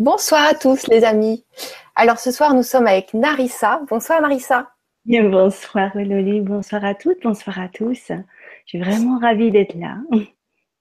[0.00, 1.44] Bonsoir à tous les amis.
[1.94, 3.80] Alors ce soir nous sommes avec Narissa.
[3.88, 4.72] Bonsoir Narissa.
[5.04, 8.08] Bien, bonsoir Loli, bonsoir à toutes, bonsoir à tous.
[8.08, 8.16] Je
[8.66, 9.98] suis vraiment ravie d'être là.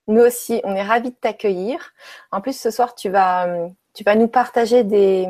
[0.07, 1.93] Nous aussi, on est ravis de t'accueillir.
[2.31, 5.27] En plus ce soir tu vas, tu vas nous partager des,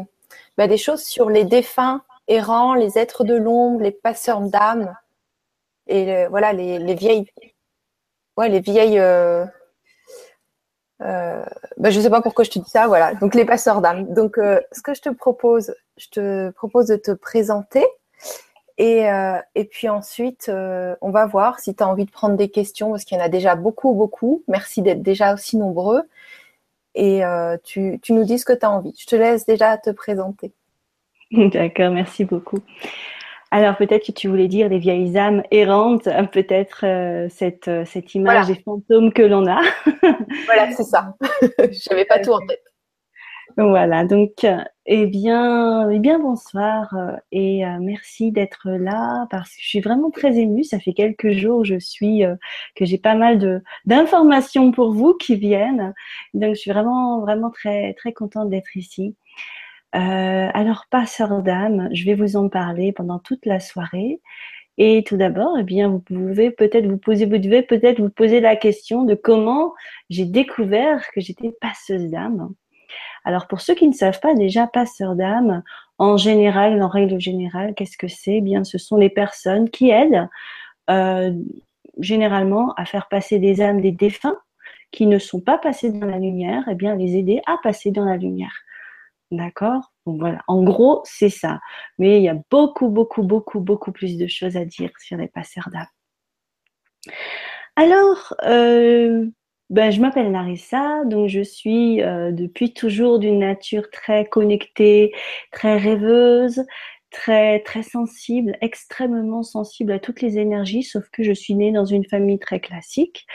[0.58, 4.96] bah, des choses sur les défunts errants, les êtres de l'ombre, les passeurs d'âme
[5.88, 7.30] et voilà les, vieilles,
[8.38, 9.44] ouais les vieilles euh,
[11.04, 11.44] euh,
[11.78, 13.14] bah, je ne sais pas pourquoi je te dis ça, voilà.
[13.16, 14.14] Donc les passeurs d'âme.
[14.14, 17.86] Donc euh, ce que je te propose, je te propose de te présenter
[18.78, 22.50] et, euh, et puis ensuite on va voir si tu as envie de prendre des
[22.50, 24.44] questions parce qu'il y en a déjà beaucoup, beaucoup.
[24.48, 26.04] Merci d'être déjà aussi nombreux
[26.96, 27.22] et
[27.64, 28.96] tu, tu nous dis ce que tu as envie.
[28.98, 30.54] Je te laisse déjà te présenter.
[31.32, 32.60] D'accord, merci beaucoup.
[33.54, 38.16] Alors peut-être que tu voulais dire les vieilles âmes errantes, peut-être euh, cette, euh, cette
[38.16, 39.62] image des fantômes que l'on a.
[40.48, 41.14] voilà, c'est ça.
[41.60, 42.64] Je n'avais pas tout en tête.
[43.56, 44.44] Voilà, donc
[44.88, 46.96] eh bien, eh bien bonsoir
[47.32, 50.64] et merci d'être là parce que je suis vraiment très émue.
[50.64, 52.24] Ça fait quelques jours je suis
[52.76, 55.94] que j'ai pas mal de d'informations pour vous qui viennent.
[56.34, 59.16] Donc je suis vraiment vraiment très très contente d'être ici.
[59.96, 64.22] Euh, alors, passeur d'âme, je vais vous en parler pendant toute la soirée.
[64.78, 68.40] Et tout d'abord, eh bien, vous pouvez peut-être vous poser, vous devez peut-être vous poser
[68.40, 69.74] la question de comment
[70.10, 72.54] j'ai découvert que j'étais passeuse d'âme.
[73.24, 75.64] Alors, pour ceux qui ne savent pas déjà, passeur d'âme,
[76.00, 78.38] en général, en règle générale, qu'est-ce que c'est?
[78.38, 80.28] Eh Bien, ce sont les personnes qui aident
[80.90, 81.32] euh,
[82.00, 84.38] généralement à faire passer des âmes des défunts
[84.92, 88.06] qui ne sont pas passés dans la lumière, eh bien, les aider à passer dans
[88.06, 88.54] la lumière.
[89.34, 89.92] D'accord?
[90.06, 91.60] Voilà, en gros, c'est ça.
[91.98, 95.28] Mais il y a beaucoup, beaucoup, beaucoup, beaucoup plus de choses à dire sur les
[95.28, 95.88] passeurs d'âme.
[97.76, 99.26] Alors, euh,
[99.72, 105.12] ben, je m'appelle Narissa, donc je suis euh, depuis toujours d'une nature très connectée,
[105.52, 106.64] très rêveuse,
[107.14, 111.86] très très sensible, extrêmement sensible à toutes les énergies, sauf que je suis née dans
[111.86, 113.26] une famille très classique,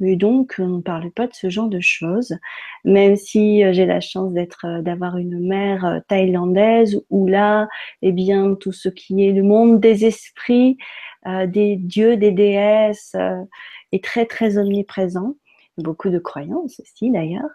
[0.00, 2.36] et donc on ne parlait pas de ce genre de choses.
[2.84, 7.68] Même si euh, j'ai la chance d'être, euh, d'avoir une mère euh, thaïlandaise où là,
[8.02, 10.76] eh bien, tout ce qui est le monde des esprits,
[11.48, 13.14] des dieux, des déesses,
[13.92, 15.34] est très très omniprésent.
[15.76, 17.50] Beaucoup de croyances aussi d'ailleurs.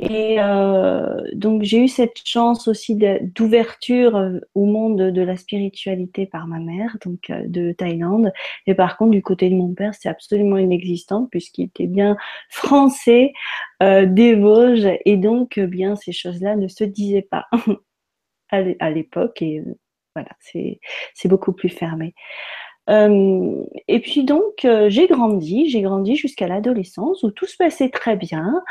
[0.00, 2.96] Et euh, donc j'ai eu cette chance aussi
[3.34, 8.32] d'ouverture euh, au monde de la spiritualité par ma mère, donc euh, de Thaïlande.
[8.66, 12.16] Et par contre du côté de mon père, c'est absolument inexistant puisqu'il était bien
[12.48, 13.32] français
[13.82, 17.46] euh, des Vosges et donc bien ces choses-là ne se disaient pas
[18.50, 19.62] à l'époque et
[20.14, 20.78] voilà c'est
[21.28, 22.14] beaucoup plus fermé.
[22.88, 28.16] Euh, et puis donc j'ai grandi, j'ai grandi jusqu'à l'adolescence où tout se passait très
[28.16, 28.62] bien.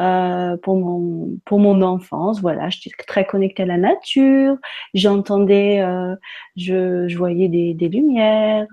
[0.00, 2.40] Euh, pour mon pour mon enfance.
[2.40, 4.56] Voilà, j'étais très connectée à la nature.
[4.94, 6.14] J'entendais, euh,
[6.56, 8.66] je, je voyais des, des lumières.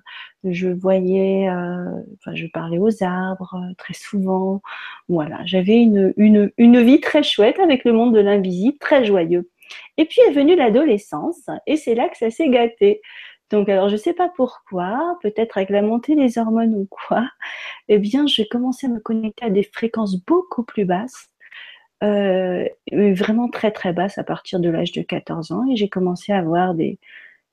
[0.45, 1.89] Je voyais, euh,
[2.19, 4.61] enfin, je parlais aux arbres très souvent.
[5.09, 9.49] Voilà, j'avais une, une, une vie très chouette avec le monde de l'invisible, très joyeux.
[9.97, 13.01] Et puis est venue l'adolescence, et c'est là que ça s'est gâté.
[13.51, 17.29] Donc, alors, je sais pas pourquoi, peut-être avec la montée des hormones ou quoi,
[17.87, 21.29] eh bien, j'ai commencé à me connecter à des fréquences beaucoup plus basses,
[22.03, 26.31] euh, vraiment très très basses à partir de l'âge de 14 ans, et j'ai commencé
[26.33, 26.99] à avoir des,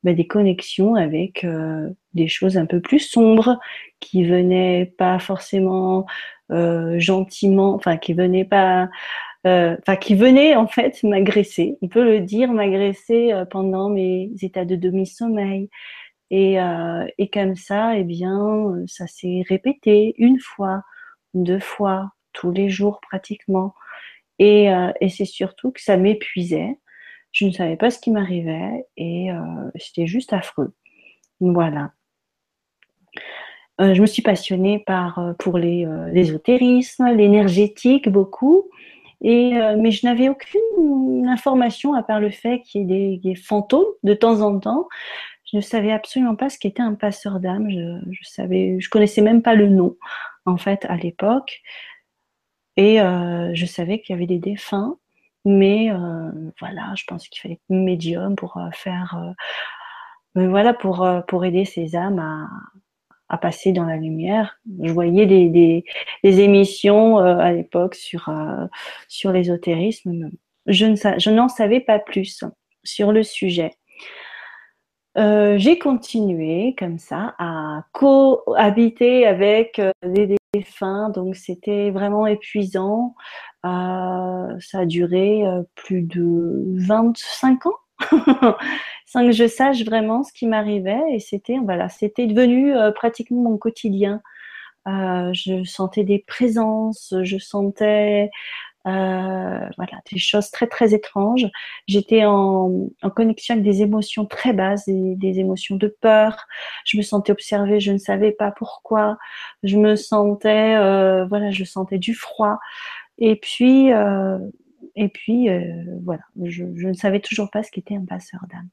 [0.04, 3.58] ben, des connexions avec euh, des choses un peu plus sombres
[4.00, 6.06] qui venaient pas forcément
[6.52, 8.90] euh, gentiment, enfin qui venaient pas
[9.44, 14.64] enfin qui venait en fait m'agresser, on peut le dire, m'agresser euh, pendant mes états
[14.64, 15.68] de demi-sommeil.
[16.30, 20.82] Et, euh, et comme ça, eh bien, ça s'est répété une fois,
[21.34, 23.74] deux fois, tous les jours pratiquement.
[24.38, 24.68] Et,
[25.00, 26.80] et c'est surtout que ça m'épuisait.
[27.30, 29.28] Je ne savais pas ce qui m'arrivait et
[29.76, 30.74] c'était juste affreux.
[31.38, 31.92] Voilà.
[33.78, 38.70] je me suis passionnée par, pour l'ésotérisme, l'énergétique beaucoup.
[39.22, 43.86] Euh, mais je n'avais aucune information à part le fait qu'il y ait des, fantômes
[44.02, 44.88] de temps en temps.
[45.50, 47.70] Je ne savais absolument pas ce qu'était un passeur d'âme.
[47.70, 49.96] Je, je savais, je connaissais même pas le nom
[50.46, 51.62] en fait à l'époque.
[52.76, 54.98] Et euh, je savais qu'il y avait des défunts,
[55.44, 59.16] mais euh, voilà, je pense qu'il fallait être médium pour faire,
[60.34, 62.48] voilà, pour pour aider ces âmes à,
[63.28, 64.58] à passer dans la lumière.
[64.82, 65.48] Je voyais des,
[66.22, 68.66] des, émissions euh, à l'époque sur, euh,
[69.08, 70.30] sur l'ésotérisme.
[70.66, 72.44] Je, ne, je n'en savais pas plus
[72.82, 73.72] sur le sujet.
[75.16, 83.14] Euh, j'ai continué comme ça à cohabiter avec des défunts, donc c'était vraiment épuisant.
[83.62, 85.44] Ça a duré
[85.74, 87.78] plus de 25 ans
[89.06, 91.02] sans que je sache vraiment ce qui m'arrivait.
[91.12, 94.20] Et c'était voilà, c'était devenu pratiquement mon quotidien.
[94.86, 98.30] je sentais des présences, je sentais
[98.86, 101.46] euh, voilà, des choses très très étranges.
[101.88, 106.44] J'étais en, en, connexion avec des émotions très basses, des, des, émotions de peur.
[106.84, 109.16] Je me sentais observée, je ne savais pas pourquoi.
[109.62, 112.58] Je me sentais, euh, voilà, je sentais du froid.
[113.18, 114.38] Et puis, euh,
[114.96, 115.62] et puis, euh,
[116.04, 118.68] voilà, je, ne savais toujours pas ce qu'était un passeur d'âme.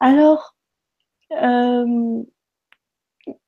[0.00, 0.56] Alors,
[1.32, 2.22] euh,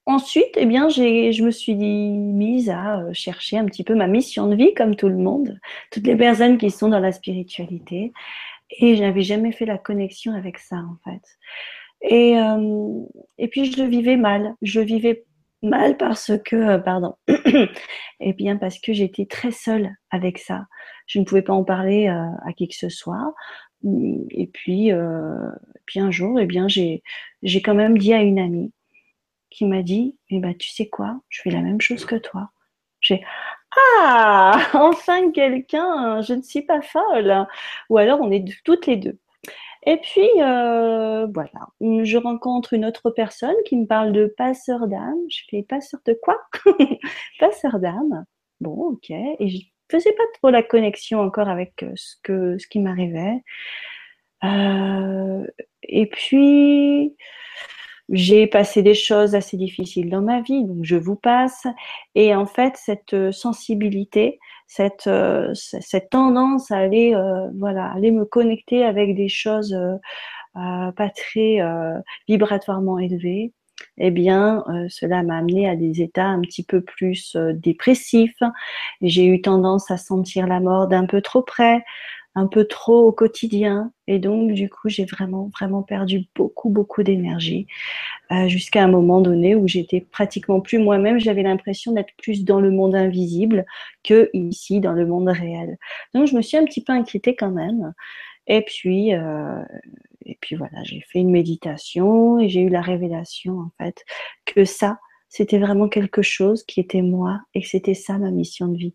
[0.07, 4.49] Ensuite, eh bien, je me suis mise à euh, chercher un petit peu ma mission
[4.49, 5.59] de vie, comme tout le monde,
[5.93, 8.13] toutes les personnes qui sont dans la spiritualité.
[8.79, 11.23] Et je n'avais jamais fait la connexion avec ça, en fait.
[12.03, 12.35] Et,
[13.39, 14.55] et puis, je le vivais mal.
[14.63, 15.25] Je vivais
[15.63, 17.15] mal parce que, pardon,
[18.21, 20.67] eh bien, parce que j'étais très seule avec ça.
[21.11, 23.35] Je ne pouvais pas en parler à qui que ce soit.
[23.85, 24.93] Et puis,
[25.87, 27.03] puis un jour, eh bien, j'ai
[27.63, 28.73] quand même dit à une amie,
[29.51, 32.51] qui m'a dit eh ben, Tu sais quoi Je fais la même chose que toi.
[33.01, 33.25] J'ai
[33.97, 37.47] Ah Enfin quelqu'un, je ne suis pas folle.
[37.89, 39.19] Ou alors on est toutes les deux.
[39.87, 45.19] Et puis, euh, voilà, je rencontre une autre personne qui me parle de passeur d'âme.
[45.31, 46.39] Je fais passeur de quoi?
[47.41, 48.27] Passeur d'âme.
[48.61, 49.11] Bon, ok.
[49.11, 53.43] Et faisais pas trop la connexion encore avec euh, ce, que, ce qui m'arrivait.
[54.45, 55.47] Euh,
[55.83, 57.17] et puis,
[58.11, 61.67] j'ai passé des choses assez difficiles dans ma vie, donc je vous passe.
[62.15, 68.11] Et en fait, cette euh, sensibilité, cette, euh, cette tendance à aller, euh, voilà, aller
[68.11, 69.77] me connecter avec des choses
[70.53, 71.61] pas très
[72.27, 73.53] vibratoirement élevées,
[74.01, 78.41] eh bien, cela m'a amené à des états un petit peu plus dépressifs.
[79.03, 81.85] J'ai eu tendance à sentir la mort d'un peu trop près,
[82.35, 83.93] un peu trop au quotidien.
[84.07, 87.67] Et donc, du coup, j'ai vraiment, vraiment perdu beaucoup, beaucoup d'énergie
[88.33, 91.19] euh, jusqu'à un moment donné où j'étais pratiquement plus moi-même.
[91.19, 93.67] J'avais l'impression d'être plus dans le monde invisible
[94.05, 95.77] que ici, dans le monde réel.
[96.15, 97.93] Donc, je me suis un petit peu inquiétée quand même.
[98.47, 99.63] Et puis, euh,
[100.27, 104.05] et puis voilà, j'ai fait une méditation et j'ai eu la révélation, en fait,
[104.47, 108.69] que ça, c'était vraiment quelque chose qui était moi et que c'était ça ma mission
[108.69, 108.95] de vie.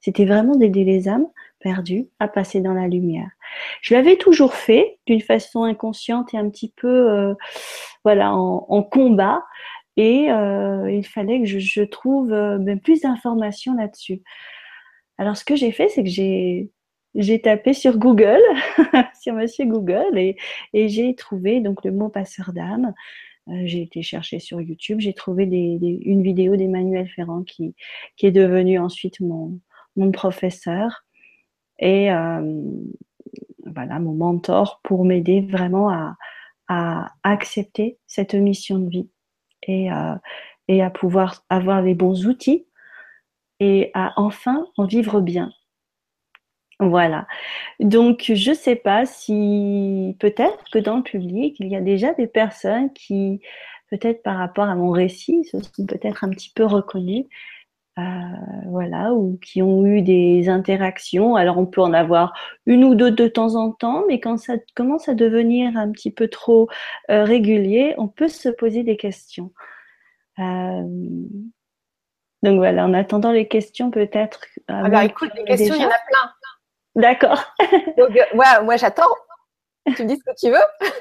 [0.00, 1.26] C'était vraiment d'aider les âmes
[1.60, 3.30] perdu à passer dans la lumière.
[3.80, 7.34] Je l'avais toujours fait d'une façon inconsciente et un petit peu euh,
[8.04, 9.42] voilà en, combat
[9.96, 14.22] et euh, il fallait que je, trouve euh, plus d'informations là-dessus.
[15.16, 16.70] Alors ce que j'ai fait, c'est que j'ai
[17.14, 18.40] j'ai tapé sur Google,
[19.20, 20.36] sur Monsieur Google, et,
[20.88, 22.92] j'ai trouvé donc le mot passeur d'âme.
[23.64, 27.74] j'ai été chercher sur YouTube, j'ai trouvé une vidéo d'Emmanuel Ferrand qui,
[28.22, 29.60] est devenu ensuite mon,
[29.96, 31.04] mon professeur
[31.78, 32.62] et euh,
[33.66, 36.16] voilà mon mentor pour m'aider vraiment à,
[36.68, 39.10] à, accepter cette mission de vie
[39.62, 40.14] et, euh,
[40.68, 42.66] et à pouvoir avoir les bons outils
[43.60, 45.52] et à enfin en vivre bien.
[46.80, 47.26] Voilà.
[47.80, 52.12] Donc, je ne sais pas si peut-être que dans le public, il y a déjà
[52.14, 53.40] des personnes qui,
[53.90, 57.26] peut-être par rapport à mon récit, se sont peut-être un petit peu reconnues
[57.96, 58.02] euh,
[58.66, 61.36] voilà, ou qui ont eu des interactions.
[61.36, 62.32] Alors on peut en avoir
[62.66, 66.10] une ou deux de temps en temps, mais quand ça commence à devenir un petit
[66.10, 66.68] peu trop
[67.10, 69.52] euh, régulier, on peut se poser des questions.
[70.40, 70.82] Euh,
[72.42, 74.44] donc voilà, en attendant les questions, peut-être.
[74.66, 76.32] Alors ah bah, écoute, les questions, il y en a plein.
[76.94, 77.44] D'accord.
[77.98, 79.14] Donc ouais, moi j'attends.
[79.96, 80.90] Tu me dis ce que tu veux.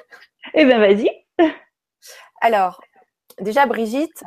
[0.53, 1.09] Eh bien, vas-y.
[2.41, 2.81] Alors,
[3.39, 4.25] déjà, Brigitte,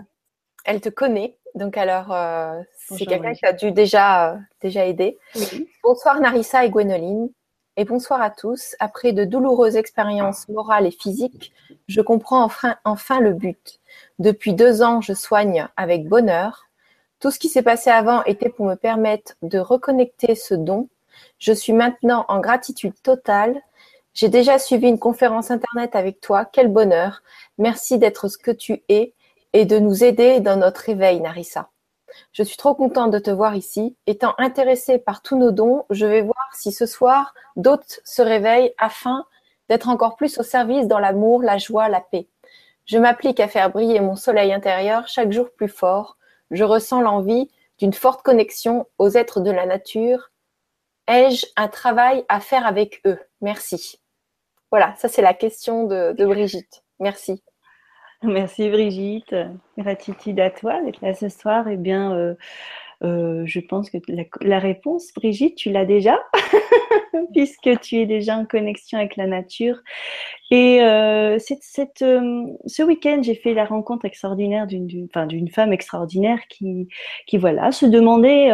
[0.64, 1.36] elle te connaît.
[1.54, 5.18] Donc alors, euh, c'est quelqu'un qui a dû déjà, euh, déjà aider.
[5.82, 7.30] Bonsoir Narissa et Gwenoline.
[7.76, 8.74] Et bonsoir à tous.
[8.78, 11.52] Après de douloureuses expériences morales et physiques,
[11.88, 13.80] je comprends enfin, enfin le but.
[14.18, 16.68] Depuis deux ans, je soigne avec bonheur.
[17.20, 20.88] Tout ce qui s'est passé avant était pour me permettre de reconnecter ce don.
[21.38, 23.60] Je suis maintenant en gratitude totale.
[24.14, 26.44] J'ai déjà suivi une conférence internet avec toi.
[26.44, 27.22] Quel bonheur.
[27.58, 29.14] Merci d'être ce que tu es
[29.52, 31.70] et de nous aider dans notre réveil, Narissa.
[32.32, 33.96] Je suis trop contente de te voir ici.
[34.06, 38.72] Étant intéressée par tous nos dons, je vais voir si ce soir d'autres se réveillent
[38.78, 39.24] afin
[39.68, 42.28] d'être encore plus au service dans l'amour, la joie, la paix.
[42.86, 46.16] Je m'applique à faire briller mon soleil intérieur chaque jour plus fort.
[46.50, 50.30] Je ressens l'envie d'une forte connexion aux êtres de la nature.
[51.08, 53.18] Ai-je un travail à faire avec eux?
[53.40, 54.00] Merci.
[54.70, 56.82] Voilà, ça c'est la question de, Brigitte.
[56.98, 57.42] Merci.
[58.22, 59.34] Merci Brigitte.
[59.78, 61.68] Gratitude à toi d'être là ce soir.
[61.68, 62.34] Eh bien, euh,
[63.02, 63.98] euh, je pense que
[64.40, 66.18] la, réponse, Brigitte, tu l'as déjà,
[67.34, 69.78] puisque tu es déjà en connexion avec la nature.
[70.50, 75.08] Et euh, euh, ce week-end, j'ai fait la rencontre extraordinaire d'une
[75.50, 76.88] femme extraordinaire qui,
[77.26, 78.50] qui voilà, se demandait,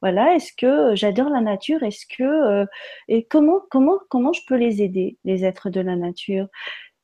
[0.00, 1.82] voilà, est-ce que j'adore la nature?
[1.82, 2.66] Est-ce que
[3.08, 6.46] et comment, comment, comment je peux les aider, les êtres de la nature?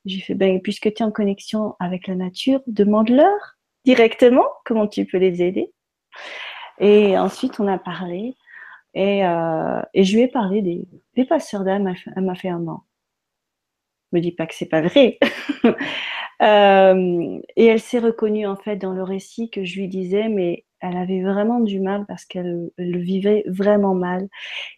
[0.07, 5.05] J'ai fait, ben, puisque tu es en connexion avec la nature, demande-leur directement comment tu
[5.05, 5.73] peux les aider.
[6.81, 8.37] Et ensuite, on a parlé
[8.95, 11.95] et, euh, je lui ai parlé des, des passeurs d'âme.
[12.17, 12.85] Elle m'a fait un an.
[14.13, 15.19] Me dis pas que c'est pas vrai.
[16.43, 20.65] euh, et elle s'est reconnue en fait dans le récit que je lui disais, mais
[20.81, 24.29] elle avait vraiment du mal parce qu'elle le vivait vraiment mal.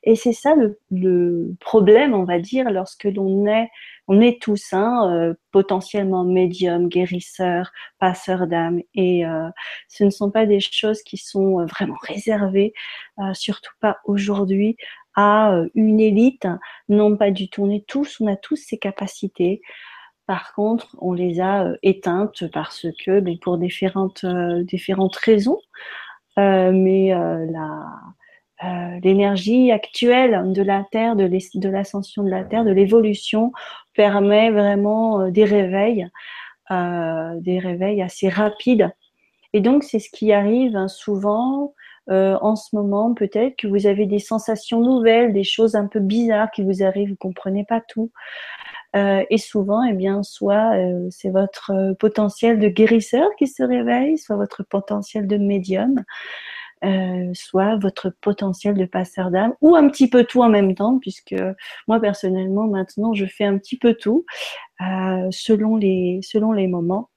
[0.03, 3.69] Et c'est ça le, le, problème, on va dire, lorsque l'on est,
[4.09, 8.81] on est tous hein, euh, potentiellement médium, guérisseurs, passeurs d'âme.
[8.95, 9.49] Et euh,
[9.89, 12.73] ce ne sont pas des choses qui sont vraiment réservées,
[13.21, 14.77] euh, surtout pas aujourd'hui,
[15.15, 16.47] à une élite.
[16.89, 17.65] Non, pas du tout.
[17.65, 19.61] On est tous, on a tous ces capacités.
[20.27, 24.65] Par contre, on les a euh, éteintes parce que, ben, pour différentes, euh,
[25.25, 25.59] raisons,
[26.39, 27.13] euh, mais
[29.03, 33.53] l'énergie actuelle de la Terre, de l'ascension de la Terre, de l'évolution,
[33.95, 36.09] permet vraiment des réveils,
[36.71, 38.89] des réveils assez rapides.
[39.53, 41.75] Et donc, c'est ce qui arrive hein, souvent
[42.09, 46.53] en ce moment, peut-être que vous avez des sensations nouvelles, des choses un peu bizarres
[46.53, 48.13] qui vous arrivent, vous comprenez pas tout.
[48.95, 53.63] Euh, et souvent, eh bien, soit euh, c'est votre euh, potentiel de guérisseur qui se
[53.63, 56.05] réveille, soit votre potentiel de médium,
[57.33, 61.37] soit votre potentiel de passeur d'âme, ou un petit peu tout en même temps, puisque
[61.87, 64.27] moi personnellement, maintenant, je fais un petit peu tout
[65.31, 67.09] selon les selon les moments.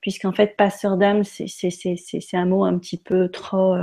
[0.00, 3.76] Puisqu'en fait passeur d'âme c'est un mot un petit peu trop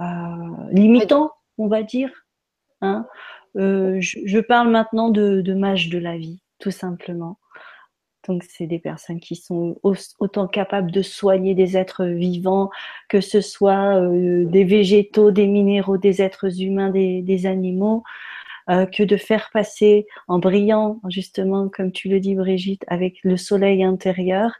[0.00, 2.10] euh, limitant on va dire
[2.80, 3.06] hein
[3.56, 7.38] euh, je, parle maintenant de, de mages de la vie, tout simplement.
[8.26, 12.70] Donc, c'est des personnes qui sont autant capables de soigner des êtres vivants,
[13.08, 18.02] que ce soit euh, des végétaux, des minéraux, des êtres humains, des, des animaux,
[18.70, 23.36] euh, que de faire passer en brillant, justement, comme tu le dis, Brigitte, avec le
[23.36, 24.52] soleil intérieur,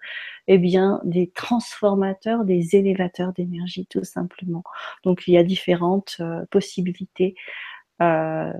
[0.46, 4.62] eh bien, des transformateurs, des élévateurs d'énergie, tout simplement.
[5.04, 7.34] Donc, il y a différentes euh, possibilités
[8.02, 8.52] euh,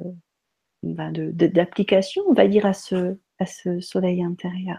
[0.93, 4.79] ben, d'application, on va dire, à ce, à ce soleil intérieur.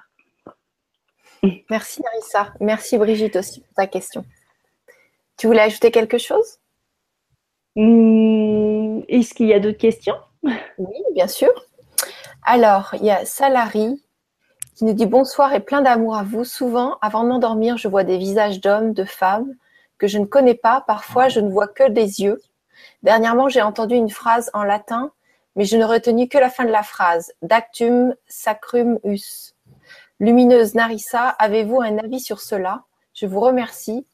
[1.69, 2.53] Merci Narissa.
[2.59, 4.25] Merci Brigitte aussi pour ta question.
[5.37, 6.59] Tu voulais ajouter quelque chose?
[7.75, 10.15] Hmm, Est-ce qu'il y a d'autres questions?
[10.77, 11.51] Oui, bien sûr.
[12.43, 14.01] Alors, il y a Salari
[14.75, 16.43] qui nous dit bonsoir et plein d'amour à vous.
[16.43, 19.53] Souvent, avant de m'endormir, je vois des visages d'hommes, de femmes
[19.97, 20.83] que je ne connais pas.
[20.85, 22.39] Parfois, je ne vois que des yeux.
[23.03, 25.11] Dernièrement, j'ai entendu une phrase en latin
[25.55, 27.33] mais je ne retenu que la fin de la phrase.
[27.41, 29.55] Dactum sacrum us.
[30.19, 32.83] Lumineuse Narissa, avez-vous un avis sur cela?
[33.13, 34.05] Je vous remercie.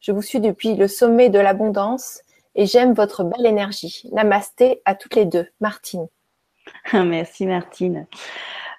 [0.00, 2.20] Je vous suis depuis le sommet de l'abondance
[2.54, 4.08] et j'aime votre belle énergie.
[4.12, 5.46] Namasté à toutes les deux.
[5.60, 6.08] Martine.
[6.92, 8.06] Merci Martine.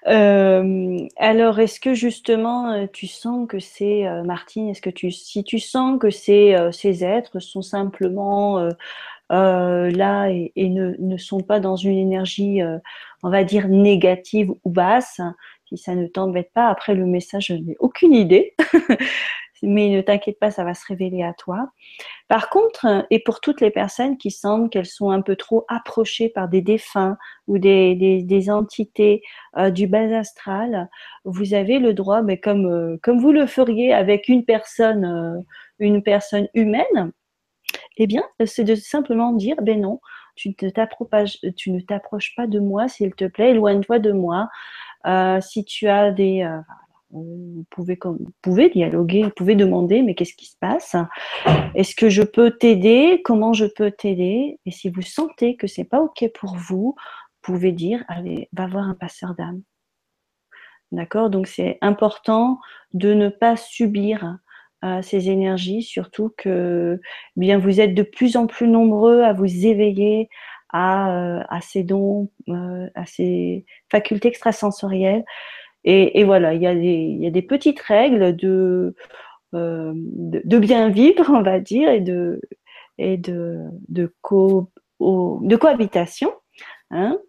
[0.07, 5.11] Euh, alors, est-ce que justement euh, tu sens que c'est euh, Martine Est-ce que tu,
[5.11, 6.55] si tu sens que ces
[7.03, 8.67] êtres sont simplement
[9.33, 12.77] euh, là et, ne, ne, sont pas dans une énergie, euh,
[13.23, 15.19] on va dire, négative ou basse,
[15.65, 16.67] si ça ne t'embête pas.
[16.67, 18.55] Après, le message, je n'ai aucune idée.
[19.65, 21.69] mais ne t'inquiète pas, ça va se révéler à toi.
[22.27, 26.27] Par contre, et pour toutes les personnes qui sentent qu'elles sont un peu trop approchées
[26.27, 29.21] par des défunts ou des, des, entités
[29.57, 30.89] euh, du bas astral,
[31.23, 35.45] vous avez le droit, mais comme, comme vous le feriez avec une personne,
[35.79, 37.13] une personne humaine,
[37.97, 39.99] eh bien, c'est de simplement dire, ben non,
[40.35, 44.49] tu ne t'approches, tu ne t'approches pas de moi, s'il te plaît, éloigne-toi de moi.
[45.05, 46.59] Euh, si tu as des, euh,
[47.13, 50.95] vous pouvez, vous pouvez dialoguer, vous pouvez demander, mais qu'est-ce qui se passe?
[51.75, 53.21] Est-ce que je peux t'aider?
[53.23, 54.59] Comment je peux t'aider?
[54.65, 58.67] Et si vous sentez que c'est pas ok pour vous, vous pouvez dire, allez, va
[58.67, 59.61] voir un passeur d'âme.
[60.91, 61.29] D'accord?
[61.29, 62.59] Donc c'est important
[62.93, 64.37] de ne pas subir
[65.01, 66.99] ces énergies, surtout que
[67.37, 70.29] eh bien vous êtes de plus en plus nombreux à vous éveiller
[70.73, 75.23] à, euh, à ces dons, euh, à ces facultés extrasensorielles.
[75.85, 78.95] Et, et voilà, il y, a des, il y a des petites règles de,
[79.53, 82.41] euh, de, de, bien vivre, on va dire, et de,
[82.97, 83.59] et de,
[83.89, 86.33] de, co, de cohabitation.
[86.89, 87.19] Hein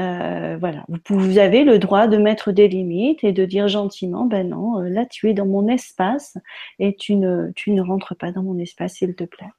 [0.00, 4.48] euh, voilà, vous, avez le droit de mettre des limites et de dire gentiment, ben
[4.48, 6.38] non, euh, là tu es dans mon espace
[6.78, 9.50] et tu ne, tu ne rentres pas dans mon espace, s'il te plaît.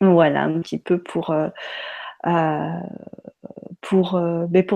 [0.00, 1.48] Voilà, un petit peu pour, euh,
[2.24, 2.82] ben,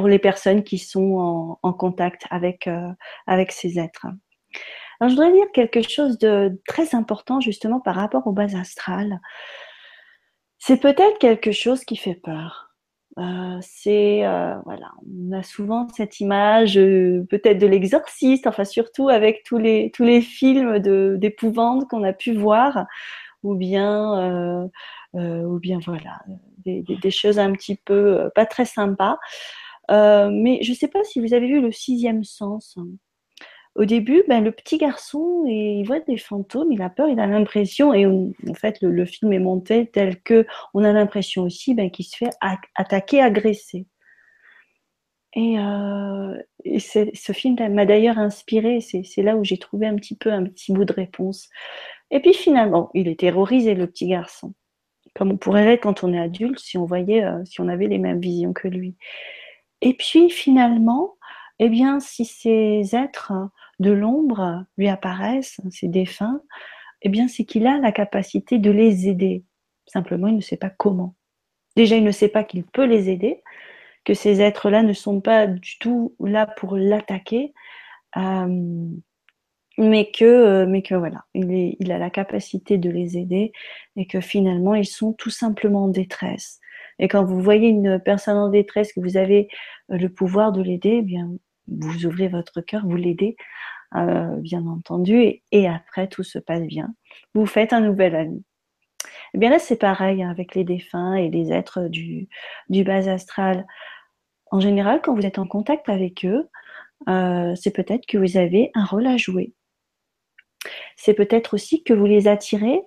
[0.06, 2.68] les personnes qui sont en, en contact avec,
[3.26, 4.06] avec ces êtres.
[5.00, 9.20] Alors, je voudrais dire quelque chose de très important justement par rapport aux bases astrales.
[10.58, 12.63] C'est peut-être quelque chose qui fait peur.
[13.18, 19.08] Euh, c'est euh, voilà, on a souvent cette image euh, peut-être de l'exorciste, enfin surtout
[19.08, 20.80] avec tous les tous les films
[21.18, 22.86] d'épouvante qu'on a pu voir,
[23.44, 24.68] ou bien
[25.14, 26.22] ou bien voilà
[26.64, 29.18] des, des, des, choses un petit peu pas très sympas.
[29.88, 32.76] mais je ne sais pas si vous avez vu le sixième sens
[33.74, 37.26] au début, ben, le petit garçon, il voit des fantômes, il a peur, il a
[37.26, 41.90] l'impression, et en fait, le, film est monté tel que on a l'impression aussi ben,
[41.90, 42.30] qu'il se fait
[42.76, 43.86] attaquer, agresser.
[45.34, 46.38] Et, euh,
[46.78, 50.72] ce film m'a d'ailleurs inspiré, c'est là où j'ai trouvé un petit peu un petit
[50.72, 51.48] bout de réponse.
[52.10, 54.54] Et puis finalement, il est terrorisé, le petit garçon,
[55.14, 57.88] comme on pourrait l'être quand on est adulte, si on voyait, euh, si on avait
[57.88, 58.96] les mêmes visions que lui.
[59.80, 61.16] Et puis finalement,
[61.58, 63.32] eh bien, si ces êtres
[63.80, 66.40] de l'ombre lui apparaissent, ces défunts,
[67.02, 69.44] eh bien, c'est qu'il a la capacité de les aider.
[69.86, 71.14] Simplement, il ne sait pas comment.
[71.76, 73.42] Déjà, il ne sait pas qu'il peut les aider,
[74.04, 77.52] que ces êtres-là ne sont pas du tout là pour l'attaquer,
[78.16, 78.88] euh,
[79.76, 83.52] mais que, euh, mais que voilà, il, a la capacité de les aider
[83.96, 86.60] et que finalement, ils sont tout simplement en détresse.
[87.00, 89.48] Et quand vous voyez une personne en détresse, que vous avez
[89.90, 91.30] euh, le pouvoir de l'aider, eh bien,
[91.68, 93.36] vous ouvrez votre cœur, vous l'aidez,
[93.94, 96.94] euh, bien entendu, et, après tout se passe bien.
[97.34, 98.44] Vous faites un nouvel ami.
[99.34, 102.28] Eh bien là, c'est pareil hein, avec les défunts et les êtres du,
[102.68, 103.66] du bas astral.
[104.50, 106.48] En général, quand vous êtes en contact avec eux,
[107.08, 109.52] euh, c'est peut-être que vous avez un rôle à jouer.
[110.96, 112.80] C'est peut-être aussi que vous les attirez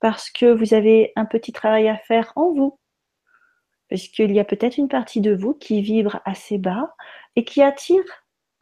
[0.00, 2.78] parce que vous avez un petit travail à faire en vous.
[3.88, 6.94] Parce qu'il y a peut-être une partie de vous qui vibre assez bas
[7.36, 8.02] et qui attire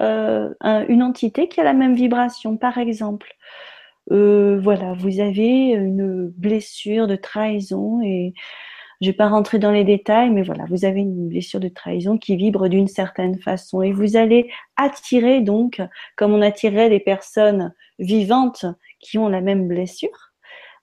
[0.00, 2.56] euh, une entité qui a la même vibration.
[2.56, 3.32] Par exemple,
[4.12, 8.32] euh, voilà, vous avez une blessure de trahison et
[9.00, 12.18] je vais pas rentrer dans les détails, mais voilà, vous avez une blessure de trahison
[12.18, 15.80] qui vibre d'une certaine façon et vous allez attirer donc,
[16.16, 18.66] comme on attirerait des personnes vivantes
[19.00, 20.32] qui ont la même blessure,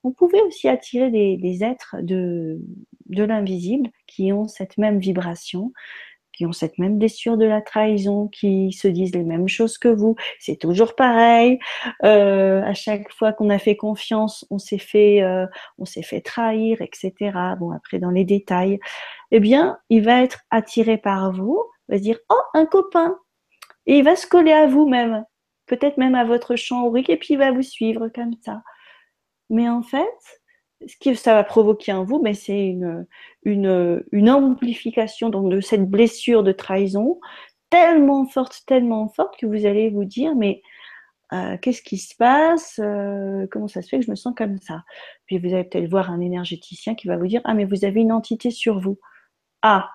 [0.02, 2.60] vous pouvez aussi attirer des, des êtres de,
[3.06, 5.72] de l'invisible qui ont cette même vibration
[6.36, 9.88] qui ont cette même blessure de la trahison, qui se disent les mêmes choses que
[9.88, 10.16] vous.
[10.38, 11.58] C'est toujours pareil.
[12.04, 15.46] Euh, à chaque fois qu'on a fait confiance, on s'est fait, euh,
[15.78, 17.12] on s'est fait trahir, etc.
[17.58, 18.78] Bon, après dans les détails,
[19.30, 23.16] eh bien, il va être attiré par vous, va se dire oh un copain,
[23.86, 25.24] et il va se coller à vous même,
[25.66, 28.62] peut-être même à votre champ aurique, et puis il va vous suivre comme ça.
[29.50, 30.40] Mais en fait,
[30.86, 33.06] ce que ça va provoquer en vous, mais c'est une,
[33.44, 37.18] une, amplification de cette blessure de trahison
[37.70, 40.62] tellement forte, tellement forte que vous allez vous dire, mais
[41.32, 44.58] euh, qu'est-ce qui se passe euh, Comment ça se fait que je me sens comme
[44.58, 44.84] ça?
[45.26, 48.00] Puis vous allez peut-être voir un énergéticien qui va vous dire, ah mais vous avez
[48.00, 48.98] une entité sur vous.
[49.62, 49.90] Ah,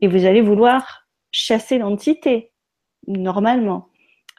[0.00, 2.52] et vous allez vouloir chasser l'entité,
[3.06, 3.88] normalement,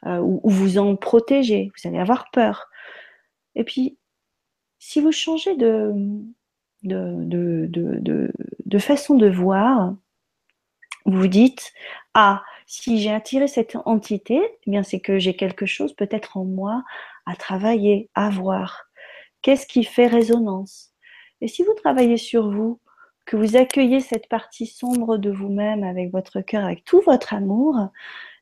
[0.05, 2.67] euh, ou vous en protéger, vous allez avoir peur.
[3.55, 3.97] Et puis,
[4.81, 5.93] si vous changez de,
[8.79, 9.93] façon de voir,
[11.05, 11.71] vous dites,
[12.15, 16.45] ah, si j'ai attiré cette entité, eh bien c'est que j'ai quelque chose peut-être en
[16.45, 16.83] moi
[17.27, 18.87] à travailler, à voir.
[19.43, 20.93] Qu'est-ce qui fait résonance?
[21.41, 22.79] Et si vous travaillez sur vous,
[23.27, 27.75] que vous accueillez cette partie sombre de vous-même avec votre cœur, avec tout votre amour,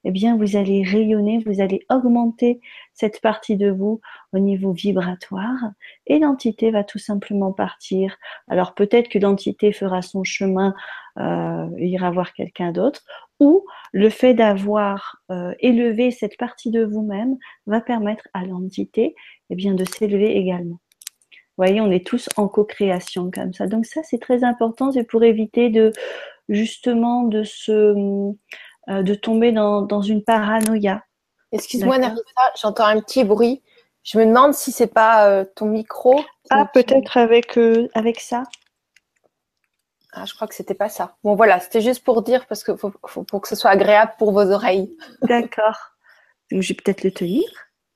[0.05, 2.61] eh bien, vous allez rayonner, vous allez augmenter
[2.93, 3.99] cette partie de vous
[4.33, 5.71] au niveau vibratoire
[6.07, 8.17] et l'entité va tout simplement partir.
[8.47, 10.73] Alors peut-être que l'entité fera son chemin,
[11.17, 13.03] euh, ira voir quelqu'un d'autre,
[13.39, 19.15] ou le fait d'avoir euh, élevé cette partie de vous-même va permettre à l'entité
[19.49, 20.79] eh bien, de s'élever également.
[21.31, 23.67] Vous voyez, on est tous en co-création comme ça.
[23.67, 25.91] Donc ça, c'est très important, c'est pour éviter de
[26.47, 27.93] justement de se
[28.89, 31.03] euh, de tomber dans, une paranoïa.
[31.51, 31.97] Excuse-moi,
[32.59, 33.61] j'entends un petit bruit.
[34.03, 36.19] Je me demande si c'est pas euh, ton micro.
[36.49, 38.43] Ah, peut-être avec, euh, avec ça.
[40.13, 41.17] Ah, je crois que c'était pas ça.
[41.23, 44.31] Bon, voilà, c'était juste pour dire parce que faut, pour que ce soit agréable pour
[44.31, 44.95] vos oreilles.
[45.21, 45.77] D'accord.
[46.51, 47.43] Donc, je vais peut-être le tenir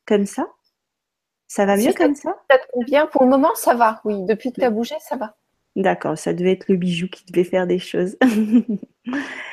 [0.06, 0.48] comme ça.
[1.48, 2.58] Ça va mieux comme ça Ça?
[2.58, 4.02] te convient Pour le moment, ça va.
[4.06, 5.36] Oui, depuis que tu as bougé, ça va.
[5.76, 8.16] D'accord, ça devait être le bijou qui devait faire des choses.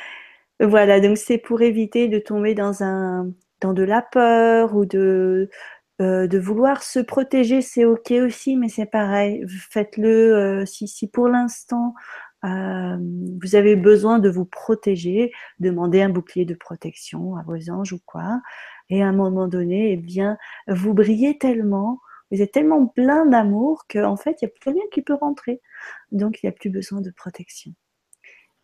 [0.61, 5.49] Voilà, donc c'est pour éviter de tomber dans un dans de la peur ou de
[6.01, 9.45] Euh, vouloir se protéger, c'est ok aussi, mais c'est pareil.
[9.71, 10.09] Faites-le
[10.63, 11.95] euh, si, si pour l'instant
[12.45, 12.97] euh,
[13.41, 18.01] vous avez besoin de vous protéger, demandez un bouclier de protection à vos anges ou
[18.07, 18.41] quoi.
[18.89, 23.85] Et à un moment donné, eh bien, vous brillez tellement, vous êtes tellement plein d'amour
[23.89, 25.61] qu'en fait, il n'y a plus rien qui peut rentrer.
[26.13, 27.73] Donc, il n'y a plus besoin de protection.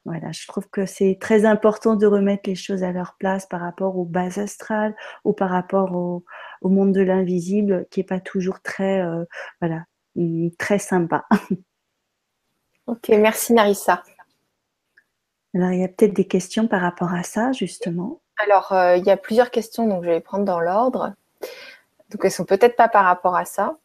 [0.08, 3.60] Voilà, je trouve que c'est très important de remettre les choses à leur place par
[3.60, 6.24] rapport aux bases astrales ou par rapport au,
[6.64, 9.26] monde de l'invisible qui n'est pas toujours très, euh,
[9.60, 9.84] voilà,
[10.58, 11.26] très sympa.
[12.88, 14.02] Ok, merci Narissa.
[15.54, 18.22] Alors, il y a peut-être des questions par rapport à ça, justement.
[18.42, 21.14] Alors, euh, il y a plusieurs questions, donc je vais les prendre dans l'ordre.
[22.12, 23.76] Donc, elles sont peut-être pas par rapport à ça.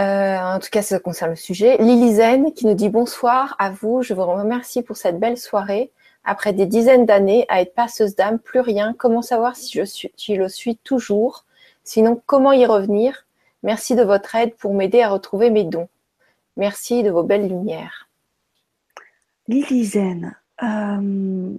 [0.00, 1.76] Euh, en tout cas, ça concerne le sujet.
[1.76, 4.02] Lily Zen qui nous dit bonsoir à vous.
[4.02, 5.90] Je vous remercie pour cette belle soirée.
[6.24, 8.94] Après des dizaines d'années à être passeuse d'âme, plus rien.
[8.94, 11.44] Comment savoir si je, suis, le suis toujours?
[11.84, 13.26] Sinon, comment y revenir?
[13.62, 15.88] Merci de votre aide pour m'aider à retrouver mes dons.
[16.56, 18.08] Merci de vos belles lumières.
[19.48, 21.52] Lily Zen, euh,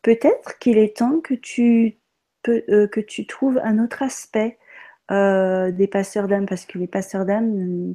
[0.00, 1.98] peut-être qu'il est temps que tu
[2.50, 4.58] euh, que tu trouves un autre aspect
[5.10, 7.94] euh, des passeurs d'âme, parce que les passeurs d'âme,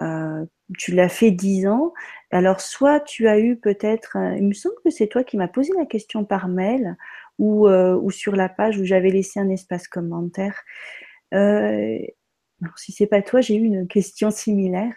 [0.00, 0.44] euh,
[0.78, 1.92] tu l'as fait dix ans.
[2.30, 5.72] Alors, soit tu as eu peut-être, il me semble que c'est toi qui m'as posé
[5.78, 6.96] la question par mail
[7.38, 7.68] ou,
[8.10, 10.62] sur la page où j'avais laissé un espace commentaire.
[12.76, 14.94] Si c'est pas toi, j'ai eu une question similaire.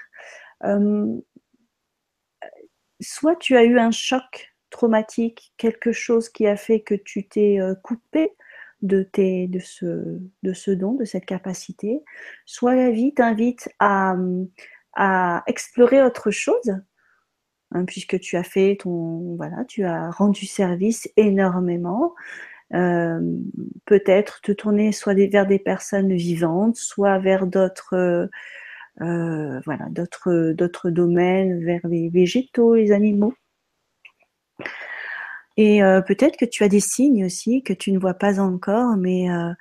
[3.01, 7.59] soit tu as eu un choc traumatique, quelque chose qui a fait que tu t'es
[7.83, 8.33] coupé
[8.81, 12.03] de, tes, de, ce, de ce don, de cette capacité,
[12.45, 14.15] soit la vie t'invite à,
[15.47, 16.75] explorer autre chose,
[17.71, 22.13] hein, puisque tu as fait ton, voilà, tu as rendu service énormément.
[22.73, 23.19] Euh,
[23.85, 28.29] peut-être te tourner soit vers des personnes vivantes, soit vers d'autres,
[29.01, 33.33] euh, voilà, d'autres, d'autres domaines, vers les végétaux, les animaux.
[35.57, 38.97] Et euh, peut-être que tu as des signes aussi que tu ne vois pas encore,
[38.97, 39.53] mais euh,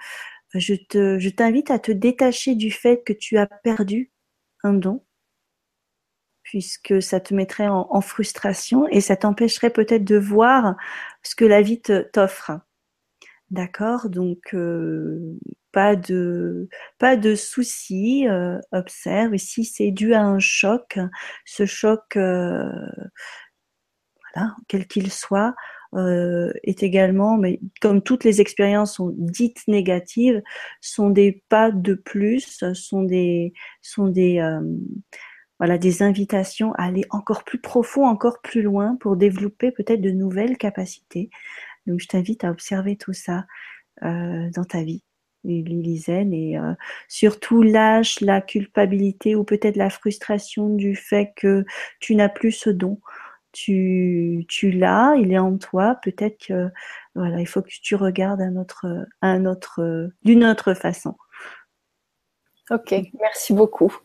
[0.54, 4.10] je, te, t'invite à te détacher du fait que tu as perdu
[4.64, 5.04] un don,
[6.42, 10.76] puisque ça te mettrait en, frustration et ça t'empêcherait peut-être de voir
[11.22, 12.52] ce que la vie t'offre.
[13.50, 14.08] D'accord?
[14.08, 15.38] Donc, euh,
[15.70, 18.26] pas de, pas soucis,
[18.72, 19.36] observe.
[19.36, 20.98] si c'est dû à un choc,
[21.44, 22.80] ce choc, voilà,
[24.68, 25.54] quel qu'il soit,
[25.96, 30.42] euh, est également, mais comme toutes les expériences dites négatives,
[30.80, 33.52] sont des pas de plus, sont des,
[33.82, 34.60] sont des, euh,
[35.58, 40.10] voilà, des invitations à aller encore plus profond, encore plus loin pour développer peut-être de
[40.10, 41.30] nouvelles capacités.
[41.86, 43.46] Donc, je t'invite à observer tout ça
[44.02, 45.02] euh, dans ta vie.
[45.44, 46.72] Lilizen et euh,
[47.08, 51.64] surtout lâche la culpabilité ou peut-être la frustration du fait que
[52.00, 53.00] tu n'as plus ce don
[53.54, 55.98] tu, tu l'as, il est en toi.
[56.02, 56.68] Peut-être que
[57.14, 58.42] voilà, il faut que tu regardes
[60.22, 61.14] d'une autre façon.
[62.70, 63.96] Ok, merci beaucoup.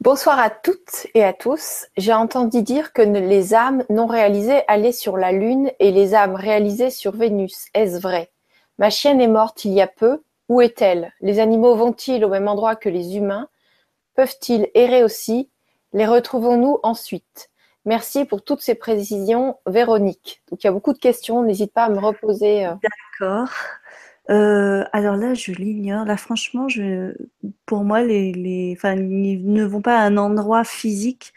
[0.00, 1.86] Bonsoir à toutes et à tous.
[1.96, 6.34] J'ai entendu dire que les âmes non réalisées allaient sur la Lune et les âmes
[6.34, 7.68] réalisées sur Vénus.
[7.74, 8.30] Est-ce vrai?
[8.78, 10.22] Ma chienne est morte il y a peu.
[10.48, 11.12] Où est-elle?
[11.20, 13.48] Les animaux vont-ils au même endroit que les humains?
[14.16, 15.48] Peuvent-ils errer aussi?
[15.92, 17.48] Les retrouvons-nous ensuite?
[17.84, 20.42] Merci pour toutes ces précisions, Véronique.
[20.50, 21.42] Donc, il y a beaucoup de questions.
[21.42, 22.66] N'hésite pas à me reposer.
[22.66, 22.74] Euh.
[23.20, 23.48] D'accord.
[24.30, 26.04] Euh, alors là, je l'ignore.
[26.04, 26.68] Là, franchement,
[27.66, 31.32] pour moi, les, les, ils ne vont pas à un endroit physique.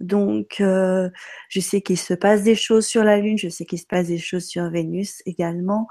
[0.00, 1.10] Donc, euh,
[1.48, 3.36] je sais qu'il se passe des choses sur la Lune.
[3.36, 5.88] Je sais qu'il se passe des choses sur Vénus également.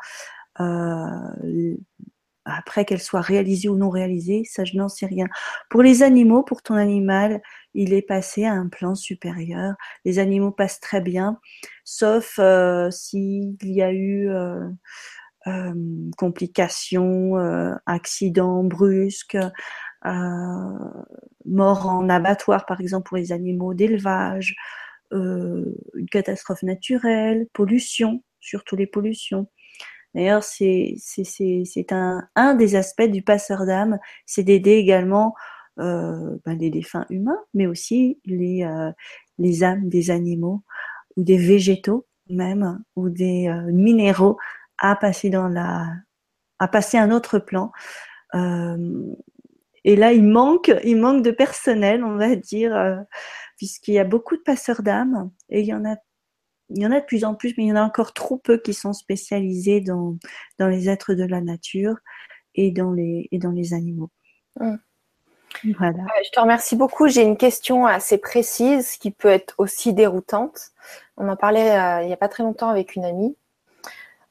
[2.48, 5.28] Après qu'elles soient réalisées ou non réalisées, ça, je n'en sais rien.
[5.70, 7.42] Pour les animaux, pour ton animal,
[7.74, 9.76] il est passé à un plan supérieur.
[10.06, 11.40] Les animaux passent très bien,
[11.84, 14.68] sauf euh, s'il y a eu euh,
[15.48, 15.74] euh,
[16.18, 17.36] complications,
[17.86, 19.38] accidents brusques,
[20.04, 24.56] mort en abattoir par exemple pour les animaux d'élevage,
[25.12, 25.76] une
[26.12, 29.48] catastrophe naturelle, pollution, surtout les pollutions.
[30.14, 30.96] D'ailleurs, c'est
[31.92, 35.36] un, des aspects du passeur d'âme, c'est d'aider également
[35.80, 38.92] euh, ben, les défunts humains, mais aussi les, euh,
[39.38, 40.64] les âmes des animaux
[41.18, 44.38] ou des végétaux même ou des euh, minéraux
[44.80, 45.86] à passer dans la
[46.60, 47.72] à passer un autre plan.
[48.34, 53.06] et là, il manque, il manque de personnel, on va dire,
[53.58, 55.98] puisqu'il y a beaucoup de passeurs d'âmes et il y en a
[56.70, 58.38] il y en a de plus en plus, mais il y en a encore trop
[58.38, 60.18] peu qui sont spécialisés dans,
[60.60, 61.96] dans les êtres de la nature
[62.56, 64.10] et dans les, et dans les animaux.
[65.78, 66.04] Voilà.
[66.24, 67.08] Je te remercie beaucoup.
[67.08, 70.72] J'ai une question assez précise qui peut être aussi déroutante.
[71.16, 73.36] On en parlait euh, il n'y a pas très longtemps avec une amie.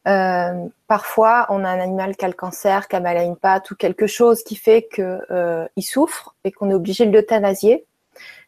[0.07, 3.37] Euh, parfois, on a un animal qui a le cancer, qui a mal à une
[3.37, 7.87] patte ou quelque chose qui fait qu'il euh, souffre et qu'on est obligé de l'euthanasier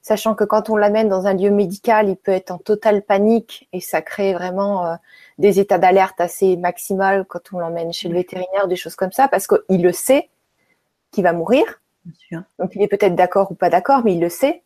[0.03, 3.69] sachant que quand on l'amène dans un lieu médical, il peut être en totale panique
[3.73, 4.95] et ça crée vraiment euh,
[5.39, 9.29] des états d'alerte assez maximales quand on l'emmène chez le vétérinaire, des choses comme ça,
[9.29, 10.31] parce qu'il le sait
[11.11, 11.81] qu'il va mourir.
[12.59, 14.63] Donc il est peut-être d'accord ou pas d'accord, mais il le sait.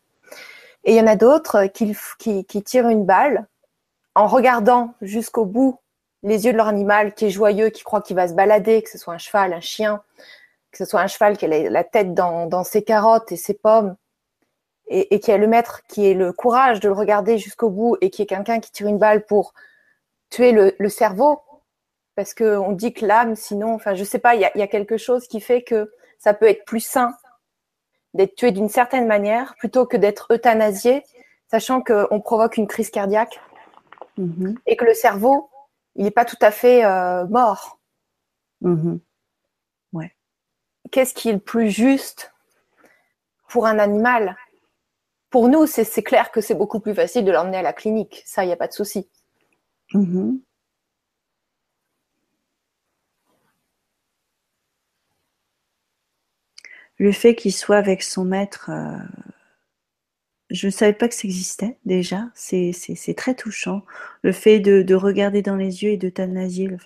[0.85, 3.47] Et il y en a d'autres qui, qui, tirent une balle
[4.15, 5.79] en regardant jusqu'au bout
[6.23, 8.89] les yeux de leur animal qui est joyeux, qui croit qu'il va se balader, que
[8.89, 10.01] ce soit un cheval, un chien,
[10.71, 13.53] que ce soit un cheval qui a la tête dans, dans ses carottes et ses
[13.53, 13.95] pommes,
[14.93, 17.97] et, et qui a le maître qui ait le courage de le regarder jusqu'au bout
[17.99, 19.53] et qui est quelqu'un qui tire une balle pour
[20.33, 21.41] tuer le, cerveau,
[22.15, 25.27] parce qu'on dit que l'âme, sinon, enfin, je sais pas, il y a, quelque chose
[25.27, 27.15] qui fait que ça peut être plus sain
[28.15, 31.03] d'être tué d'une certaine manière plutôt que d'être euthanasié,
[31.49, 33.39] sachant qu'on provoque une crise cardiaque
[34.17, 34.57] mm-hmm.
[34.65, 35.51] et que le cerveau,
[35.95, 37.79] il n'est pas tout à fait euh, mort.
[38.63, 38.99] Mm-hmm.
[39.93, 40.15] Ouais.
[40.91, 42.33] Qu'est-ce qui est le plus juste
[43.49, 44.35] pour un animal?
[45.33, 48.21] Pour nous, c'est clair que c'est beaucoup plus facile de l'emmener à la clinique.
[48.23, 49.09] Ça, il n'y a pas de souci.
[49.91, 50.39] Mm-hmm.
[56.99, 58.99] Le fait qu'il soit avec son maître, euh,
[60.51, 62.29] je ne savais pas que ça existait déjà.
[62.35, 63.81] C'est très touchant.
[64.21, 66.77] Le fait de, regarder dans les yeux et de t'anasier, de,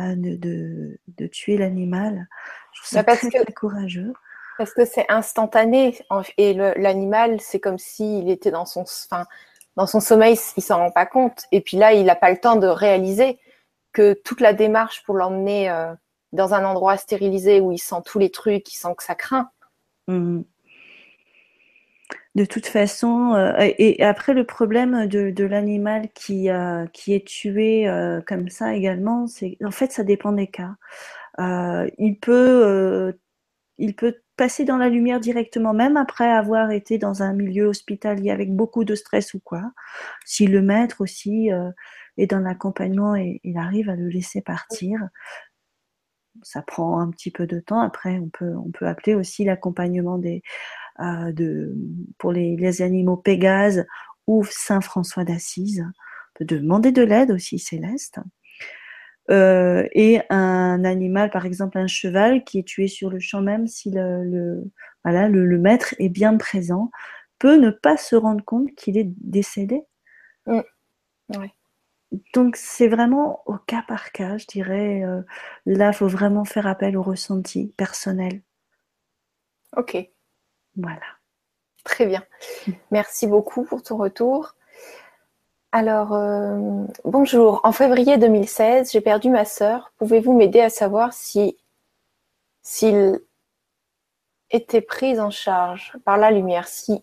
[0.00, 2.26] euh, de, de, tuer l'animal,
[2.72, 4.12] je trouve ça bah, très, très courageux.
[4.58, 5.98] Parce que c'est instantané
[6.36, 8.84] et l'animal, c'est comme s'il était dans son,
[9.76, 11.44] dans son sommeil, il s'en rend pas compte.
[11.52, 13.38] Et puis là, il n'a pas le temps de réaliser
[13.92, 15.92] que toute la démarche pour l'emmener euh,
[16.32, 19.50] dans un endroit stérilisé où il sent tous les trucs, il sent que ça craint.
[20.08, 20.42] Mmh.
[22.34, 27.86] De toute façon, euh, et après le problème de, l'animal qui, euh, qui est tué
[28.26, 30.74] comme ça également, c'est en fait ça dépend des cas.
[31.38, 33.14] il peut
[33.76, 38.30] il peut passer dans la lumière directement, même après avoir été dans un milieu hospitalier
[38.30, 39.72] avec beaucoup de stress ou quoi.
[40.24, 41.70] Si le maître aussi euh,
[42.16, 44.98] est dans l'accompagnement et il arrive à le laisser partir,
[46.42, 47.80] ça prend un petit peu de temps.
[47.80, 51.76] Après, on peut, appeler aussi l'accompagnement euh, de,
[52.18, 53.84] pour les, les animaux Pégase
[54.26, 55.84] ou Saint François d'Assise.
[55.84, 58.18] On peut demander de l'aide aussi, Céleste.
[59.30, 63.66] Euh, et un animal, par exemple un cheval qui est tué sur le champ même,
[63.66, 64.70] si le, le
[65.04, 66.90] voilà, le, maître est bien présent,
[67.38, 69.82] peut ne pas se rendre compte qu'il est décédé.
[70.46, 70.60] Mm.
[72.34, 75.02] Donc c'est vraiment au cas par cas, je dirais.
[75.04, 75.22] Euh,
[75.66, 78.42] là, il faut vraiment faire appel au ressenti personnel.
[79.76, 79.96] Ok.
[80.76, 81.00] Voilà.
[81.84, 82.24] Très bien.
[82.90, 84.54] Merci beaucoup pour ton retour.
[85.74, 87.62] Alors, euh, bonjour.
[87.64, 89.90] En février 2016, j'ai perdu ma sœur.
[89.96, 91.56] Pouvez-vous m'aider à savoir si
[92.62, 93.18] s'il
[94.50, 96.68] était prise en charge par la lumière?
[96.68, 97.02] Si,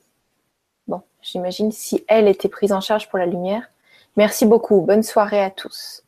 [0.87, 3.71] bon, j'imagine si elle était prise en charge pour la lumière.
[4.17, 4.81] Merci beaucoup.
[4.81, 6.03] Bonne soirée à tous.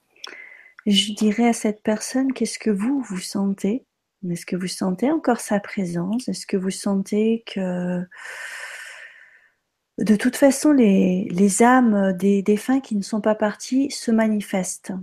[0.85, 3.85] Je dirais à cette personne, qu'est-ce que vous, vous sentez?
[4.29, 6.27] Est-ce que vous sentez encore sa présence?
[6.27, 8.05] Est-ce que vous sentez que
[10.01, 14.93] de toute façon, les, âmes des défunts qui ne sont pas partis se manifestent.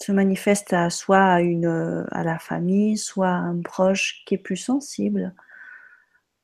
[0.00, 5.34] Se manifestent à soit à, la famille, soit à un proche qui est plus sensible.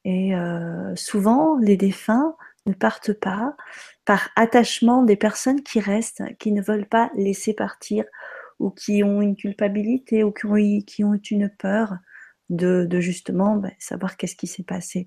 [0.05, 2.35] Et euh, souvent, les défunts
[2.67, 3.57] ne partent pas
[4.05, 8.05] par attachement des personnes qui restent, qui ne veulent pas laisser partir
[8.59, 11.95] ou qui ont une culpabilité ou qui ont, qui ont une peur
[12.51, 15.07] de, justement ben, savoir qu'est-ce qui s'est passé.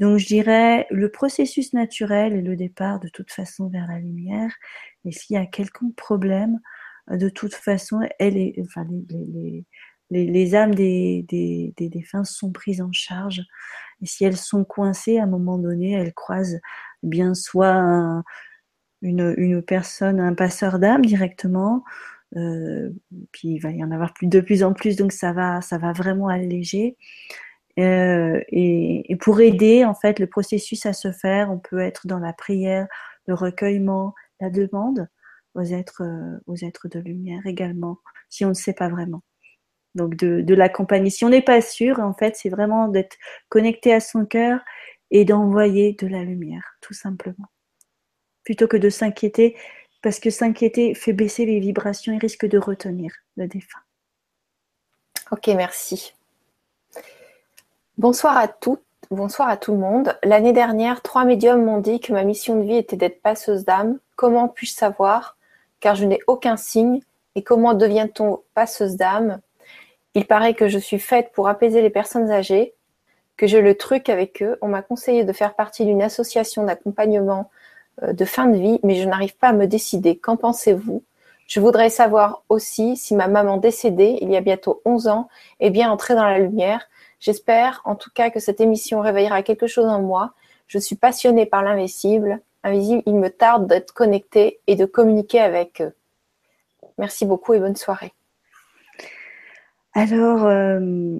[0.00, 4.50] Donc je dirais le processus naturel et le départ de toute façon vers la lumière.
[5.04, 6.58] Et s'il y a quelconque problème,
[7.10, 8.56] de toute façon, elle est,
[10.10, 13.42] les, âmes des, des, défunts sont prises en charge.
[14.00, 16.60] Et si elles sont coincées, à un moment donné, elles croisent
[17.02, 18.22] bien soit
[19.02, 21.84] une, personne, un passeur d'âme directement,
[22.36, 22.90] euh,
[23.32, 26.28] puis il va y en avoir plus de plus en plus, donc ça va vraiment
[26.28, 26.96] alléger.
[27.78, 32.18] Euh, et, pour aider en fait le processus à se faire, on peut être dans
[32.18, 32.86] la prière,
[33.26, 35.08] le recueillement, la demande
[35.54, 39.22] aux êtres, euh, aux êtres de lumière également, si on ne sait pas vraiment.
[39.94, 41.10] Donc de, de l'accompagner.
[41.10, 43.16] Si on n'est pas sûr, en fait, c'est vraiment d'être
[43.48, 44.60] connecté à son cœur
[45.10, 47.48] et d'envoyer de la lumière, tout simplement.
[48.44, 49.56] plutôt que de s'inquiéter,
[50.02, 53.82] parce que s'inquiéter fait baisser les vibrations et risque de retenir le défunt.
[55.30, 56.14] Ok, merci.
[57.98, 60.16] Bonsoir à toutes, bonsoir à tout le monde.
[60.22, 63.98] L'année dernière, trois médiums m'ont dit que ma mission de vie était d'être passeuse d'âme.
[64.16, 65.36] Comment puis-je savoir?
[65.80, 67.00] Car je n'ai aucun signe.
[67.34, 69.40] Et comment devient-on passeuse d'âme?
[70.14, 72.74] Il paraît que je suis faite pour apaiser les personnes âgées,
[73.36, 74.56] que j'ai le truc avec eux.
[74.62, 77.50] On m'a conseillé de faire partie d'une association d'accompagnement
[78.02, 80.16] euh, de fin de vie, mais je n'arrive pas à me décider.
[80.16, 81.02] Qu'en pensez-vous?
[81.46, 85.70] Je voudrais savoir aussi si ma maman décédée, il y a bientôt 11 ans, est
[85.70, 86.88] bien entrée dans la lumière.
[87.20, 90.34] J'espère en tout cas que cette émission réveillera quelque chose en moi.
[90.66, 92.40] Je suis passionnée par l'invisible.
[92.62, 95.92] Invisible, il me tarde d'être connectée et de communiquer avec eux.
[96.98, 98.12] Merci beaucoup et bonne soirée.
[99.92, 101.18] Alors, euh,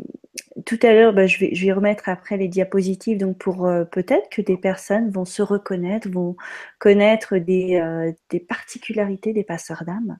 [0.65, 4.43] tout à l'heure, bah, je, vais, remettre après les diapositives, donc pour euh, peut-être que
[4.43, 6.37] des personnes vont se reconnaître, vont
[6.79, 10.19] connaître des, euh, des particularités des passeurs d'âme.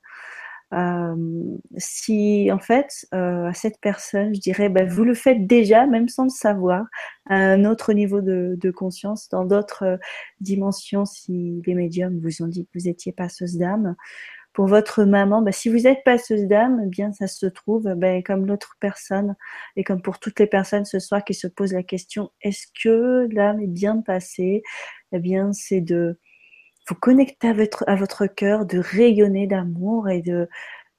[0.73, 1.17] Euh,
[1.77, 6.25] si en fait à cette personne, je dirais, bah, vous le faites déjà, même sans
[6.25, 6.87] le savoir,
[7.27, 9.99] à un autre niveau de, conscience, dans d'autres
[10.41, 13.97] dimensions, si les médiums vous ont dit que vous étiez passeuse d'âme,
[14.53, 18.23] pour votre maman, bah, si vous êtes passeuse d'âme, eh bien ça se trouve ben,
[18.23, 19.37] comme l'autre personne
[19.77, 23.29] et comme pour toutes les personnes ce soir qui se posent la question est-ce que
[23.33, 24.63] l'âme est bien passée?
[25.13, 26.19] Eh bien, c'est de
[26.91, 30.49] vous connecter à votre, cœur, de rayonner d'amour et de,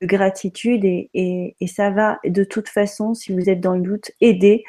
[0.02, 4.64] gratitude et, ça va de toute façon, si vous êtes dans le doute, aider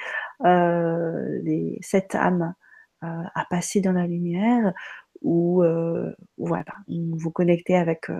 [0.45, 1.41] euh,
[1.81, 2.55] cette âme
[3.03, 4.75] euh, à passer dans la lumière
[5.23, 8.11] ou euh, voilà, vous connectez avec,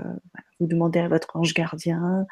[0.61, 2.25] vous demandez à votre ange gardien,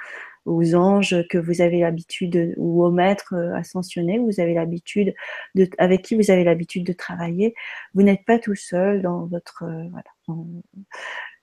[0.46, 5.12] aux anges que vous avez l'habitude, ou au maître ascensionné, vous avez l'habitude
[5.56, 7.54] de, avec qui vous avez l'habitude de travailler.
[7.94, 10.10] Vous n'êtes pas tout seul dans votre, voilà,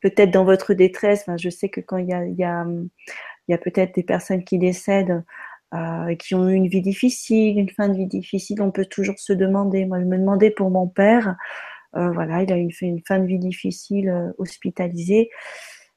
[0.02, 1.26] peut-être dans votre détresse.
[1.38, 5.24] Je sais que quand il y a, peut-être des personnes qui décèdent.
[5.74, 9.20] Euh, qui ont eu une vie difficile, une fin de vie difficile, on peut toujours
[9.20, 9.86] se demander.
[9.86, 11.36] Moi, je me demandais pour mon père,
[11.96, 15.30] euh, voilà, il a eu une fin de vie difficile, euh, hospitalisé.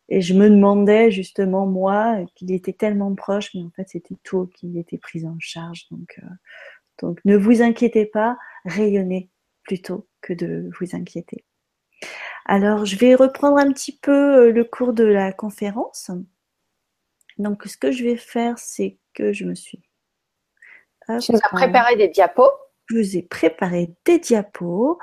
[0.08, 4.48] Et je me demandais justement, moi, qu'il était tellement proche, mais en fait, c'était tout
[4.54, 5.86] qui était pris en charge.
[5.92, 6.22] Euh,
[7.00, 9.30] donc, ne vous inquiétez pas, rayonnez
[9.64, 11.44] plutôt que de vous inquiéter.
[12.46, 16.10] Alors, je vais reprendre un petit peu le cours de la conférence.
[17.38, 19.82] Donc, ce que je vais faire, c'est que je me suis.
[21.20, 22.50] tu nous as préparé des diapos?
[22.86, 24.98] Je vous ai préparé des diapos.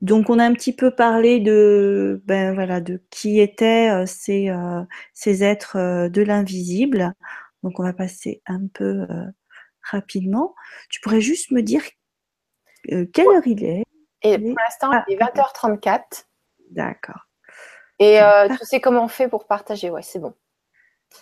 [0.00, 4.48] Donc on a un petit peu parlé de ben voilà de qui étaient euh, ces,
[4.48, 7.12] euh, ces êtres euh, de l'invisible.
[7.62, 9.06] Donc on va passer un peu
[9.82, 10.54] rapidement.
[10.88, 11.82] Tu pourrais juste me dire
[12.84, 13.84] quelle heure il est?
[14.22, 16.24] Et pour l'instant, il est 20h34.
[16.70, 17.26] D'accord.
[17.98, 18.18] Et
[18.58, 19.90] tu sais comment on fait pour partager?
[19.90, 20.34] Ouais, c'est bon.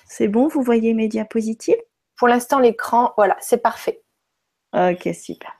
[0.06, 1.80] C'est bon, vous voyez mes diapositives?
[2.16, 4.02] Pour l'instant, l'écran, voilà, c'est parfait.
[4.74, 5.52] Ok, super.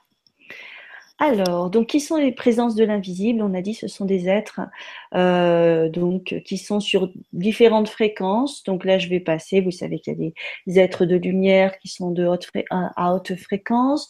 [1.21, 3.41] Alors, donc, qui sont les présences de l'invisible?
[3.41, 4.61] On a dit, ce sont des êtres
[5.13, 8.63] euh, donc qui sont sur différentes fréquences.
[8.63, 9.59] Donc là, je vais passer.
[9.59, 10.31] Vous savez qu'il y a
[10.67, 14.07] des êtres de lumière qui sont de haute à haute fréquence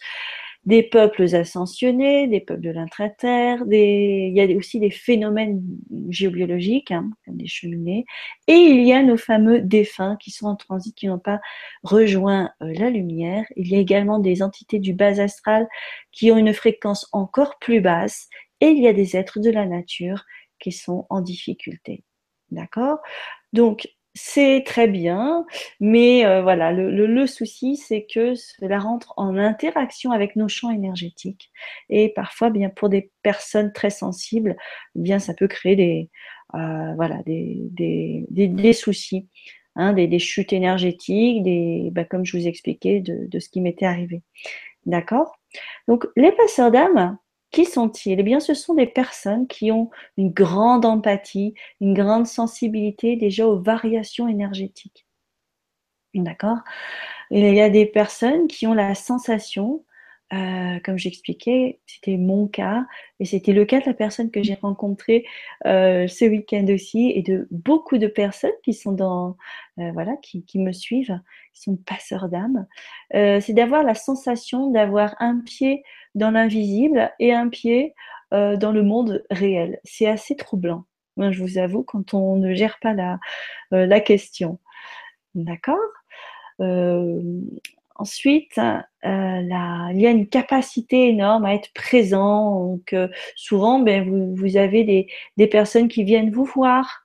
[0.70, 4.30] des peuples ascensionnés, des peuples de l'intraterre, des...
[4.32, 5.64] il y a aussi des phénomènes
[6.10, 8.06] géobiologiques, hein, comme des cheminées,
[8.46, 11.42] et il y a nos fameux défunts qui sont en transit, qui n'ont pas
[11.82, 13.46] rejoint euh, la lumière.
[13.56, 15.68] Il y a également des entités du bas astral
[16.12, 18.30] qui ont une fréquence encore plus basse,
[18.62, 20.24] et il y a des êtres de la nature
[20.60, 22.04] qui sont en difficulté.
[22.52, 23.00] D'accord?
[23.54, 25.46] Donc, c'est très bien,
[25.80, 31.52] mais euh, voilà, le, souci, c'est que cela rentre en interaction avec nos champs énergétiques.
[31.90, 34.58] Et parfois, bien pour des personnes très sensibles,
[34.96, 36.10] bien ça peut créer des,
[36.56, 39.28] euh, voilà, des, des, soucis,
[39.76, 43.86] hein, des, chutes énergétiques, des, bah, comme je vous expliquais, de, de ce qui m'était
[43.86, 44.24] arrivé.
[44.86, 45.38] D'accord?
[45.88, 47.18] Donc, les passeurs d'âme,
[47.52, 48.20] qui sont-ils?
[48.20, 53.48] Eh bien, ce sont des personnes qui ont une grande empathie, une grande sensibilité déjà
[53.48, 55.06] aux variations énergétiques.
[56.14, 56.60] D'accord?
[57.32, 59.86] Il y a des personnes qui ont la sensation,
[60.34, 62.86] euh, comme j'expliquais, c'était mon cas,
[63.20, 65.26] et c'était le cas de la personne que j'ai rencontrée
[65.66, 69.38] euh, ce week-end aussi, et de beaucoup de personnes qui sont dans,
[69.80, 71.20] euh, voilà, qui, qui, me suivent,
[71.54, 72.68] qui sont passeurs d'âme.
[73.12, 75.84] c'est d'avoir la sensation d'avoir un pied
[76.16, 77.94] dans l'invisible et un pied
[78.34, 79.80] euh, dans le monde réel.
[79.84, 80.86] C'est assez troublant,
[81.18, 83.20] je vous avoue, quand on ne gère pas la,
[83.74, 84.60] euh, la question.
[85.36, 85.78] D'accord?
[86.62, 87.22] Euh,
[87.96, 88.58] Ensuite,
[89.04, 92.64] il y a une capacité énorme à être présent.
[92.64, 92.96] Donc,
[93.36, 97.04] souvent, ben, vous, avez des, personnes qui viennent vous voir,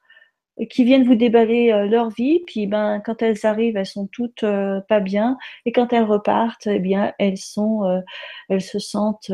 [0.71, 2.43] qui viennent vous déballer euh, leur vie.
[2.47, 5.37] Puis, ben, quand elles arrivent, elles sont toutes euh, pas bien.
[5.67, 8.03] Et quand elles repartent, eh bien, elles sont,
[8.49, 9.33] elles se sentent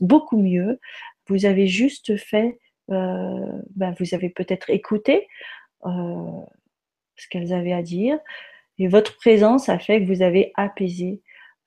[0.00, 0.80] beaucoup mieux.
[1.28, 5.28] Vous avez juste fait, ben, vous avez peut-être écouté
[5.84, 8.18] ce qu'elles avaient à dire.
[8.78, 11.20] Et votre présence a fait que vous avez apaisé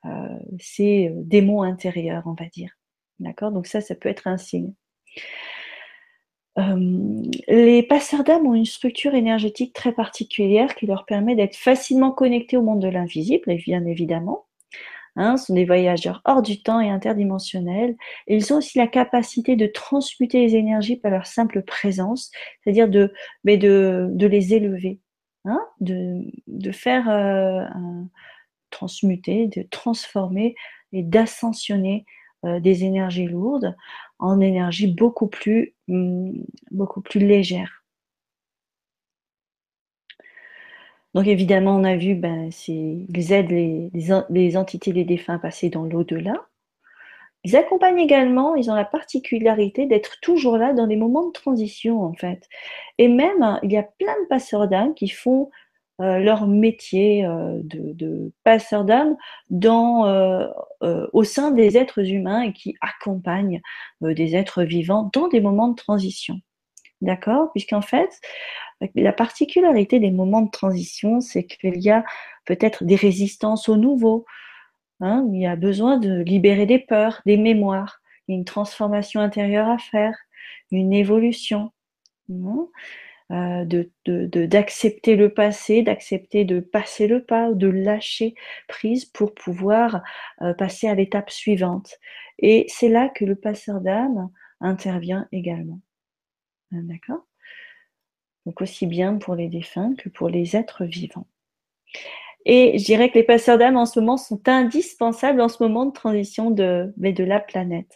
[0.05, 2.71] euh, ces euh, démons intérieurs, on va dire.
[3.19, 3.51] D'accord?
[3.51, 4.73] Donc ça, ça peut être un signe.
[6.57, 12.11] Euh, les passeurs d'âme ont une structure énergétique très particulière qui leur permet d'être facilement
[12.11, 14.45] connectés au monde de l'invisible, bien évidemment.
[15.17, 17.97] Hein, ce sont des voyageurs hors du temps et interdimensionnels.
[18.27, 22.31] ils ont aussi la capacité de transmuter les énergies par leur simple présence,
[22.63, 24.99] c'est-à-dire de, les élever.
[25.43, 27.65] Hein, de, de, faire euh,
[28.69, 30.55] transmuter, de transformer
[30.93, 32.05] et d'ascensionner
[32.43, 33.75] euh, des énergies lourdes
[34.21, 34.39] en
[35.27, 36.33] plus, hum,
[36.71, 37.83] beaucoup plus légères.
[41.13, 45.39] Donc évidemment, on a vu, ben, ils aident les, les, les entités des défunts à
[45.39, 46.47] passer dans l'au-delà.
[47.43, 52.03] Ils accompagnent également, ils ont la particularité d'être toujours là dans les moments de transition
[52.03, 52.47] en fait.
[52.99, 55.49] Et même, il y a plein de passeurs d'âme qui font
[56.19, 59.15] leur métier euh, de, de passeur d'âme
[59.49, 60.47] dans, euh,
[61.13, 63.61] au sein des êtres humains et qui accompagnent
[64.01, 66.39] des êtres vivants dans des moments de transition.
[67.01, 67.51] D'accord?
[67.51, 68.09] Puisqu'en fait,
[68.95, 72.03] la particularité des moments de transition, c'est qu'il y a
[72.45, 74.25] peut-être des résistances au nouveau,
[75.01, 77.99] Hein, il y a besoin de libérer des peurs, des mémoires.
[78.27, 80.15] Il y a une transformation intérieure à faire,
[80.69, 81.71] une évolution.
[82.29, 82.67] Hein,
[83.31, 83.65] euh,
[84.47, 88.35] d'accepter le passé, d'accepter de passer le pas, de lâcher
[88.67, 90.01] prise pour pouvoir
[90.41, 91.97] euh, passer à l'étape suivante.
[92.39, 94.29] Et c'est là que le passeur d'âme
[94.59, 95.79] intervient également.
[96.71, 97.25] Hein, d'accord?
[98.45, 101.27] Donc aussi bien pour les défunts que pour les êtres vivants.
[102.45, 105.85] Et je dirais que les passeurs d'âme en ce moment sont indispensables en ce moment
[105.85, 107.95] de transition de, mais de la planète.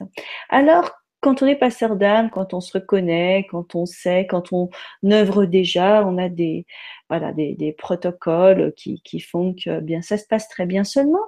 [0.49, 0.91] Alors,
[1.25, 4.69] quand on est passeur d'âme, quand on se reconnaît, quand on sait, quand on
[5.11, 6.67] œuvre déjà, on a des,
[7.09, 11.25] voilà, des, protocoles qui, qui, font que bien ça se passe très bien seulement.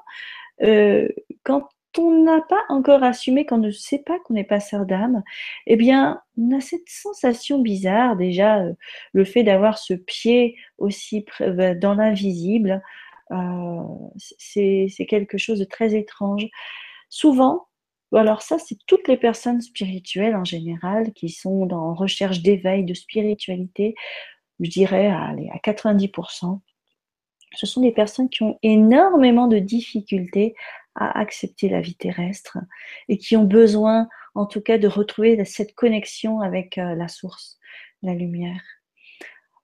[0.62, 1.08] Euh,
[1.42, 1.68] quand
[1.98, 5.24] on n'a pas encore assumé, qu'on ne sait pas qu'on est passeur d'âme,
[5.66, 8.74] eh bien, on a cette sensation bizarre déjà, euh,
[9.14, 12.84] le fait d'avoir ce pied aussi dans l'invisible,
[13.32, 13.82] euh,
[14.18, 16.46] c'est quelque chose de très étrange.
[17.10, 17.68] Souvent,
[18.14, 22.94] alors ça, c'est toutes les personnes spirituelles en général qui sont en recherche d'éveil, de
[22.94, 23.96] spiritualité,
[24.60, 26.60] je dirais à, à 90%.
[27.54, 30.56] Ce sont des personnes qui ont énormément de difficultés
[30.96, 32.58] à accepter la vie terrestre
[33.08, 37.60] et qui ont besoin, en tout cas, de retrouver cette connexion avec euh, la source,
[38.02, 38.62] la lumière.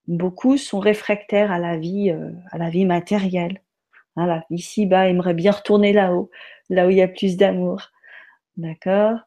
[0.08, 3.62] Beaucoup sont réfractaires à la vie, euh, à la vie matérielle.
[4.16, 6.30] Voilà, ici bas, aimerait bien retourner là-haut,
[6.70, 7.93] là où il y a plus d'amour.
[8.58, 9.20] D'accord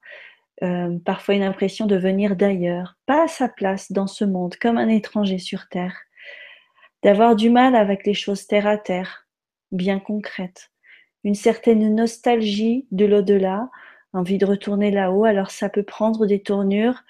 [0.62, 4.78] euh, Parfois une impression de venir d'ailleurs, pas à sa place dans ce monde, comme
[4.78, 5.96] un étranger sur terre.
[7.02, 9.26] D'avoir du mal avec les choses terre à terre,
[9.72, 10.70] bien concrètes.
[11.24, 13.68] Une certaine nostalgie de l'au-delà,
[14.12, 15.24] envie de retourner là-haut.
[15.24, 17.02] Alors ça peut prendre des tournures,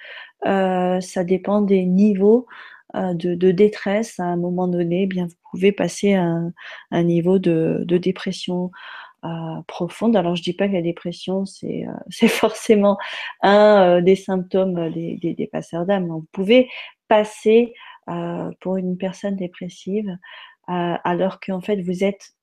[0.47, 2.47] euh, ça dépend des niveaux
[2.95, 6.41] euh, de, détresse à un moment donné, eh bien vous pouvez passer à
[6.91, 8.71] un, niveau de, dépression
[9.27, 10.16] euh, profonde.
[10.16, 12.97] Alors je dis pas que la dépression c'est euh, forcément
[13.43, 16.07] un des symptômes des, des, passeurs d'âme.
[16.09, 16.68] Vous pouvez
[17.09, 17.74] passer
[18.61, 20.16] pour une personne dépressive
[20.68, 22.35] alors qu'en fait vous êtes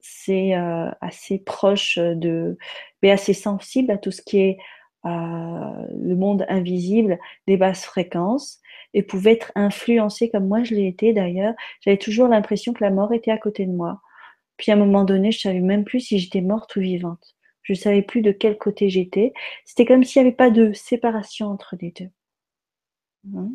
[0.00, 0.54] c'est
[1.00, 2.58] assez proche de,
[3.02, 4.58] mais assez sensible à tout ce qui est
[5.04, 8.60] le monde invisible, des basses fréquences,
[8.94, 11.54] et pouvait être influencé comme moi je l'ai été d'ailleurs.
[11.80, 14.00] J'avais toujours l'impression que la mort était à côté de moi.
[14.56, 17.36] Puis à un moment donné, je savais même plus si j'étais morte ou vivante.
[17.62, 19.32] Je ne savais plus de quel côté j'étais.
[19.64, 22.10] C'était comme s'il n'y avait pas de séparation entre les deux.
[23.34, 23.50] Hein?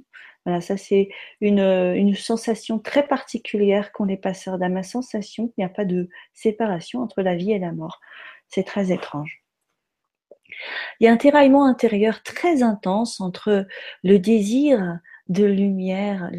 [0.45, 4.73] voilà, ça c'est une, une, sensation très particulière qu'ont les passeurs d'âme.
[4.73, 8.01] Ma sensation qu'il n'y a pas de séparation entre la vie et la mort.
[8.47, 9.43] C'est très étrange.
[10.99, 13.65] Il y a un tiraillement intérieur très intense entre
[14.03, 14.99] le désir
[15.29, 16.29] de lumière,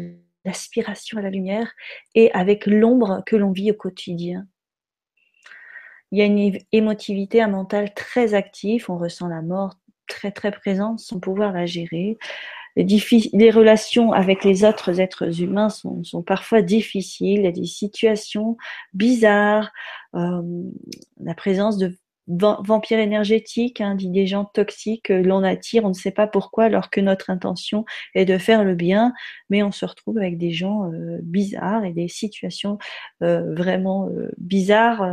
[0.45, 1.73] l'aspiration à la lumière,
[2.15, 4.45] et avec l'ombre que l'on vit au quotidien.
[6.13, 9.73] Il y a une émotivité, un mental très actif, on ressent la mort
[10.07, 12.19] très très présente sans pouvoir la gérer.
[12.75, 17.39] les, relations avec les autres êtres humains sont, parfois difficiles.
[17.39, 18.57] Il y a des situations
[18.93, 19.71] bizarres,
[20.13, 20.43] euh,
[21.19, 21.97] la présence de
[22.27, 26.89] vampires énergétiques, hein, des gens toxiques, euh, l'on attire, on ne sait pas pourquoi, alors
[26.89, 29.13] que notre intention est de faire le bien,
[29.49, 32.77] mais on se retrouve avec des gens euh, bizarres et des situations
[33.21, 35.05] euh, vraiment bizarres.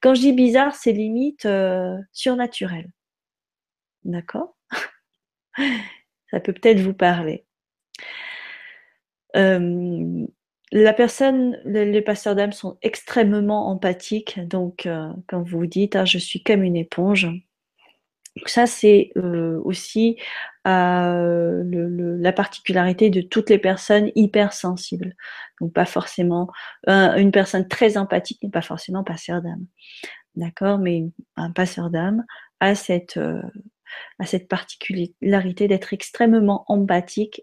[0.00, 1.46] Quand je dis bizarre, c'est limite
[2.12, 2.90] surnaturel.
[4.04, 4.56] D'accord?
[6.30, 7.46] Ça peut peut-être vous parler.
[10.72, 14.38] La personne, les passeurs d'âme sont extrêmement empathiques.
[14.46, 17.28] Donc, euh, quand vous vous dites, ah, je suis comme une éponge,
[18.46, 20.16] ça, c'est euh, aussi
[20.66, 25.16] euh, la particularité de toutes les personnes hypersensibles.
[25.60, 26.48] Donc, pas forcément
[26.86, 29.66] une personne très empathique n'est pas forcément passeur d'âme,
[30.36, 30.78] d'accord?
[30.78, 31.04] Mais
[31.36, 32.24] un passeur d'âme
[32.60, 33.18] a cette
[34.48, 37.42] particularité d'être extrêmement empathique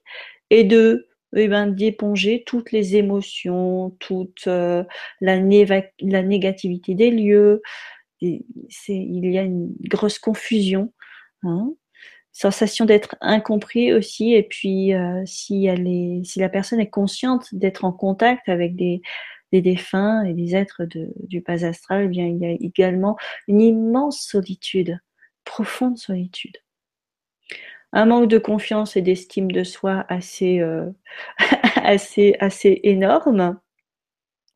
[0.49, 4.83] et de eh ben, d'éponger toutes les émotions, toute euh,
[5.21, 7.61] la, négativité des lieux.
[8.21, 8.41] il
[8.87, 10.93] y a une grosse confusion,
[11.43, 11.73] hein.
[12.31, 14.33] sensation d'être incompris aussi.
[14.33, 15.67] Et puis, euh, si,
[16.37, 19.01] la personne est consciente d'être en contact avec des,
[19.51, 20.81] défunts et des êtres
[21.29, 23.15] du pas astral, eh bien, il y a également
[23.47, 24.99] une immense solitude
[25.45, 26.57] profonde solitude.
[27.95, 30.91] Un manque de confiance et d'estime de soi assez, euh,
[31.77, 32.35] assez,
[32.83, 33.57] énorme,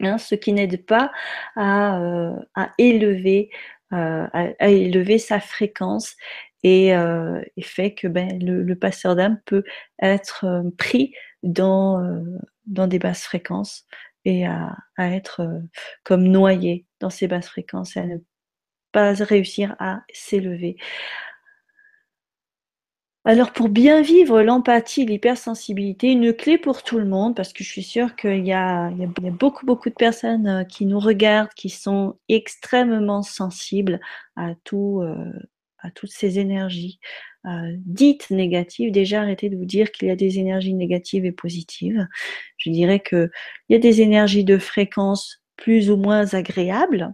[0.02, 1.10] hein, ce qui n'aide pas
[1.56, 2.36] à, euh,
[2.78, 3.50] élever,
[3.94, 6.18] euh, à, élever sa fréquence
[6.64, 6.92] et,
[7.62, 9.64] fait que ben, le, passeur d'âme peut
[10.02, 12.22] être pris dans,
[12.66, 13.86] dans des basses fréquences
[14.26, 15.62] et à, à être
[16.04, 18.18] comme noyé dans ces basses fréquences et à ne
[18.92, 20.76] pas réussir à s'élever.
[23.26, 27.70] Alors pour bien vivre l'empathie, l'hypersensibilité, une clé pour tout le monde, parce que je
[27.70, 28.90] suis sûre qu'il y, a,
[29.32, 34.00] beaucoup, beaucoup de personnes euh, qui nous regardent, qui sont extrêmement sensibles
[34.38, 35.34] à, tout, euh,
[35.80, 37.00] à toutes ces énergies
[37.46, 38.92] euh, dites négatives.
[38.92, 42.08] Déjà, arrêtez de vous dire qu'il y a des énergies négatives et positives.
[42.58, 43.30] Je dirais qu'il
[43.70, 47.14] y a des énergies de fréquence plus ou moins agréables.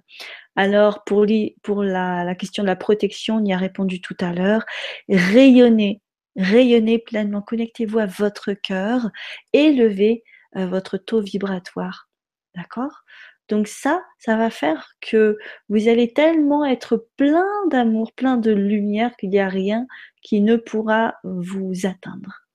[0.55, 4.65] Alors, pour, la, question de la protection, on y a répondu tout à l'heure.
[5.09, 6.01] Rayonnez,
[6.37, 9.09] rayonnez pleinement, connectez-vous à votre cœur,
[9.53, 10.23] élevez
[10.55, 12.09] euh, votre taux vibratoire.
[12.55, 13.03] D'accord?
[13.49, 15.37] Donc ça, ça va faire que
[15.69, 19.85] vous allez tellement être plein d'amour, plein de lumière qu'il n'y a rien
[20.21, 22.45] qui ne pourra vous atteindre.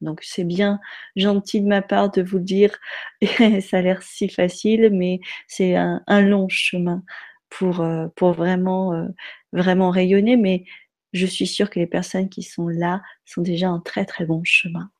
[0.00, 0.80] Donc c'est bien
[1.16, 2.76] gentil de ma part de vous dire,
[3.62, 7.02] ça a l'air si facile, mais c'est un, long chemin
[7.50, 9.06] pour, euh, pour vraiment, euh,
[9.52, 10.36] vraiment rayonner.
[10.36, 10.64] Mais
[11.12, 14.42] je suis sûre que les personnes qui sont là sont déjà en très très bon
[14.44, 14.90] chemin.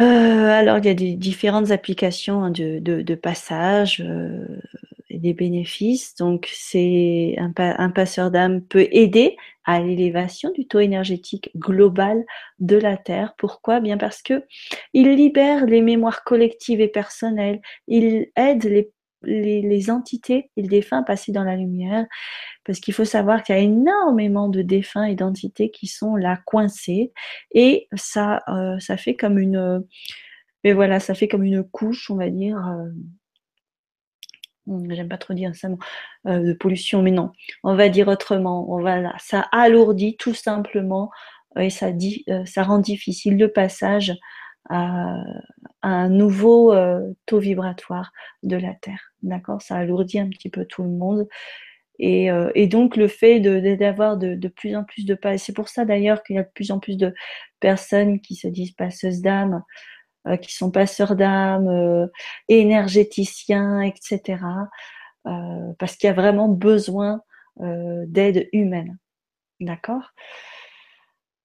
[0.00, 4.02] Euh, alors, il y a des différentes applications hein, de, de, passage
[5.10, 6.14] et des bénéfices.
[6.16, 12.24] Donc, c'est un, un, passeur d'âme peut aider à l'élévation du taux énergétique global
[12.58, 13.34] de la Terre.
[13.38, 13.80] Pourquoi?
[13.80, 14.44] Bien parce que
[14.92, 17.60] il libère les mémoires collectives et personnelles.
[17.86, 18.90] Il aide les
[19.24, 22.06] les, entités et le défunt passer dans la lumière,
[22.64, 26.38] parce qu'il faut savoir qu'il y a énormément de défunts et d'entités qui sont là
[26.46, 27.12] coincés,
[27.52, 29.84] et ça, euh, ça fait comme une,
[30.64, 32.56] mais voilà, ça fait comme une couche, on va dire.
[32.56, 32.90] Euh,
[34.90, 35.68] j'aime pas trop dire ça,
[36.26, 37.32] euh, de pollution, mais non,
[37.64, 38.72] on va dire autrement.
[38.72, 41.10] On va, ça alourdit tout simplement
[41.58, 44.14] et ça, dit, ça rend difficile le passage
[44.68, 45.22] à,
[45.82, 49.12] un nouveau euh, taux vibratoire de la Terre.
[49.22, 49.62] D'accord?
[49.62, 51.26] Ça alourdit un petit peu tout le monde.
[51.98, 55.84] Et, euh, donc le fait d'avoir de, plus en plus de pas, c'est pour ça
[55.84, 57.14] d'ailleurs qu'il y a de plus en plus de
[57.60, 59.62] personnes qui se disent passeuses d'âme,
[60.26, 62.08] euh, qui sont passeurs d'âme,
[62.48, 64.42] énergéticiens, etc.
[65.78, 67.20] parce qu'il y a vraiment besoin
[67.58, 68.98] d'aide humaine.
[69.60, 70.12] D'accord?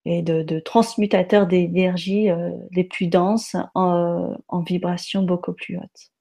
[0.07, 6.11] Et de, transmutateurs d'énergie euh, les plus denses en, en vibrations beaucoup plus hautes.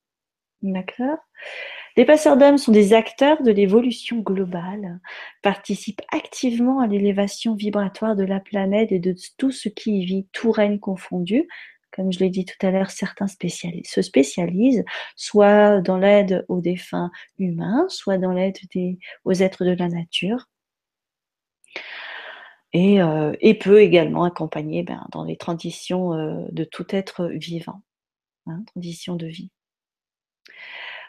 [0.62, 1.18] D'accord?
[1.96, 5.00] Les passeurs d'âme sont des acteurs de l'évolution globale,
[5.42, 10.26] participent activement à l'élévation vibratoire de la planète et de tout ce qui y vit,
[10.32, 11.48] tout règne confondu.
[11.92, 14.84] Comme je l'ai dit tout à l'heure, certains se spécialisent
[15.16, 18.58] soit dans l'aide aux défunts humains, soit dans l'aide
[19.24, 20.46] aux êtres de la nature.
[22.74, 27.80] Euh, et, peut également accompagner ben, dans les transitions euh, de tout être vivant,
[28.46, 29.50] hein, transition de vie.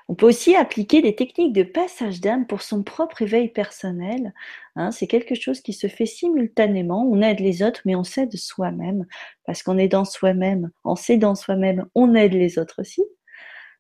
[0.10, 4.34] On peut aussi appliquer des techniques de passage d'âme pour son propre éveil personnel.
[4.78, 4.92] Hein.
[4.92, 7.04] c'est quelque chose qui se fait simultanément.
[7.04, 9.06] On aide les autres, mais on s'aide soi-même.
[9.46, 13.04] Parce qu'on est dans soi-même, en s'aidant soi-même, on aide les autres aussi.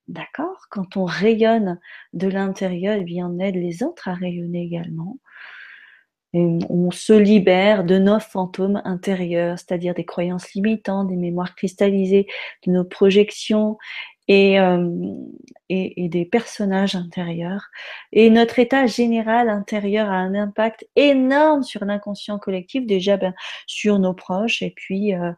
[0.09, 0.67] D'accord?
[0.69, 1.79] Quand on rayonne
[2.13, 5.17] de l'intérieur, eh on aide les autres à rayonner également.
[6.69, 12.27] On se libère de nos fantômes intérieurs, c'est-à-dire des croyances limitantes, des mémoires cristallisées,
[12.65, 13.77] de nos projections
[14.29, 14.91] euh,
[15.69, 17.67] et, et, des personnages intérieurs.
[18.11, 23.33] Et notre état général intérieur a un impact énorme sur l'inconscient collectif, déjà ben,
[23.67, 25.31] sur nos proches, et puis euh,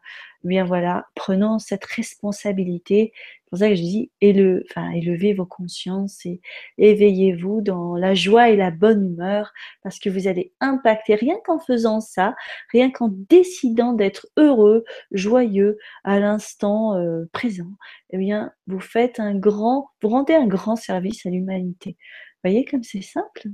[0.44, 3.12] bien voilà, prenons cette responsabilité.
[3.14, 6.40] C'est pour ça que je dis élevez vos consciences et
[6.78, 11.58] éveillez-vous dans la joie et la bonne humeur parce que vous allez impacter rien qu'en
[11.58, 12.36] faisant ça,
[12.72, 17.72] rien qu'en décidant d'être heureux, joyeux à l'instant euh, présent.
[18.10, 21.96] Eh bien, vous faites un grand, vous rendez un grand service à l'humanité.
[22.44, 23.48] Voyez comme c'est simple?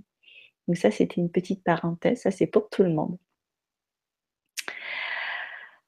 [0.68, 2.22] Donc ça, c'était une petite parenthèse.
[2.22, 3.16] Ça, c'est pour tout le monde.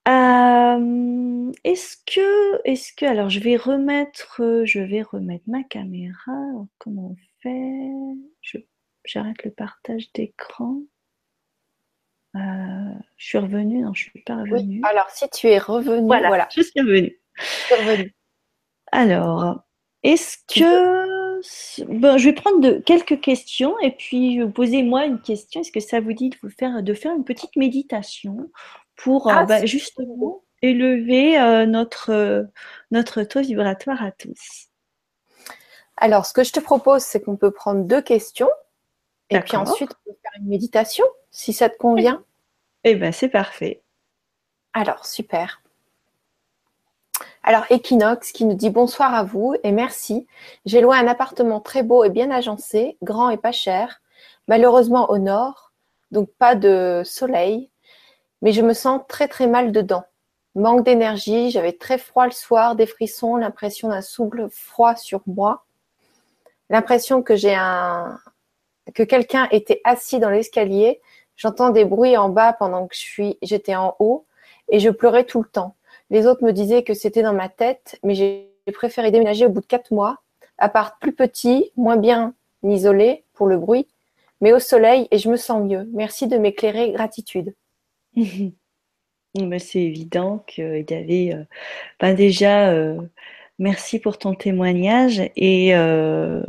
[0.09, 6.33] Euh, est-ce que, est-ce que, alors je vais remettre, je vais remettre ma caméra.
[6.79, 8.61] comment on fait?
[9.05, 10.81] J'arrête le partage d'écran.
[12.37, 12.41] Euh,
[13.17, 14.81] je suis revenue, non, je suis pas revenue.
[14.85, 18.15] alors si tu es revenue, voilà, je suis revenue.
[18.93, 19.63] Alors,
[20.03, 25.61] est-ce que, bon, je vais prendre de, quelques questions et puis posez-moi une question.
[25.61, 28.51] Est-ce que ça vous dit de vous faire, de faire une petite méditation?
[28.99, 32.43] Pour euh, ah, bah, justement élever euh, notre, euh,
[32.91, 34.67] notre taux vibratoire à tous.
[35.97, 38.51] Alors, ce que je te propose, c'est qu'on peut prendre deux questions
[39.31, 42.25] et puis ensuite on peut faire une méditation, si ça te convient.
[42.85, 43.83] Eh bien, c'est parfait.
[44.73, 45.63] Alors, super.
[47.43, 50.27] Alors, Equinox qui nous dit bonsoir à vous et merci.
[50.67, 54.01] J'ai loué un appartement très beau et bien agencé, grand et pas cher,
[54.49, 55.73] malheureusement au nord,
[56.11, 57.71] donc pas de soleil,
[58.43, 60.05] mais je me sens très très mal dedans.
[60.55, 65.65] Manque d'énergie, j'avais très froid le soir, des frissons, l'impression d'un souffle froid sur moi,
[66.71, 68.19] l'impression que j'ai un
[68.95, 71.01] que quelqu'un était assis dans l'escalier.
[71.37, 74.27] J'entends des bruits en bas pendant que je suis j'étais en haut
[74.69, 75.77] et je pleurais tout le temps.
[76.11, 79.61] Les autres me disaient que c'était dans ma tête, mais j'ai préféré déménager au bout
[79.61, 80.19] de quatre mois,
[80.57, 83.87] appart plus petit, moins bien isolé pour le bruit,
[84.41, 85.89] mais au soleil et je me sens mieux.
[85.93, 87.55] Merci de m'éclairer, gratitude.
[89.59, 91.47] c'est évident qu'il y avait
[92.01, 93.01] ben déjà euh,
[93.59, 96.43] merci pour ton témoignage et euh,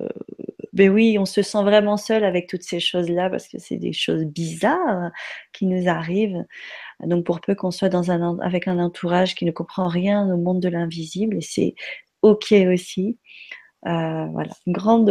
[0.74, 3.78] ben oui on se sent vraiment seul avec toutes ces choses là parce que c'est
[3.78, 5.12] des choses bizarres
[5.54, 6.44] qui nous arrivent.
[7.02, 10.38] Donc pour peu qu'on soit dans un avec un entourage qui ne comprend rien au
[10.38, 11.76] monde de l'invisible et c'est
[12.22, 13.18] ok aussi.
[13.84, 14.52] Voilà.
[14.68, 15.06] Un grand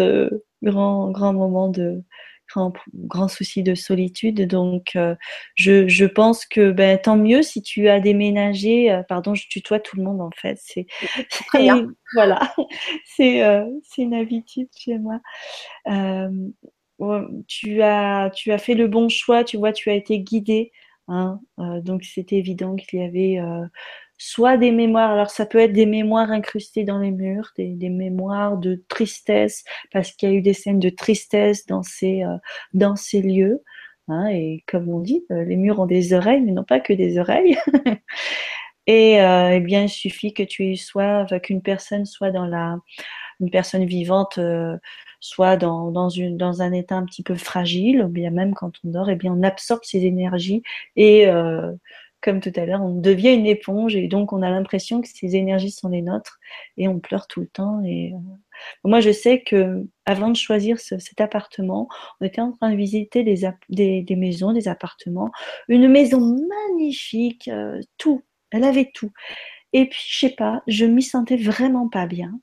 [0.62, 2.02] grand grand moment de
[2.48, 4.46] grand, grand souci de solitude.
[4.46, 5.14] Donc, euh,
[5.54, 8.90] je, je, pense que ben, tant mieux si tu as déménagé.
[8.90, 10.58] Euh, pardon, je tutoie tout le monde en fait.
[10.60, 10.86] C'est
[12.14, 12.54] voilà,
[13.04, 15.20] c'est euh, c'est une habitude chez moi.
[17.46, 19.44] tu as tu as fait le bon choix.
[19.44, 20.72] Tu vois, tu as été guidé.
[21.10, 23.38] Hein, donc, c'est évident qu'il y avait
[24.18, 28.58] soit des mémoires, alors ça peut être des mémoires incrustées dans les murs, des, mémoires
[28.58, 32.36] de tristesse, parce qu'il y a eu des scènes de tristesse dans ces, euh,
[32.74, 33.62] dans ces lieux.
[34.08, 36.92] Hein, et comme on dit, euh, les murs ont des oreilles, mais non pas que
[36.92, 37.56] des oreilles.
[38.86, 42.76] et euh, eh bien, il suffit que tu sois, qu'une personne soit dans la,
[43.40, 44.40] une personne vivante,
[45.20, 48.72] soit dans, dans, une, dans un état un petit peu fragile, ou bien même quand
[48.84, 50.62] on dort, eh bien, on absorbe ces énergies
[50.96, 51.26] et
[52.20, 55.36] comme tout à l'heure, on devient une éponge et donc on a l'impression que ces
[55.36, 56.38] énergies sont les nôtres
[56.76, 57.80] et on pleure tout le temps.
[57.84, 58.18] Et euh,
[58.84, 61.88] moi, je sais que avant de choisir cet appartement,
[62.20, 65.30] on était en train de visiter des, maisons, des appartements,
[65.68, 66.36] une maison
[66.68, 68.22] magnifique, euh, tout.
[68.50, 69.12] Elle avait tout.
[69.72, 72.40] Et puis, je sais pas, je m'y sentais vraiment pas bien.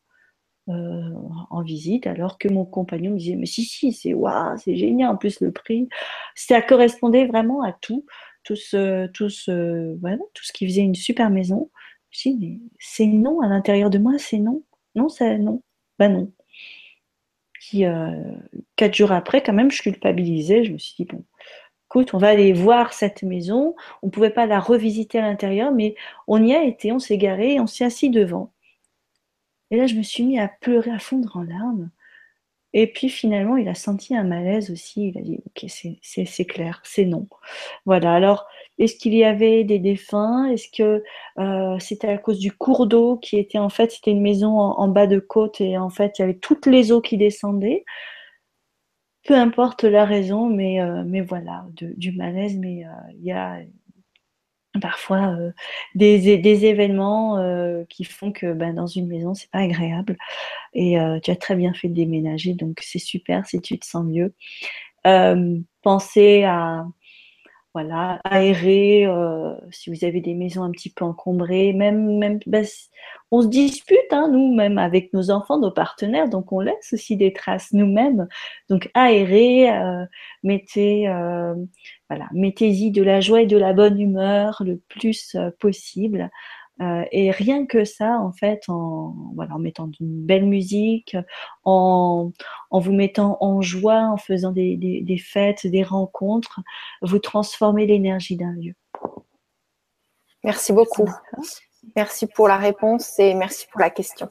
[0.67, 1.13] Euh,
[1.51, 5.11] en visite, alors que mon compagnon me disait mais si si c'est waouh c'est génial
[5.11, 5.87] en plus le prix
[6.33, 8.03] ça correspondait vraiment à tout
[8.45, 11.71] tout ce, tout ce, voilà, tout ce qui faisait une super maison.
[12.11, 14.63] Je dis, mais c'est non à l'intérieur de moi, c'est non.
[14.95, 15.63] Non, c'est non.
[15.99, 16.31] Ben non.
[17.53, 18.11] Puis, euh,
[18.75, 20.63] quatre jours après, quand même, je culpabilisais.
[20.65, 21.23] Je me suis dit, bon,
[21.87, 23.75] écoute, on va aller voir cette maison.
[24.03, 25.95] On ne pouvait pas la revisiter à l'intérieur, mais
[26.27, 28.53] on y a été, on s'est garé, on s'est assis devant.
[29.71, 31.89] Et là, je me suis mis à pleurer, à fondre en larmes.
[32.77, 35.07] Et puis finalement, il a senti un malaise aussi.
[35.07, 35.65] Il a dit, ok,
[36.03, 37.27] c'est clair, c'est non.
[37.85, 38.13] Voilà.
[38.13, 38.47] Alors,
[38.79, 40.47] est-ce qu'il y avait des défunts?
[40.47, 41.01] Est-ce que
[41.39, 44.87] euh, c'était à cause du cours d'eau qui était en fait, c'était une maison en,
[44.89, 47.85] bas de côte et en fait, il y avait toutes les eaux qui descendaient?
[49.23, 53.59] Peu importe la raison, mais, euh, mais voilà, du malaise, mais il y a
[54.79, 55.35] parfois
[55.95, 60.17] des, des, événements qui font que ben, dans une maison, c'est pas agréable.
[60.73, 64.05] Et tu as très bien fait de déménager, donc c'est super si tu te sens
[64.05, 64.33] mieux.
[65.81, 66.85] pensez à
[67.75, 72.59] voilà, aérer, euh, si vous avez des maisons un petit peu encombrées, même, même bah,
[73.31, 77.17] on se dispute, hein, nous, même avec nos enfants, nos partenaires, donc on laisse aussi
[77.17, 78.29] des traces nous-mêmes.
[78.69, 80.05] Donc aérer, euh,
[80.41, 81.53] mettez, euh,
[82.09, 86.31] voilà, mettez-y de la joie et de la bonne humeur le plus possible.
[86.81, 91.15] Euh, et rien que ça, en fait, en, voilà, en mettant une belle musique,
[91.63, 92.31] en,
[92.69, 96.59] en vous mettant en joie, en faisant des, des, des fêtes, des rencontres,
[97.01, 98.73] vous transformez l'énergie d'un lieu.
[100.43, 101.09] Merci beaucoup.
[101.95, 104.27] Merci pour la réponse et merci pour la question.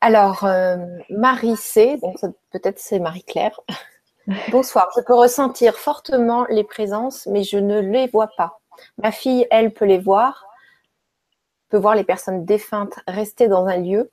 [0.00, 0.76] Alors, euh,
[1.10, 2.16] Marie C, donc
[2.50, 3.60] peut-être c'est Marie-Claire.
[4.50, 8.59] Bonsoir, je peux ressentir fortement les présences, mais je ne les vois pas.
[8.98, 10.46] Ma fille, elle, peut les voir,
[11.68, 14.10] peut voir les personnes défuntes rester dans un lieu,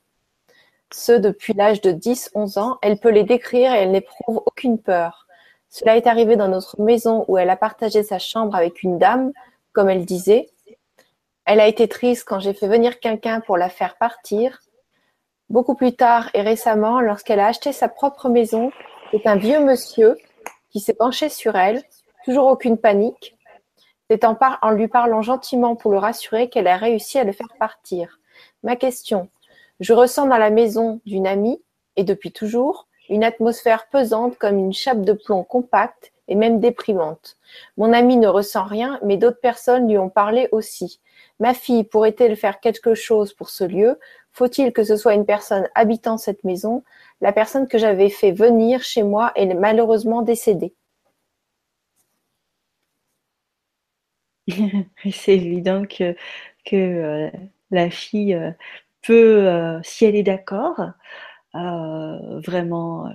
[0.92, 2.78] ce depuis l'âge de 10-11 ans.
[2.82, 5.26] Elle peut les décrire et elle n'éprouve aucune peur.
[5.68, 9.32] Cela est arrivé dans notre maison où elle a partagé sa chambre avec une dame,
[9.72, 10.48] comme elle disait.
[11.44, 14.60] Elle a été triste quand j'ai fait venir quelqu'un pour la faire partir.
[15.50, 18.70] Beaucoup plus tard et récemment, lorsqu'elle a acheté sa propre maison,
[19.10, 20.16] c'est un vieux monsieur
[20.70, 21.82] qui s'est penché sur elle,
[22.24, 23.37] toujours aucune panique,
[24.10, 28.18] c'est en, lui parlant gentiment pour le rassurer qu'elle a réussi à le faire partir.
[28.62, 29.28] Ma question.
[29.80, 31.62] Je ressens dans la maison d'une amie,
[31.96, 37.36] et depuis toujours, une atmosphère pesante comme une chape de plomb compacte et même déprimante.
[37.76, 41.00] Mon amie ne ressent rien, mais d'autres personnes lui ont parlé aussi.
[41.40, 43.98] Ma fille pourrait-elle faire quelque chose pour ce lieu?
[44.32, 46.82] Faut-il que ce soit une personne habitant cette maison?
[47.20, 50.74] La personne que j'avais fait venir chez moi est malheureusement décédée.
[55.12, 56.14] c'est évident que,
[56.72, 57.30] euh,
[57.70, 58.52] la fille euh,
[59.02, 60.80] peut, euh, si elle est d'accord,
[61.54, 63.10] vraiment,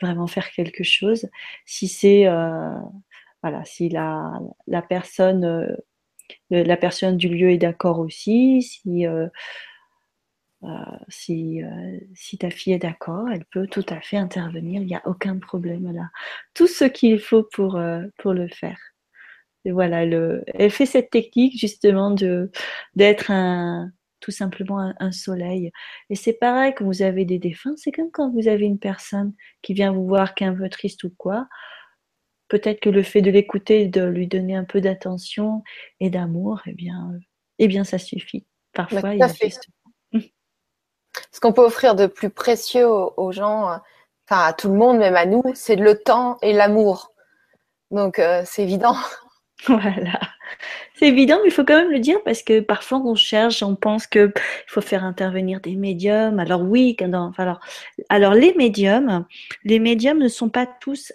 [0.00, 1.28] vraiment faire quelque chose.
[1.66, 2.24] Si c'est,
[3.42, 4.32] voilà, si la,
[4.66, 5.76] la personne,
[6.50, 9.06] la personne du lieu est d'accord aussi, si,
[11.08, 11.60] si,
[12.14, 15.38] si ta fille est d'accord, elle peut tout à fait intervenir, il n'y a aucun
[15.38, 16.08] problème là.
[16.54, 17.78] Tout ce qu'il faut pour,
[18.18, 18.78] pour le faire
[19.72, 22.50] voilà, le, elle fait cette technique justement de
[22.94, 23.90] d'être un
[24.20, 25.70] tout simplement un, soleil.
[26.10, 29.32] Et c'est pareil quand vous avez des défunts, c'est comme quand vous avez une personne
[29.62, 31.46] qui vient vous voir qui est un peu triste ou quoi.
[32.48, 35.62] Peut-être que le fait de l'écouter, de lui donner un peu d'attention
[36.00, 37.12] et d'amour, eh bien,
[37.58, 38.46] eh bien, ça suffit.
[38.72, 43.80] Parfois, il y a Ce qu'on peut offrir de plus précieux aux, gens,
[44.28, 47.12] enfin à tout le monde, même à nous, c'est le temps et l'amour.
[47.90, 48.96] Donc, euh, c'est évident.
[49.68, 50.20] Voilà.
[50.94, 53.74] C'est évident, mais il faut quand même le dire parce que parfois on cherche, on
[53.76, 54.32] pense qu'il
[54.66, 56.38] faut faire intervenir des médiums.
[56.38, 57.60] Alors oui, alors,
[58.08, 59.26] alors les médiums,
[59.64, 61.12] les médiums ne sont pas tous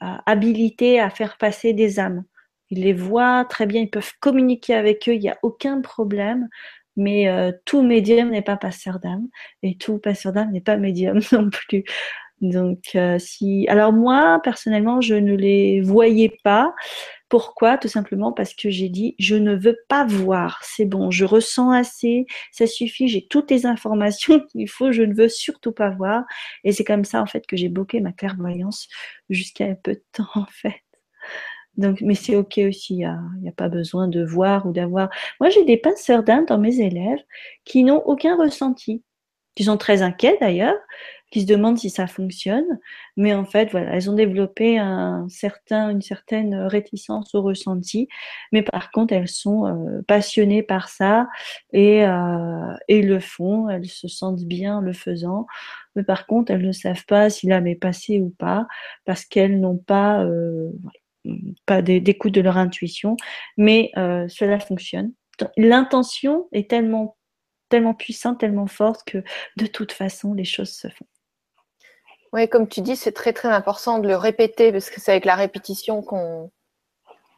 [0.00, 2.24] habilités à faire passer des âmes.
[2.70, 6.48] Ils les voient très bien, ils peuvent communiquer avec eux, il n'y a aucun problème.
[6.96, 9.28] Mais euh, tout médium n'est pas passeur d'âme
[9.62, 11.84] et tout passeur d'âme n'est pas médium non plus.
[12.40, 16.74] Donc, euh, si, alors moi personnellement, je ne les voyais pas.
[17.28, 17.78] Pourquoi?
[17.78, 20.60] Tout simplement parce que j'ai dit, je ne veux pas voir.
[20.64, 23.08] C'est bon, je ressens assez, ça suffit.
[23.08, 24.90] J'ai toutes les informations qu'il faut.
[24.90, 26.24] Je ne veux surtout pas voir.
[26.64, 28.88] Et c'est comme ça en fait que j'ai bloqué ma clairvoyance
[29.28, 30.82] jusqu'à un peu de temps en fait.
[31.76, 32.94] Donc, mais c'est ok aussi.
[32.94, 35.08] Il n'y a, pas besoin de voir ou d'avoir.
[35.40, 37.22] Moi, j'ai des passeurs d'Inde dans mes élèves
[37.64, 39.04] qui n'ont aucun ressenti,
[39.54, 40.76] qui sont très inquiets d'ailleurs
[41.30, 42.66] qui se demandent si ça fonctionne.
[43.16, 48.08] Mais en fait, voilà, elles ont développé un certain, une certaine réticence au ressenti.
[48.52, 51.28] Mais par contre, elles sont euh, passionnées par ça
[51.72, 53.68] et, euh, et le font.
[53.68, 55.46] Elles se sentent bien le faisant.
[55.96, 58.66] Mais par contre, elles ne savent pas si l'âme est passée ou pas
[59.04, 60.70] parce qu'elles n'ont pas, euh,
[61.66, 63.16] pas d'écoute de leur intuition.
[63.56, 65.12] Mais euh, cela fonctionne.
[65.56, 67.16] L'intention est tellement
[67.70, 69.22] tellement puissante, tellement forte que
[69.56, 71.06] de toute façon, les choses se font.
[72.32, 75.24] Oui, comme tu dis, c'est très très important de le répéter parce que c'est avec
[75.24, 76.50] la répétition qu'on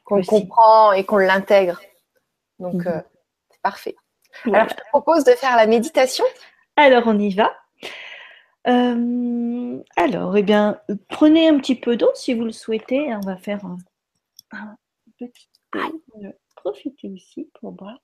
[0.04, 1.80] comprend et qu'on l'intègre.
[2.58, 2.88] Donc, mhm.
[2.88, 3.00] euh,
[3.50, 3.96] c'est parfait.
[4.44, 6.24] Alors, je te propose de faire la méditation.
[6.76, 7.52] Alors, on y va.
[8.68, 13.14] Euh, alors, eh bien, prenez un petit peu d'eau si vous le souhaitez.
[13.14, 14.76] On va faire un
[15.18, 15.88] petit peu.
[16.56, 17.98] Profitez aussi pour boire.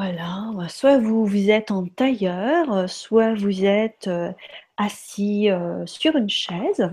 [0.00, 4.32] Voilà, soit vous, vous êtes en tailleur, soit vous êtes euh,
[4.78, 6.88] assis euh, sur une chaise.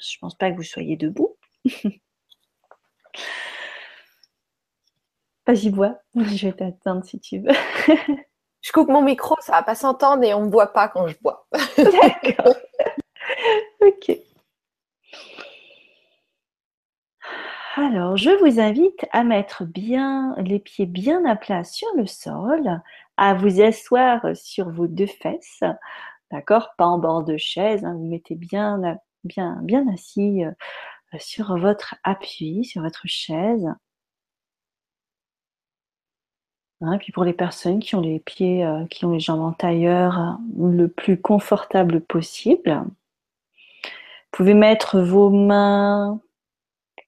[0.00, 1.36] Je ne pense pas que vous soyez debout.
[5.46, 5.98] Vas-y, bois.
[6.14, 7.52] Je vais t'attendre si tu veux.
[8.62, 11.18] je coupe mon micro, ça va pas s'entendre et on me voit pas quand je
[11.20, 11.46] bois.
[11.76, 12.54] D'accord.
[13.82, 14.29] ok.
[17.82, 22.82] Alors, je vous invite à mettre bien les pieds bien à plat sur le sol,
[23.16, 25.62] à vous asseoir sur vos deux fesses,
[26.30, 30.52] d'accord Pas en bord de chaise, hein, vous mettez bien, bien, assis euh,
[31.18, 33.66] sur votre appui, sur votre chaise.
[36.82, 39.52] Hein, puis pour les personnes qui ont les pieds, euh, qui ont les jambes en
[39.52, 42.82] tailleur, le plus confortable possible.
[42.82, 46.20] Vous pouvez mettre vos mains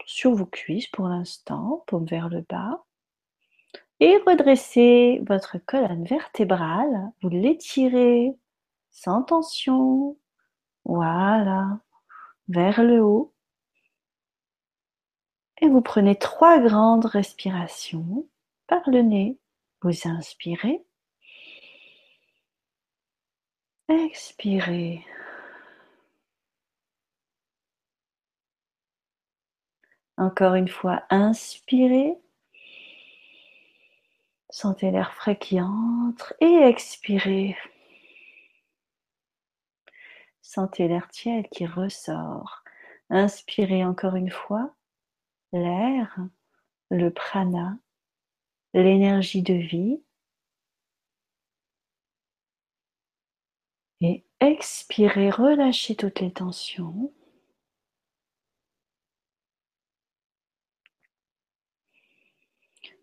[0.06, 2.84] sur vos cuisses pour l'instant, paume vers le bas.
[4.00, 7.12] Et redressez votre colonne vertébrale.
[7.22, 8.36] Vous l'étirez
[8.90, 10.18] sans tension.
[10.84, 11.80] Voilà.
[12.48, 13.32] Vers le haut.
[15.60, 18.26] Et vous prenez trois grandes respirations
[18.66, 19.38] par le nez.
[19.82, 20.84] Vous inspirez.
[23.88, 25.04] Expirez.
[30.16, 32.16] Encore une fois, inspirez.
[34.50, 37.56] Sentez l'air frais qui entre et expirez.
[40.42, 42.62] Sentez l'air tiède qui ressort.
[43.08, 44.74] Inspirez encore une fois
[45.52, 46.18] l'air,
[46.90, 47.78] le prana,
[48.74, 50.02] l'énergie de vie.
[54.02, 57.12] Et expirez, relâchez toutes les tensions.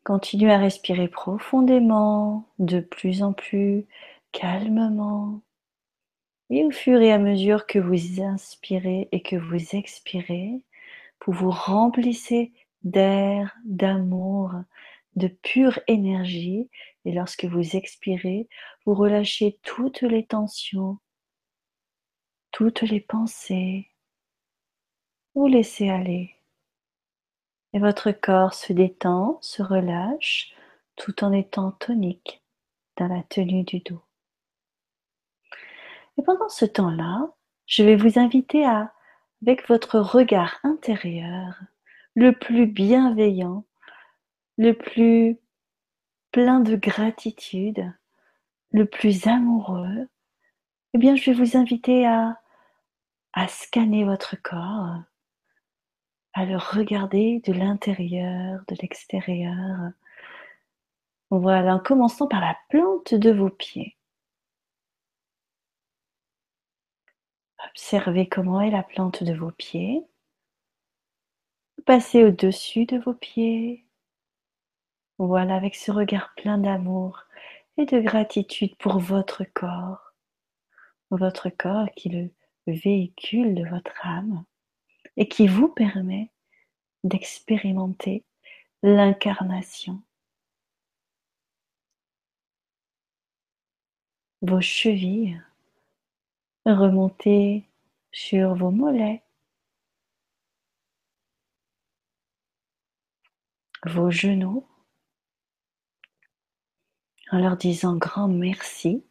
[0.03, 3.85] Continuez à respirer profondément, de plus en plus
[4.31, 5.41] calmement.
[6.49, 10.63] Et au fur et à mesure que vous inspirez et que vous expirez,
[11.25, 14.53] vous vous remplissez d'air, d'amour,
[15.15, 16.69] de pure énergie.
[17.05, 18.47] Et lorsque vous expirez,
[18.85, 20.97] vous relâchez toutes les tensions,
[22.51, 23.89] toutes les pensées.
[25.35, 26.38] Vous laissez aller.
[27.73, 30.53] Et votre corps se détend, se relâche,
[30.95, 32.43] tout en étant tonique
[32.97, 34.01] dans la tenue du dos.
[36.17, 37.31] Et pendant ce temps-là,
[37.65, 38.93] je vais vous inviter à,
[39.41, 41.59] avec votre regard intérieur,
[42.15, 43.65] le plus bienveillant,
[44.57, 45.37] le plus
[46.31, 47.93] plein de gratitude,
[48.71, 50.07] le plus amoureux,
[50.93, 52.39] eh bien, je vais vous inviter à,
[53.33, 54.97] à scanner votre corps,
[56.33, 59.91] à le regarder de l'intérieur, de l'extérieur.
[61.31, 63.97] Voilà, en commençant par la plante de vos pieds.
[67.69, 70.03] Observez comment est la plante de vos pieds.
[71.85, 73.85] Passez au-dessus de vos pieds.
[75.17, 77.23] Voilà, avec ce regard plein d'amour
[77.77, 80.13] et de gratitude pour votre corps.
[81.11, 82.31] Votre corps qui est
[82.67, 84.45] le véhicule de votre âme
[85.19, 86.31] et qui vous permet
[87.03, 88.23] d'expérimenter
[88.81, 90.01] l'incarnation.
[94.41, 95.41] Vos chevilles,
[96.65, 97.65] remontez
[98.11, 99.21] sur vos mollets,
[103.85, 104.65] vos genoux,
[107.31, 109.03] en leur disant grand merci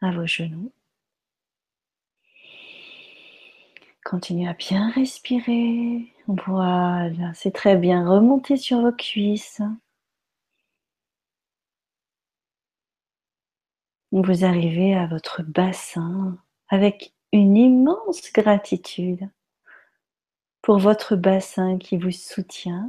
[0.00, 0.73] à vos genoux.
[4.04, 6.12] Continuez à bien respirer.
[6.28, 8.06] Voilà, c'est très bien.
[8.06, 9.62] Remontez sur vos cuisses.
[14.12, 16.38] Vous arrivez à votre bassin
[16.68, 19.28] avec une immense gratitude
[20.60, 22.88] pour votre bassin qui vous soutient.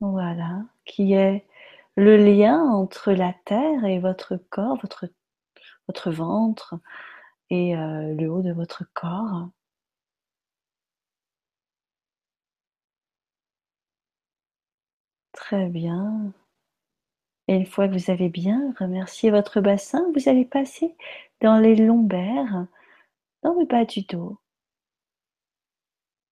[0.00, 1.44] Voilà, qui est
[1.96, 5.06] le lien entre la terre et votre corps, votre,
[5.88, 6.76] votre ventre,
[7.50, 9.48] et le haut de votre corps.
[15.32, 16.32] Très bien.
[17.48, 20.96] Et une fois que vous avez bien remercié votre bassin, vous allez passer
[21.40, 22.66] dans les lombaires,
[23.42, 24.38] dans le bas du dos.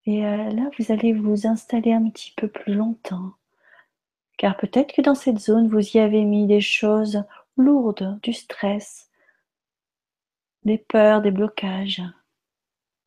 [0.05, 3.33] Et là, vous allez vous installer un petit peu plus longtemps.
[4.37, 7.23] Car peut-être que dans cette zone, vous y avez mis des choses
[7.55, 9.09] lourde, du stress,
[10.65, 12.01] des peurs, des blocages,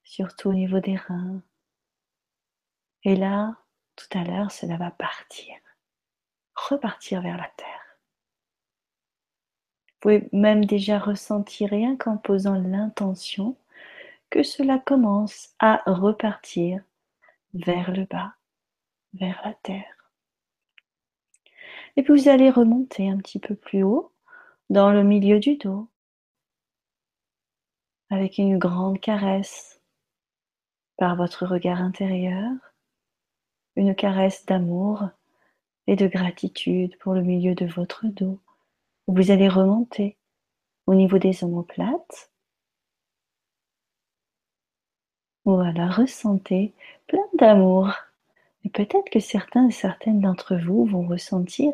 [0.04, 1.42] surtout au niveau des reins.
[3.02, 3.56] Et là,
[3.96, 5.54] tout à l'heure, cela va partir,
[6.54, 7.98] repartir vers la terre.
[9.88, 13.56] Vous pouvez même déjà ressentir, rien qu'en posant l'intention,
[14.30, 16.82] que cela commence à repartir
[17.54, 18.34] vers le bas,
[19.14, 20.12] vers la terre.
[21.96, 24.12] Et puis vous allez remonter un petit peu plus haut
[24.68, 25.88] dans le milieu du dos
[28.10, 29.80] avec une grande caresse
[30.96, 32.52] par votre regard intérieur,
[33.76, 35.08] une caresse d'amour
[35.86, 38.40] et de gratitude pour le milieu de votre dos.
[39.06, 40.16] Vous allez remonter
[40.86, 42.30] au niveau des omoplates.
[45.44, 46.74] Voilà, ressentez
[47.06, 47.92] plein d'amour.
[48.64, 51.72] Et peut-être que certains et certaines d'entre vous vont ressentir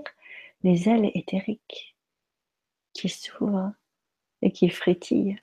[0.62, 1.97] les ailes éthériques
[2.93, 3.72] qui s'ouvrent
[4.43, 5.39] et qui frétillent.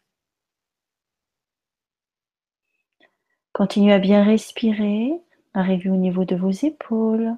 [3.60, 5.12] Continuez à bien respirer,
[5.53, 7.36] arrivez au niveau de vos épaules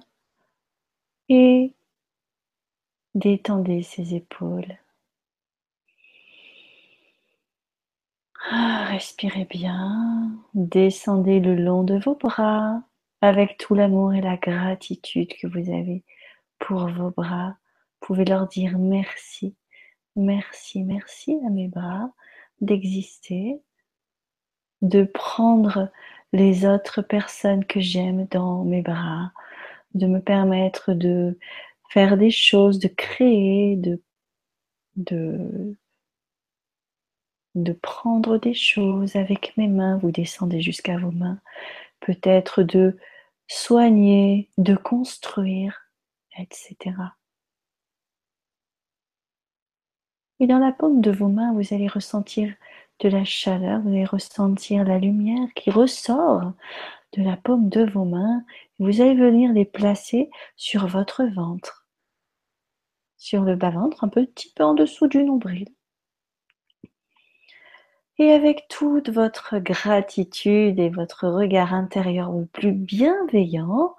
[1.30, 1.74] et
[3.16, 4.78] détendez ces épaules.
[8.52, 12.84] Ah, respirez bien, descendez le long de vos bras
[13.22, 16.04] avec tout l'amour et la gratitude que vous avez
[16.60, 17.56] pour vos bras.
[18.00, 19.56] Vous pouvez leur dire merci,
[20.16, 22.12] merci, merci à mes bras
[22.60, 23.60] d'exister,
[24.82, 25.90] de prendre
[26.34, 29.32] les autres personnes que j'aime dans mes bras,
[29.94, 31.38] de me permettre de
[31.90, 34.02] faire des choses, de créer, de,
[34.96, 35.76] de,
[37.82, 41.40] prendre des choses avec mes mains, vous descendez jusqu'à vos mains,
[42.00, 42.98] peut-être de
[43.48, 45.92] soigner, de construire,
[46.38, 46.78] etc.
[50.40, 52.54] Et dans la paume de vos mains, vous allez ressentir
[53.00, 56.54] de la chaleur, vous allez ressentir la lumière qui ressort
[57.14, 58.44] de la paume de vos mains.
[58.80, 61.88] Vous allez venir les placer sur votre ventre,
[63.18, 65.68] sur le bas-ventre, un petit peu en dessous du nombril.
[68.18, 73.96] Et avec toute votre gratitude et votre regard intérieur le plus bienveillant,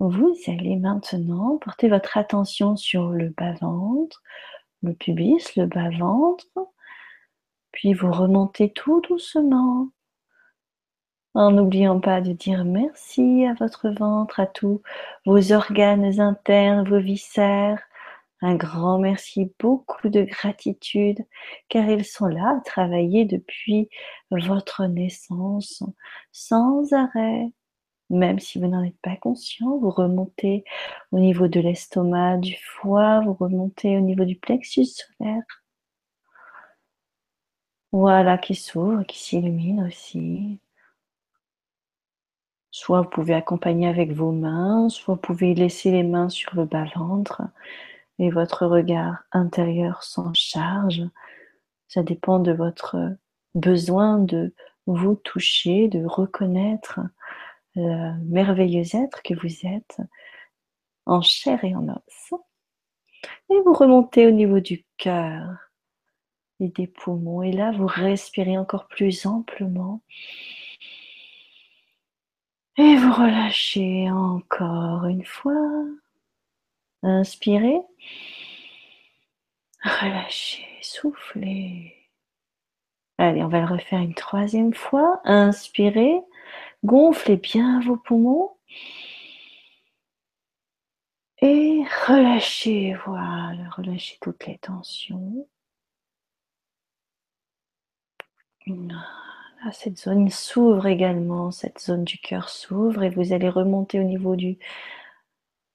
[0.00, 4.22] vous allez maintenant porter votre attention sur le bas-ventre,
[4.82, 6.48] le pubis, le bas-ventre,
[7.74, 9.88] puis vous remontez tout doucement
[11.34, 14.80] en n'oubliant pas de dire merci à votre ventre, à tous
[15.26, 17.82] vos organes internes, vos viscères.
[18.42, 21.18] Un grand merci, beaucoup de gratitude,
[21.68, 23.88] car ils sont là à travailler depuis
[24.30, 25.82] votre naissance
[26.30, 27.50] sans arrêt.
[28.10, 30.64] Même si vous n'en êtes pas conscient, vous remontez
[31.10, 35.63] au niveau de l'estomac, du foie, vous remontez au niveau du plexus solaire.
[37.94, 40.58] Voilà, qui s'ouvre, qui s'illumine aussi.
[42.72, 46.64] Soit vous pouvez accompagner avec vos mains, soit vous pouvez laisser les mains sur le
[46.64, 47.42] bas-ventre
[48.18, 51.04] et votre regard intérieur s'en charge.
[51.86, 52.96] Ça dépend de votre
[53.54, 54.52] besoin de
[54.86, 56.98] vous toucher, de reconnaître
[57.76, 59.98] le merveilleux être que vous êtes
[61.06, 62.34] en chair et en os.
[63.50, 65.63] Et vous remontez au niveau du cœur
[66.60, 67.42] et des poumons.
[67.42, 70.02] Et là, vous respirez encore plus amplement.
[72.76, 75.84] Et vous relâchez encore une fois.
[77.02, 77.80] Inspirez.
[79.84, 81.94] Relâchez, soufflez.
[83.18, 85.20] Allez, on va le refaire une troisième fois.
[85.24, 86.20] Inspirez.
[86.84, 88.56] Gonflez bien vos poumons.
[91.40, 95.46] Et relâchez, voilà, relâchez toutes les tensions.
[99.72, 104.36] Cette zone s'ouvre également, cette zone du cœur s'ouvre et vous allez remonter au niveau
[104.36, 104.58] du,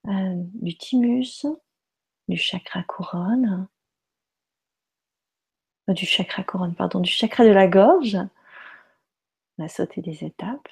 [0.07, 0.43] euh,
[0.79, 1.45] thymus,
[2.27, 3.67] du chakra couronne,
[5.89, 8.17] euh, du chakra couronne, pardon, du chakra de la gorge.
[9.57, 10.69] On a sauté des étapes.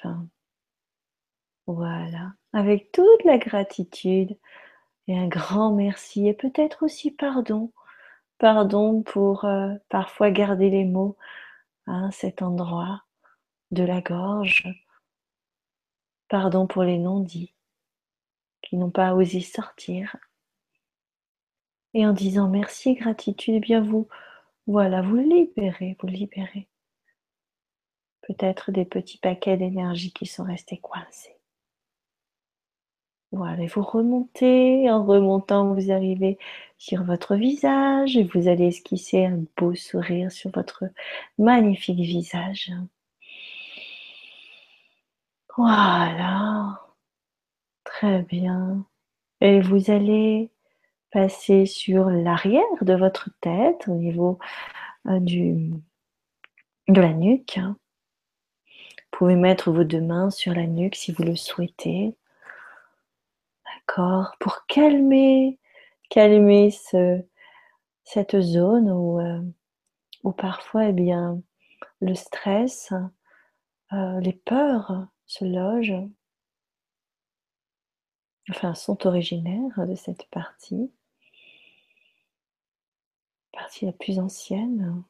[1.66, 4.36] Voilà, avec toute la gratitude
[5.06, 7.72] et un grand merci et peut-être aussi pardon.
[8.38, 11.16] Pardon pour euh, parfois garder les mots
[12.10, 13.02] cet endroit
[13.70, 14.68] de la gorge.
[16.28, 17.54] Pardon pour les non-dits
[18.62, 20.16] qui n'ont pas osé sortir.
[21.94, 24.08] Et en disant merci gratitude, eh bien vous,
[24.66, 26.68] voilà, vous libérez, vous libérez.
[28.22, 31.37] Peut-être des petits paquets d'énergie qui sont restés coincés.
[33.32, 34.90] Voilà, vous remontez.
[34.90, 36.38] En remontant, vous arrivez
[36.78, 40.84] sur votre visage et vous allez esquisser un beau sourire sur votre
[41.38, 42.72] magnifique visage.
[45.56, 46.80] Voilà.
[47.84, 48.86] Très bien.
[49.40, 50.50] Et vous allez
[51.10, 54.38] passer sur l'arrière de votre tête au niveau
[55.06, 57.58] euh, de la nuque.
[57.58, 62.14] Vous pouvez mettre vos deux mains sur la nuque si vous le souhaitez.
[63.88, 65.58] D'accord Pour calmer,
[66.10, 67.22] calmer ce,
[68.04, 69.40] cette zone où, euh,
[70.36, 71.40] parfois eh bien,
[72.00, 72.92] le stress,
[73.94, 76.06] euh, les peurs se logent,
[78.50, 80.92] enfin sont originaires de cette partie,
[83.52, 85.02] partie la plus ancienne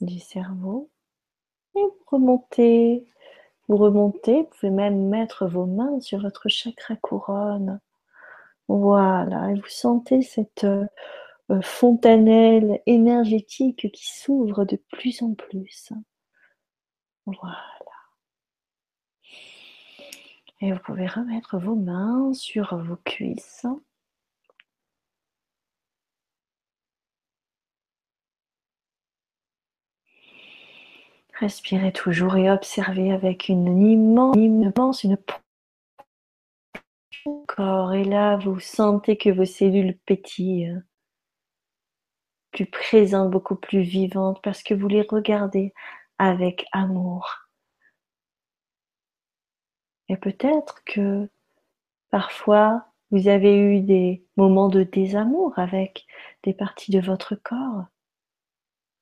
[0.00, 0.90] du cerveau.
[1.74, 3.06] Et vous remontez,
[3.68, 7.78] vous remontez, vous pouvez même mettre vos mains sur votre chakra couronne.
[8.68, 10.86] Voilà, et vous sentez cette euh,
[11.62, 15.92] fontanelle énergétique qui s'ouvre de plus en plus.
[17.26, 17.58] Voilà.
[20.60, 23.66] Et vous pouvez remettre vos mains sur vos cuisses.
[31.38, 35.18] Respirez toujours et observez avec une immense, immense, une
[37.46, 37.94] corps.
[37.94, 40.74] Et là, vous sentez que vos cellules pétillent,
[42.52, 45.72] plus présentes, beaucoup plus vivantes, parce que vous les regardez
[46.18, 47.46] avec amour.
[50.08, 51.28] Et peut-être que
[52.10, 56.06] parfois vous avez eu des moments de désamour avec
[56.42, 57.84] des parties de votre corps.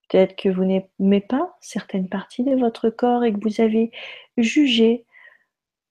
[0.09, 3.91] Peut-être que vous n'aimez pas certaines parties de votre corps et que vous avez
[4.37, 5.07] jugé,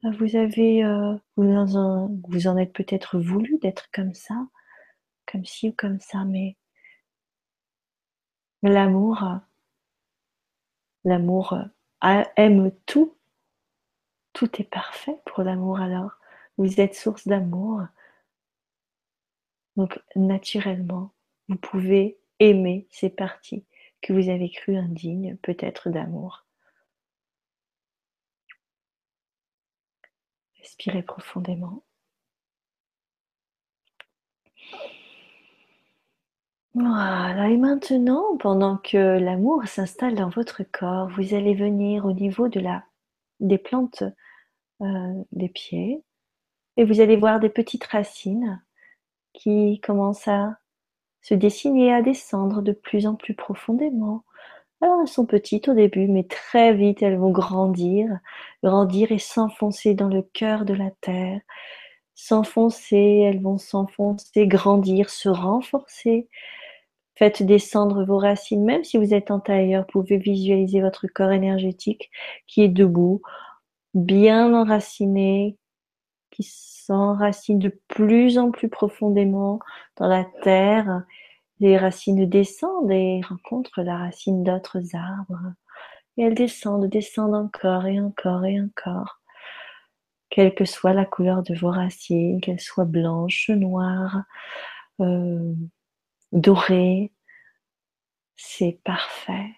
[0.04, 4.36] vous avez, euh, vous, en, êtes peut-être voulu d'être comme ça,
[5.32, 6.58] comme ci ou comme ça, mais
[8.62, 9.24] l'amour,
[11.06, 11.58] l'amour
[12.36, 13.16] aime tout
[14.34, 16.20] tout est parfait pour l'amour alors.
[16.58, 17.84] Vous êtes source d'amour.
[19.76, 21.14] Donc naturellement,
[21.48, 23.66] vous pouvez aimer ces parties
[24.02, 26.43] que vous avez cru indignes peut-être d'amour.
[30.64, 31.84] Respirez profondément.
[36.74, 42.48] Voilà, et maintenant, pendant que l'amour s'installe dans votre corps, vous allez venir au niveau
[42.48, 42.86] de la,
[43.42, 44.04] des plantes
[44.82, 46.02] euh, des pieds.
[46.78, 48.64] Et vous allez voir des petites racines
[49.34, 50.58] qui commencent à
[51.22, 54.24] se dessiner, à descendre de plus en plus profondément.
[54.84, 58.10] Alors elles sont petites au début, mais très vite elles vont grandir,
[58.64, 61.40] grandir et s'enfoncer dans le cœur de la terre.
[62.16, 66.28] S'enfoncer, elles vont s'enfoncer, grandir, se renforcer.
[67.16, 71.32] Faites descendre vos racines, même si vous êtes en tailleur, vous pouvez visualiser votre corps
[71.32, 72.12] énergétique
[72.48, 73.22] qui est debout
[73.96, 75.58] bien enraciné,
[76.32, 79.60] qui s'enracine de plus en plus profondément
[79.98, 81.04] dans la terre.
[81.60, 85.54] Les racines descendent et rencontrent la racine d'autres arbres.
[86.18, 89.22] Et elles descendent, descendent encore et encore et encore.
[90.30, 94.24] Quelle que soit la couleur de vos racines, qu'elles soient blanches, noires,
[95.00, 95.54] euh,
[96.32, 97.12] dorées,
[98.36, 99.56] c'est parfait.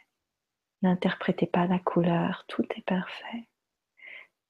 [0.81, 3.47] N'interprétez pas la couleur, tout est parfait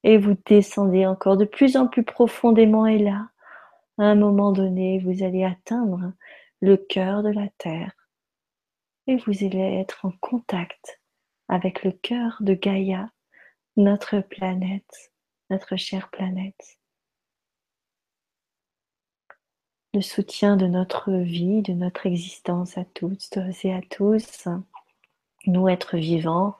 [0.05, 3.27] et vous descendez encore de plus en plus profondément et là,
[3.97, 6.13] à un moment donné, vous allez atteindre
[6.61, 7.93] le cœur de la Terre
[9.07, 11.01] et vous allez être en contact
[11.47, 13.09] avec le cœur de Gaïa,
[13.77, 15.11] notre planète,
[15.49, 16.79] notre chère planète.
[19.93, 24.47] Le soutien de notre vie, de notre existence à toutes et à tous,
[25.45, 26.57] nous êtres vivants,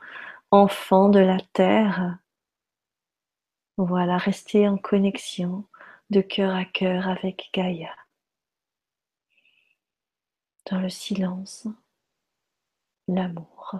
[0.51, 2.19] enfants de la Terre,
[3.77, 5.65] voilà, restez en connexion
[6.11, 7.93] de cœur à cœur avec Gaïa.
[10.69, 11.67] Dans le silence,
[13.07, 13.75] l'amour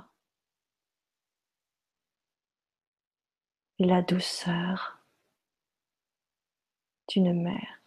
[3.80, 5.00] la douceur
[7.10, 7.85] d'une mère.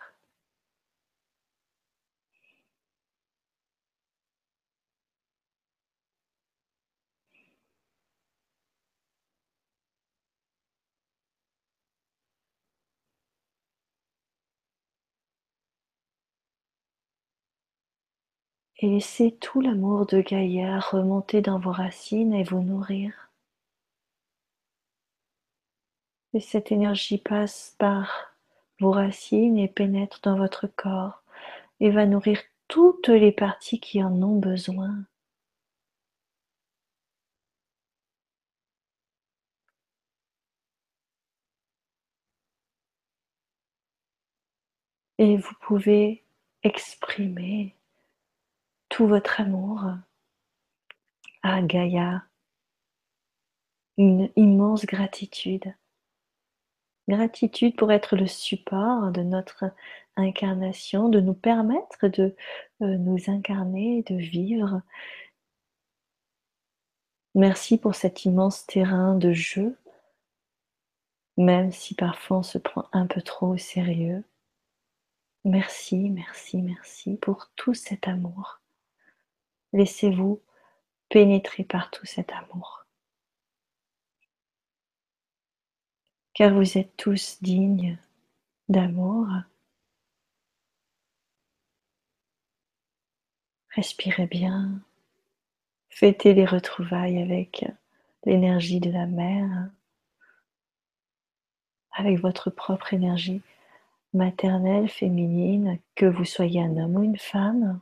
[18.80, 23.30] Et laissez tout l'amour de Gaïa remonter dans vos racines et vous nourrir.
[26.34, 28.34] Et cette énergie passe par
[28.80, 31.22] vos racines et pénètre dans votre corps
[31.80, 35.04] et va nourrir toutes les parties qui en ont besoin.
[45.18, 46.24] Et vous pouvez
[46.62, 47.77] exprimer
[49.06, 49.84] votre amour
[51.42, 52.24] à Gaïa,
[53.96, 55.74] une immense gratitude.
[57.08, 59.64] Gratitude pour être le support de notre
[60.16, 62.36] incarnation, de nous permettre de
[62.82, 64.82] euh, nous incarner, de vivre.
[67.34, 69.76] Merci pour cet immense terrain de jeu,
[71.36, 74.24] même si parfois on se prend un peu trop au sérieux.
[75.44, 78.60] Merci, merci, merci pour tout cet amour.
[79.72, 80.42] Laissez-vous
[81.08, 82.86] pénétrer par tout cet amour.
[86.34, 87.98] Car vous êtes tous dignes
[88.68, 89.26] d'amour.
[93.70, 94.80] Respirez bien.
[95.88, 97.64] Fêtez les retrouvailles avec
[98.24, 99.70] l'énergie de la mer,
[101.92, 103.42] avec votre propre énergie
[104.14, 107.80] maternelle, féminine, que vous soyez un homme ou une femme.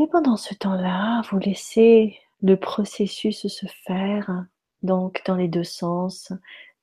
[0.00, 4.46] Et pendant ce temps-là, vous laissez le processus se faire,
[4.82, 6.32] donc dans les deux sens,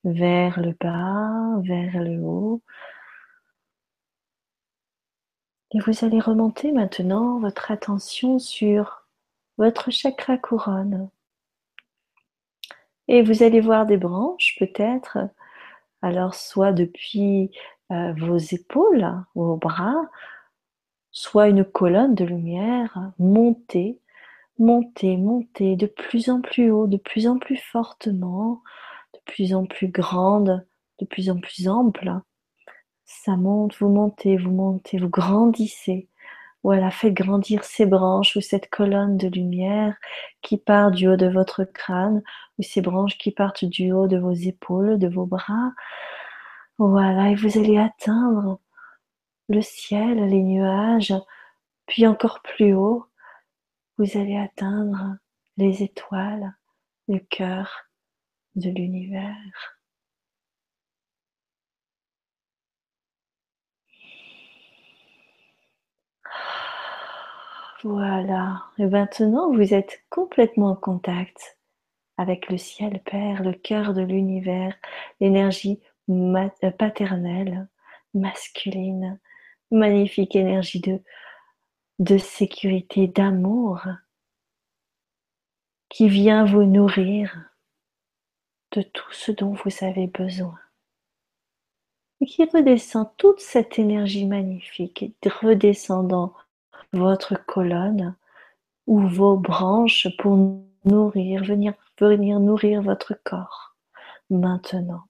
[0.04, 2.62] vers le bas, vers le haut.
[5.72, 9.04] Et vous allez remonter maintenant votre attention sur
[9.58, 11.10] votre chakra couronne.
[13.08, 15.18] Et vous allez voir des branches peut-être
[16.02, 17.50] alors, soit depuis
[17.90, 20.00] euh, vos épaules, vos bras,
[21.10, 24.00] soit une colonne de lumière, montez,
[24.58, 28.62] montez, montez de plus en plus haut, de plus en plus fortement,
[29.14, 30.66] de plus en plus grande,
[31.00, 32.12] de plus en plus ample.
[33.04, 36.08] Ça monte, vous montez, vous montez, vous grandissez.
[36.64, 39.96] Voilà, faites grandir ces branches ou cette colonne de lumière
[40.42, 42.22] qui part du haut de votre crâne
[42.58, 45.72] ou ces branches qui partent du haut de vos épaules, de vos bras.
[46.78, 48.60] Voilà, et vous allez atteindre
[49.48, 51.14] le ciel, les nuages,
[51.86, 53.06] puis encore plus haut,
[53.98, 55.16] vous allez atteindre
[55.56, 56.54] les étoiles,
[57.08, 57.88] le cœur
[58.54, 59.78] de l'univers.
[67.84, 68.64] Voilà.
[68.78, 71.58] Et maintenant, vous êtes complètement en contact
[72.16, 74.74] avec le ciel Père, le cœur de l'univers,
[75.20, 75.80] l'énergie
[76.10, 77.68] euh, paternelle,
[78.14, 79.20] masculine,
[79.70, 80.82] magnifique énergie
[81.98, 83.82] de, sécurité, d'amour,
[85.88, 87.36] qui vient vous nourrir
[88.72, 90.58] de tout ce dont vous avez besoin.
[92.20, 96.34] Et qui redescend toute cette énergie magnifique, redescendant
[96.92, 98.16] votre colonne
[98.86, 100.36] ou vos branches pour
[100.84, 103.76] nourrir, venir, venir nourrir votre corps
[104.30, 105.04] maintenant.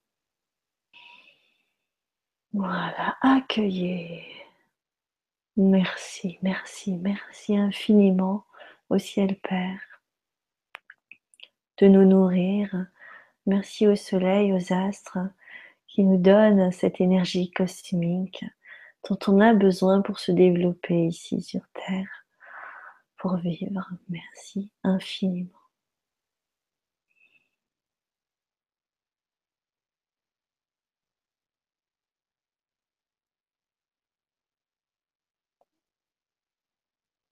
[2.52, 4.37] Voilà, accueillez.
[5.60, 8.44] Merci, merci, merci infiniment
[8.90, 9.80] au ciel Père
[11.78, 12.86] de nous nourrir.
[13.44, 15.18] Merci au soleil, aux astres
[15.88, 18.44] qui nous donnent cette énergie cosmique
[19.10, 22.24] dont on a besoin pour se développer ici sur Terre,
[23.16, 23.90] pour vivre.
[24.08, 25.57] Merci infiniment.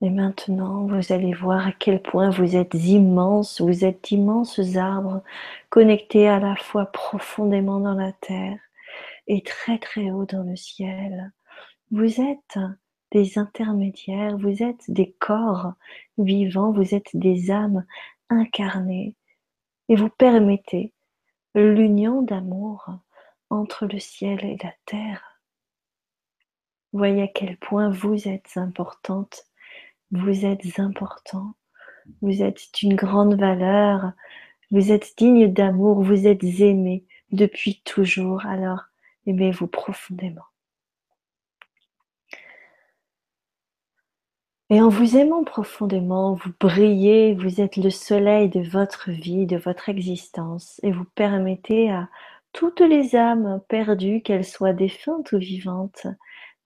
[0.03, 5.23] Et maintenant, vous allez voir à quel point vous êtes immenses, vous êtes d'immenses arbres
[5.71, 8.59] connectés à la fois profondément dans la terre
[9.27, 11.33] et très très haut dans le ciel.
[11.91, 12.59] Vous êtes
[13.13, 15.73] des intermédiaires, vous êtes des corps
[16.19, 17.85] vivants, vous êtes des âmes
[18.29, 19.15] incarnées
[19.89, 20.93] et vous permettez
[21.55, 22.91] l'union d'amour
[23.49, 25.41] entre le ciel et la terre.
[26.93, 29.45] Voyez à quel point vous êtes importante,
[30.11, 31.55] vous êtes important,
[32.23, 34.13] vous êtes d'une grande valeur,
[34.71, 38.85] vous êtes digne d'amour, vous êtes aimé depuis toujours, alors
[39.27, 40.45] aimez-vous profondément.
[44.69, 49.57] Et en vous aimant profondément, vous brillez, vous êtes le soleil de votre vie, de
[49.57, 52.09] votre existence, et vous permettez à
[52.53, 56.09] toutes les âmes perdues, qu'elles soient défuntes ou vivantes,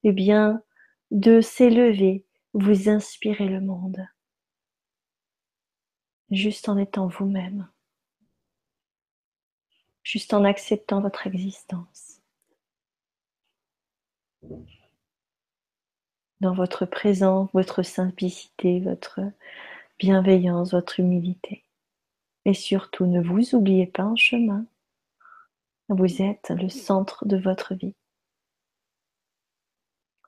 [0.03, 0.63] eh bien,
[1.11, 4.07] de s'élever, vous inspirer le monde,
[6.29, 7.69] juste en étant vous-même,
[10.03, 12.21] juste en acceptant votre existence.
[16.41, 19.21] dans votre présence, votre simplicité, votre
[19.99, 21.63] bienveillance, votre humilité.
[22.45, 24.65] Et surtout, ne vous oubliez pas en chemin.
[25.87, 27.93] Vous êtes le centre de votre vie.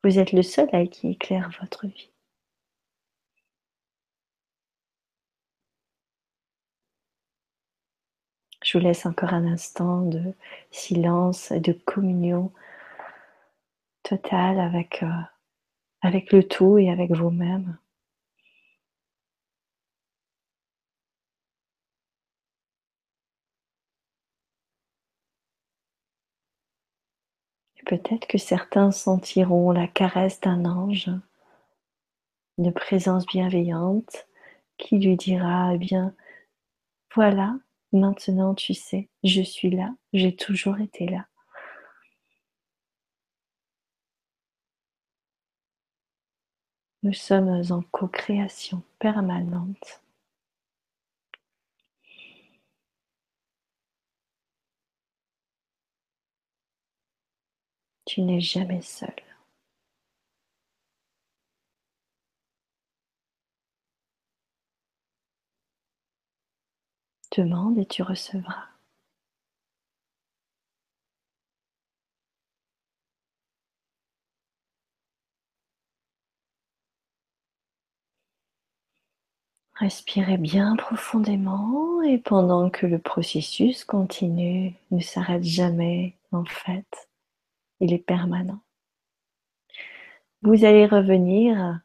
[0.04, 2.13] Vous êtes le soleil qui éclaire votre vie.
[8.64, 10.34] Je vous laisse encore un instant de
[10.72, 12.52] silence de communion
[14.04, 15.08] totale avec, euh,
[16.02, 17.78] avec le tout et avec vous-même.
[27.86, 31.10] Peut-être que certains sentiront la caresse d'un ange,
[32.58, 34.26] une présence bienveillante
[34.78, 36.16] qui lui dira, eh bien,
[37.14, 37.56] voilà,
[37.94, 41.28] Maintenant, tu sais, je suis là, j'ai toujours été là.
[47.04, 50.02] Nous sommes en co-création permanente.
[58.06, 59.14] Tu n'es jamais seul.
[67.36, 68.68] Demande et tu recevras.
[79.76, 87.10] Respirez bien profondément et pendant que le processus continue, ne s'arrête jamais en fait,
[87.80, 88.62] il est permanent.
[90.44, 91.82] Vous allez revenir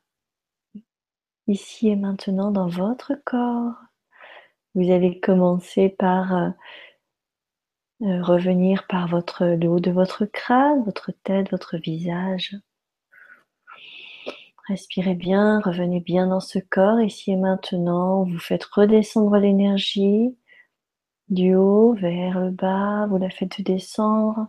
[1.47, 3.88] ici et maintenant dans votre corps
[4.75, 6.49] vous allez commencer par euh,
[8.03, 12.57] euh, revenir par votre, le haut de votre crâne, votre tête, votre visage.
[14.69, 18.25] Respirez bien, revenez bien dans ce corps ici et maintenant.
[18.25, 20.37] Vous faites redescendre l'énergie
[21.29, 24.49] du haut vers le bas, vous la faites descendre.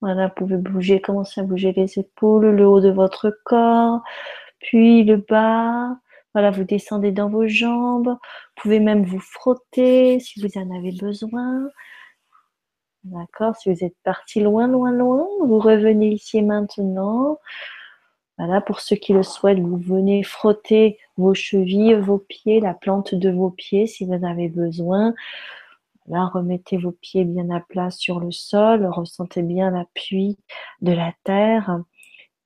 [0.00, 4.02] Voilà, vous pouvez bouger, commencer à bouger les épaules, le haut de votre corps,
[4.58, 5.96] puis le bas,
[6.36, 8.08] voilà, vous descendez dans vos jambes.
[8.08, 11.70] Vous pouvez même vous frotter si vous en avez besoin.
[13.04, 17.38] D'accord Si vous êtes parti loin, loin, loin, vous revenez ici maintenant.
[18.36, 23.14] Voilà, pour ceux qui le souhaitent, vous venez frotter vos chevilles, vos pieds, la plante
[23.14, 25.14] de vos pieds si vous en avez besoin.
[26.06, 30.36] Là, remettez vos pieds bien à plat sur le sol, ressentez bien l'appui
[30.82, 31.80] de la terre.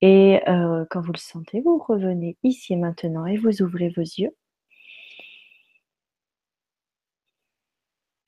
[0.01, 4.01] Et euh, quand vous le sentez, vous revenez ici et maintenant et vous ouvrez vos
[4.01, 4.35] yeux.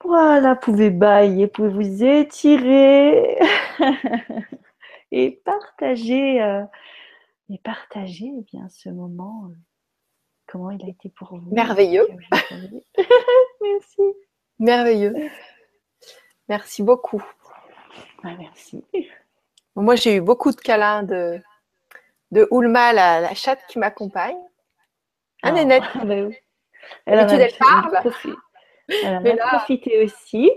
[0.04, 3.40] Voilà, vous pouvez bailler, vous pouvez vous étirer
[5.12, 6.64] et partager, euh,
[7.50, 9.48] et partager eh bien ce moment.
[9.50, 9.56] Euh,
[10.45, 12.08] comment il a été pour vous Merveilleux.
[13.62, 14.02] merci.
[14.60, 15.16] Merveilleux.
[16.50, 17.24] Merci beaucoup.
[18.24, 18.84] Ah, merci.
[19.76, 21.41] Moi, j'ai eu beaucoup de câlins de,
[22.34, 24.35] de Oulma, la, chatte qui m'accompagne.
[25.43, 25.84] Un ah, Nénette.
[25.93, 26.15] Ah, bah
[27.05, 28.01] elle, en a parle.
[28.89, 30.51] Elle a profité aussi.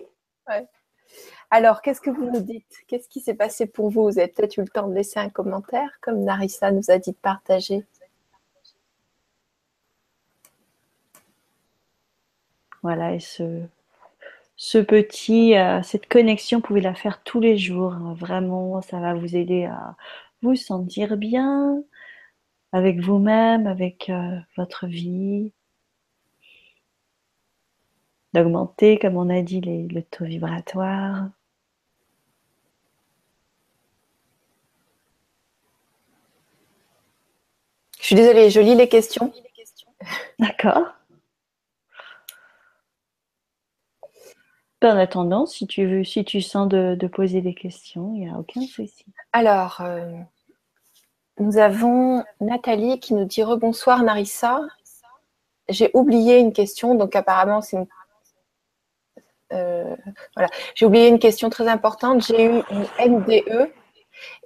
[1.50, 2.82] Alors, qu'est-ce que vous nous dites?
[2.88, 4.04] Qu'est-ce qui s'est passé pour vous?
[4.04, 7.12] Vous avez peut-être eu le temps de laisser un commentaire, comme Narissa nous a dit
[7.12, 7.84] de partager.
[12.82, 13.62] Voilà, et ce,
[14.56, 17.92] ce petit, euh, cette connexion, vous pouvez la faire tous les jours.
[17.92, 18.14] Hein.
[18.18, 19.96] Vraiment, ça va vous aider à
[20.46, 21.82] vous sentir bien
[22.72, 25.52] avec vous-même, avec euh, votre vie,
[28.32, 31.30] d'augmenter, comme on a dit, les, le taux vibratoire.
[37.98, 39.32] Je suis désolée, je lis les questions.
[40.38, 40.96] D'accord.
[44.82, 48.38] En attendant, si tu veux, si tu sens de, poser des questions, il n'y a
[48.38, 49.04] aucun souci.
[49.32, 50.12] Alors, euh,
[51.38, 54.60] nous avons Nathalie qui nous dit rebonsoir Narissa.
[55.68, 57.86] J'ai oublié une question, donc apparemment c'est une...
[59.52, 59.94] Euh,
[60.34, 62.24] voilà, j'ai oublié une question très importante.
[62.26, 63.70] J'ai eu une MDE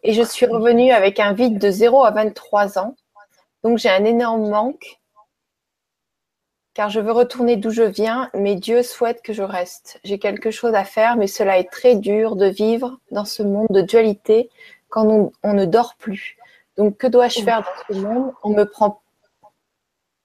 [0.02, 2.96] et je suis revenue avec un vide de 0 à 23 ans.
[3.62, 5.00] Donc j'ai un énorme manque
[6.74, 10.00] car je veux retourner d'où je viens, mais Dieu souhaite que je reste.
[10.04, 13.66] J'ai quelque chose à faire, mais cela est très dur de vivre dans ce monde
[13.70, 14.50] de dualité
[14.88, 16.36] quand on, ne dort plus.
[16.80, 18.32] Donc, que dois-je faire dans ce monde?
[18.42, 19.02] On me, prend,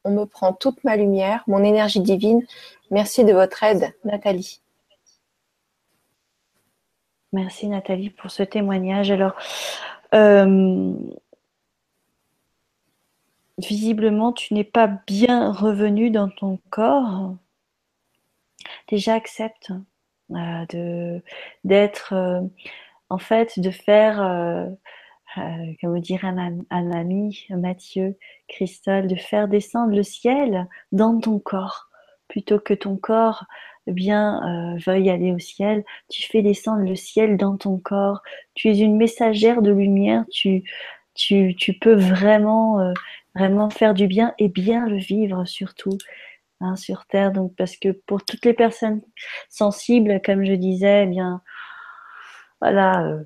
[0.05, 2.47] on me prend toute ma lumière, mon énergie divine.
[2.91, 4.61] Merci de votre aide, Nathalie.
[7.33, 9.11] Merci Nathalie pour ce témoignage.
[9.11, 9.35] Alors,
[13.57, 17.35] visiblement, tu n'es pas bien revenu dans ton corps.
[18.87, 19.73] Déjà accepte
[20.29, 21.21] de
[21.65, 22.13] d'être,
[23.09, 24.69] en fait, de faire
[25.37, 28.17] euh, comme dirait un, un, ami, Mathieu,
[28.47, 31.89] Christelle, de faire descendre le ciel dans ton corps.
[32.27, 33.45] Plutôt que ton corps
[33.87, 38.21] eh euh, veuille aller au ciel, tu fais descendre le ciel dans ton corps.
[38.55, 40.25] Tu es une messagère de lumière.
[40.31, 40.63] Tu,
[41.13, 42.93] tu, tu peux vraiment, euh,
[43.35, 45.97] vraiment faire du bien et bien le vivre surtout.
[46.61, 49.01] Hein, sur terre donc parce que pour toutes les personnes
[49.49, 51.41] sensibles comme je disais eh bien
[52.61, 53.19] voilà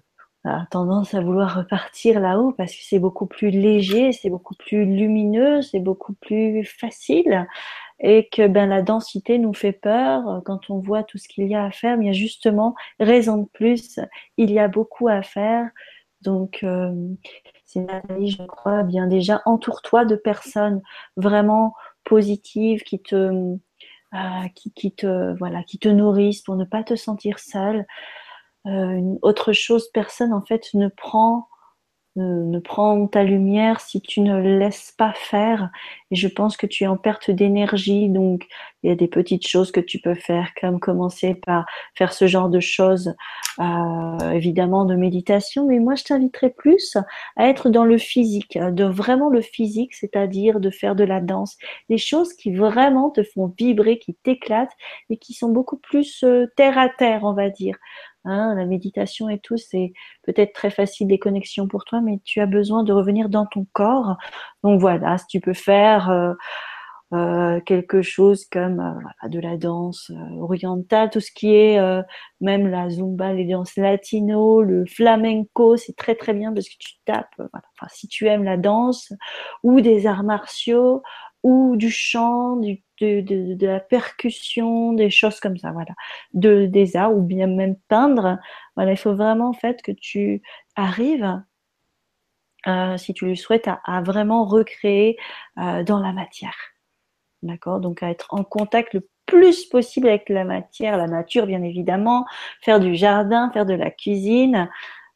[0.46, 4.86] a tendance à vouloir repartir là-haut parce que c'est beaucoup plus léger, c'est beaucoup plus
[4.86, 7.46] lumineux, c'est beaucoup plus facile
[8.00, 11.56] et que ben la densité nous fait peur quand on voit tout ce qu'il y
[11.56, 11.98] a à faire.
[11.98, 14.00] Mais justement, raison de plus,
[14.38, 15.70] il y a beaucoup à faire.
[16.22, 16.94] Donc, euh,
[17.66, 20.82] c'est Nathalie, je crois, bien déjà, entoure-toi de personnes
[21.18, 24.18] vraiment positives qui te, euh,
[24.56, 27.86] qui, te, voilà, qui te nourrissent pour ne pas te sentir seule.
[28.68, 31.48] Euh, une autre chose, personne en fait ne prend
[32.16, 35.70] ne ta lumière si tu ne laisses pas faire.
[36.12, 38.10] Et je pense que tu es en perte d'énergie.
[38.10, 38.46] Donc,
[38.84, 41.66] il y a des petites choses que tu peux faire, comme commencer par
[41.96, 43.14] faire ce genre de choses,
[43.60, 45.68] euh, évidemment, de méditation.
[45.68, 46.98] Mais moi, je t'inviterais plus
[47.36, 51.58] à être dans le physique, de vraiment le physique, c'est-à-dire de faire de la danse.
[51.90, 54.76] Des choses qui vraiment te font vibrer, qui t'éclatent
[55.10, 57.76] et qui sont beaucoup plus euh, terre à terre, on va dire.
[58.26, 59.94] Hein, la méditation et tout, c'est
[60.24, 63.66] peut-être très facile des connexions pour toi, mais tu as besoin de revenir dans ton
[63.72, 64.18] corps.
[64.64, 66.34] Donc voilà, si tu peux faire euh,
[67.14, 68.82] euh, quelque chose comme
[69.24, 71.80] euh, de la danse orientale, tout ce qui est
[72.42, 76.96] même la zumba, les danses latino, le flamenco, c'est très très bien parce que tu
[77.06, 77.34] tapes.
[77.40, 79.14] Enfin, si tu aimes la danse
[79.64, 81.04] ou des arts martiaux
[81.44, 85.94] ou du chant, de, la percussion, des choses comme ça, voilà,
[86.34, 88.38] de, des arts ou bien même peindre.
[88.76, 90.42] Voilà, il faut vraiment en fait que tu
[90.76, 91.42] arrives,
[92.68, 95.18] euh, si tu le souhaites, à, vraiment recréer
[95.58, 96.56] euh, dans la matière.
[97.42, 97.80] D'accord?
[97.80, 102.26] Donc à être en contact le plus possible avec la matière, la nature bien évidemment,
[102.62, 104.70] faire du jardin, faire de la cuisine,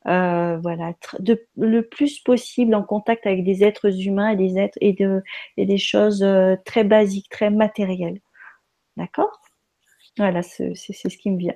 [0.08, 4.78] euh, voilà, de, le plus possible en contact avec des êtres humains et des êtres
[4.82, 5.24] et, de,
[5.58, 8.20] et des choses euh, très basiques, très matérielles.
[8.98, 9.42] D'accord?
[10.18, 11.56] Voilà, c'est ce qui me vient.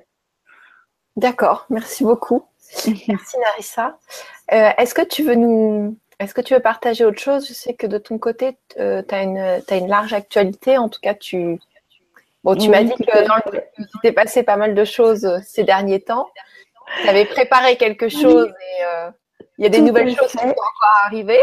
[1.16, 2.44] D'accord, merci beaucoup.
[3.08, 3.98] merci Narissa.
[4.52, 7.46] Euh, est-ce que tu veux nous est-ce que tu veux partager autre chose?
[7.46, 10.76] Je sais que de ton côté, tu as, une, as une large actualité.
[10.76, 11.60] En tout cas, tu,
[12.42, 13.62] bon, tu m'as dit que dans le,
[14.02, 16.28] t'es passé pas mal de choses ces derniers temps.
[17.02, 19.10] Tu avais préparé quelque chose et euh,
[19.58, 21.40] il y a des nouvelles choses qui vont encore arriver.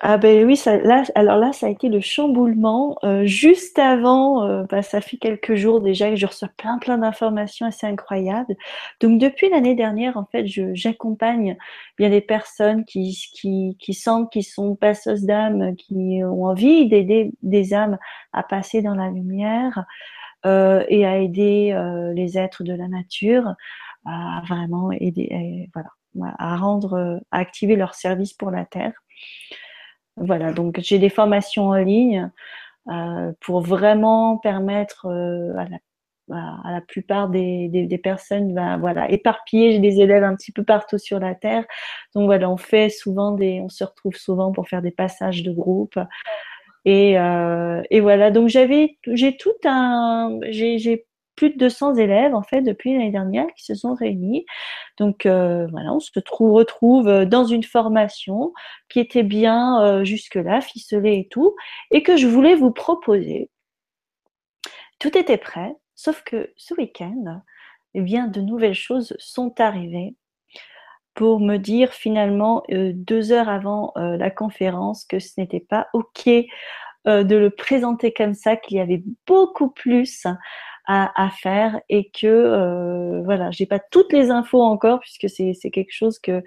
[0.00, 2.98] Ah ben oui, ça, là, alors là, ça a été le chamboulement.
[3.02, 6.98] Euh, juste avant, euh, bah, ça fait quelques jours déjà que je reçois plein plein
[6.98, 8.54] d'informations assez incroyables.
[9.00, 11.56] Donc depuis l'année dernière, en fait, j'accompagne
[11.96, 17.32] bien des personnes qui, qui, qui sentent qu'ils sont passeuses d'âmes, qui ont envie d'aider
[17.42, 17.96] des âmes
[18.34, 19.86] à passer dans la lumière
[20.44, 21.74] euh, et à aider
[22.14, 23.54] les êtres de la nature
[24.06, 25.90] à vraiment aider, voilà,
[26.38, 28.92] à rendre, à activer leur service pour la terre.
[30.16, 32.30] Voilà, donc j'ai des formations en ligne
[32.88, 39.72] euh, pour vraiment permettre euh, à, la, à, plupart des personnes, ben, voilà, éparpillées.
[39.72, 41.64] J'ai des élèves un petit peu partout sur la terre,
[42.14, 45.52] donc voilà, on fait souvent des, on se retrouve souvent pour faire des passages de
[45.52, 45.98] groupe.
[46.84, 51.06] Et, euh, et voilà, donc j'avais, j'ai tout un, j'ai
[51.36, 54.44] plus de 200 élèves en fait depuis l'année dernière qui se sont réunis.
[54.96, 56.10] Donc euh, voilà, on se
[56.40, 58.52] retrouve euh, dans une formation
[58.88, 61.54] qui était bien euh, jusque-là, ficelée et tout,
[61.90, 63.50] et que je voulais vous proposer.
[64.98, 67.42] Tout était prêt, sauf que ce week-end,
[67.94, 70.16] eh bien, de nouvelles choses sont arrivées
[71.14, 76.28] pour me dire finalement deux heures avant la conférence que ce n'était pas ok
[77.06, 80.26] de le présenter comme ça, qu'il y avait beaucoup plus
[80.86, 85.70] à, faire et que euh, voilà, j'ai pas toutes les infos encore puisque c'est c'est
[85.70, 86.42] quelque chose que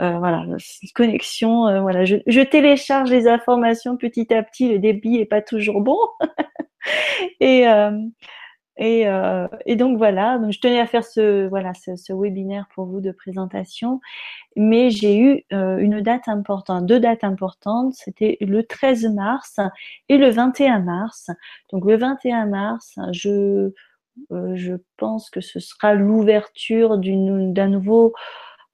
[0.00, 0.58] euh, voilà, une
[0.94, 5.42] connexion, euh, voilà, je, je, télécharge les informations petit à petit, le débit est pas
[5.42, 5.98] toujours bon.
[7.40, 7.92] Et euh,
[8.78, 12.66] et, euh, et, donc voilà, donc je tenais à faire ce voilà ce, ce webinaire
[12.74, 14.00] pour vous de présentation,
[14.54, 19.60] mais j'ai eu euh, une date importante, deux dates importantes, c'était le 13 mars
[20.08, 21.30] et le 21 mars.
[21.72, 23.72] Donc le 21 mars, je
[24.32, 28.14] euh, je pense que ce sera l'ouverture d'un nouveau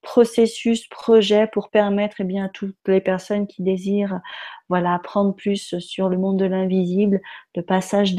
[0.03, 4.21] processus, projet pour permettre eh bien, à toutes les personnes qui désirent
[4.69, 7.21] voilà, apprendre plus sur le monde de l'invisible,
[7.55, 8.15] le passage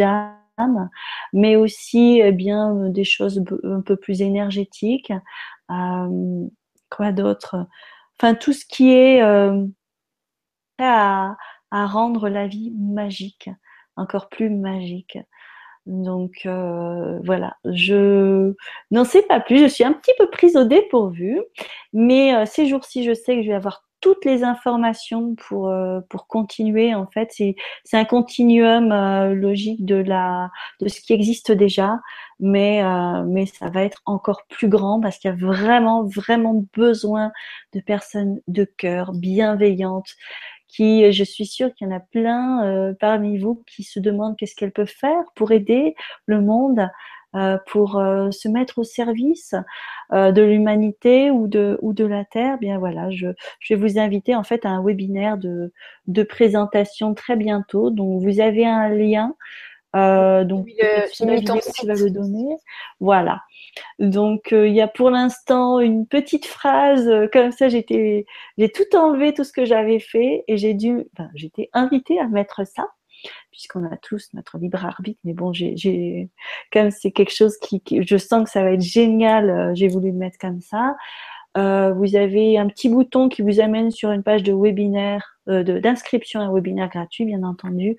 [1.33, 5.11] mais aussi eh bien, des choses un peu plus énergétiques.
[5.71, 6.47] Euh,
[6.89, 7.67] quoi d'autre?
[8.19, 9.65] Enfin, tout ce qui est euh,
[10.79, 11.35] à,
[11.71, 13.49] rendre la vie magique,
[13.95, 15.17] encore plus magique.
[15.85, 18.53] Donc euh, voilà, je
[18.91, 19.57] n'en sais pas plus.
[19.57, 21.41] Je suis un petit peu prise au dépourvu,
[21.93, 26.27] mais ces jours-ci, je sais que je vais avoir toutes les informations pour euh, pour
[26.27, 26.93] continuer.
[26.93, 27.55] En fait, c'est
[27.85, 28.89] c'est un continuum
[29.33, 30.51] logique de la
[30.81, 31.99] de ce qui existe déjà,
[32.39, 32.83] mais
[33.25, 37.31] mais ça va être encore plus grand parce qu'il y a vraiment vraiment besoin
[37.73, 40.13] de personnes de cœur bienveillantes
[40.73, 44.35] qui, je suis sûre qu'il y en a plein euh, parmi vous qui se demandent
[44.37, 46.87] qu'est-ce qu'elles peuvent faire pour aider le monde, euh,
[47.67, 49.55] pour euh, se mettre au service
[50.11, 52.57] de l'humanité ou de, ou de la Terre.
[52.59, 53.27] Bien voilà, je,
[53.59, 55.71] je vais vous inviter en fait à un webinaire de,
[56.07, 57.89] de présentation très bientôt.
[57.89, 59.35] Donc vous avez un lien.
[59.93, 61.25] donc, je
[61.85, 62.57] vais le donner.
[62.99, 63.39] Voilà.
[63.99, 67.69] Donc euh, il y a pour l'instant une petite phrase euh, comme ça.
[67.69, 68.25] J'étais,
[68.57, 72.27] j'ai tout enlevé, tout ce que j'avais fait, et j'ai dû, enfin, j'étais invitée à
[72.27, 72.87] mettre ça,
[73.51, 75.19] puisqu'on a tous notre libre arbitre.
[75.23, 76.29] Mais bon, j'ai,
[76.91, 79.49] c'est quelque chose qui, je sens que ça va être génial.
[79.49, 80.95] Euh, j'ai voulu le mettre comme ça.
[81.55, 86.45] vous avez un petit bouton qui vous amène sur une page de webinaire, d'inscription à
[86.45, 87.95] un webinaire gratuit, bien entendu.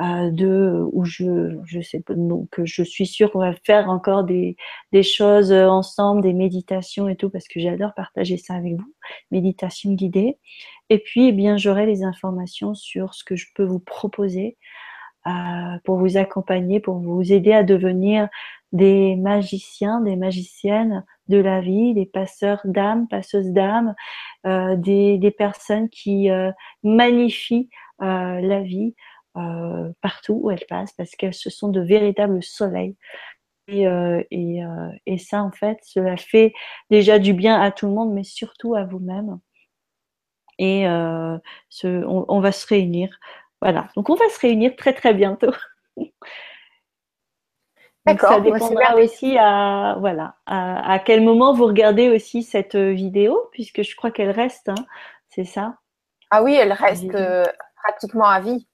[0.00, 4.56] Euh, de où je je sais donc je suis sûre qu'on va faire encore des
[4.90, 8.94] des choses ensemble des méditations et tout parce que j'adore partager ça avec vous
[9.30, 10.38] méditation guidée.
[10.88, 14.56] Et puis eh bien j'aurai les informations sur ce que je peux vous proposer
[15.26, 15.30] euh,
[15.84, 18.28] pour vous accompagner pour vous aider à devenir
[18.72, 23.94] des magiciens des magiciennes de la vie des passeurs d'âme passeuses d'âme
[24.46, 26.50] euh, des des personnes qui euh,
[26.82, 27.68] magnifient
[28.02, 28.94] euh, la vie
[29.38, 32.96] euh, partout où elles passent parce qu'elles ce sont de véritables soleils.
[33.68, 36.52] Et, euh, et, euh, et, ça, en fait, cela fait
[36.90, 39.38] déjà du bien à tout le monde, mais surtout à vous-même.
[40.58, 40.82] Et
[41.70, 43.18] ce, on, on, va se réunir.
[43.62, 43.88] Voilà.
[43.96, 45.52] Donc, on va se réunir très, très bientôt.
[48.06, 48.34] D'accord.
[48.34, 53.82] Ça dépendra aussi à, voilà, à, à, quel moment vous regardez aussi cette vidéo, puisque
[53.82, 54.74] je crois qu'elle reste, hein,
[55.28, 55.78] c'est ça?
[56.30, 57.16] Ah oui, elle reste
[57.82, 58.66] pratiquement à vie.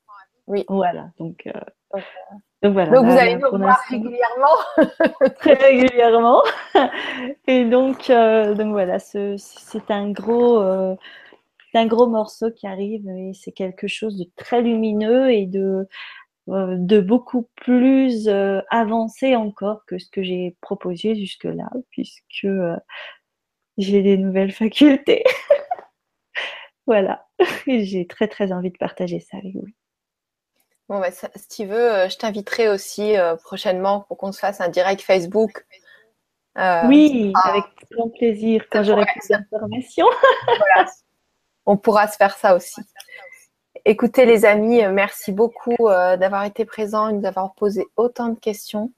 [0.48, 0.64] Oui.
[0.68, 1.10] Voilà.
[1.18, 2.00] Donc, euh,
[2.62, 2.90] donc, voilà.
[2.90, 4.56] Donc vous allez nous voir régulièrement.
[5.38, 6.42] Très régulièrement.
[7.46, 9.36] Et donc, euh, donc voilà, c'est
[9.90, 10.96] un gros, euh,
[11.74, 15.86] un gros morceau qui arrive et c'est quelque chose de très lumineux et de,
[16.48, 18.28] de beaucoup plus
[18.70, 22.48] avancé encore que ce que j'ai proposé jusque-là, puisque
[23.76, 25.22] j'ai des nouvelles facultés.
[26.86, 27.26] voilà.
[27.66, 29.66] J'ai très très envie de partager ça avec vous.
[30.88, 34.60] Bon, bah, si tu veux, euh, je t'inviterai aussi euh, prochainement pour qu'on se fasse
[34.60, 35.66] un direct Facebook.
[36.56, 40.08] Euh, oui, avec grand plaisir quand j'aurai plus d'informations.
[40.46, 40.90] voilà.
[41.66, 42.80] On pourra se faire ça aussi.
[43.84, 48.38] Écoutez les amis, merci beaucoup d'avoir été présents et de nous avoir posé autant de
[48.38, 48.92] questions.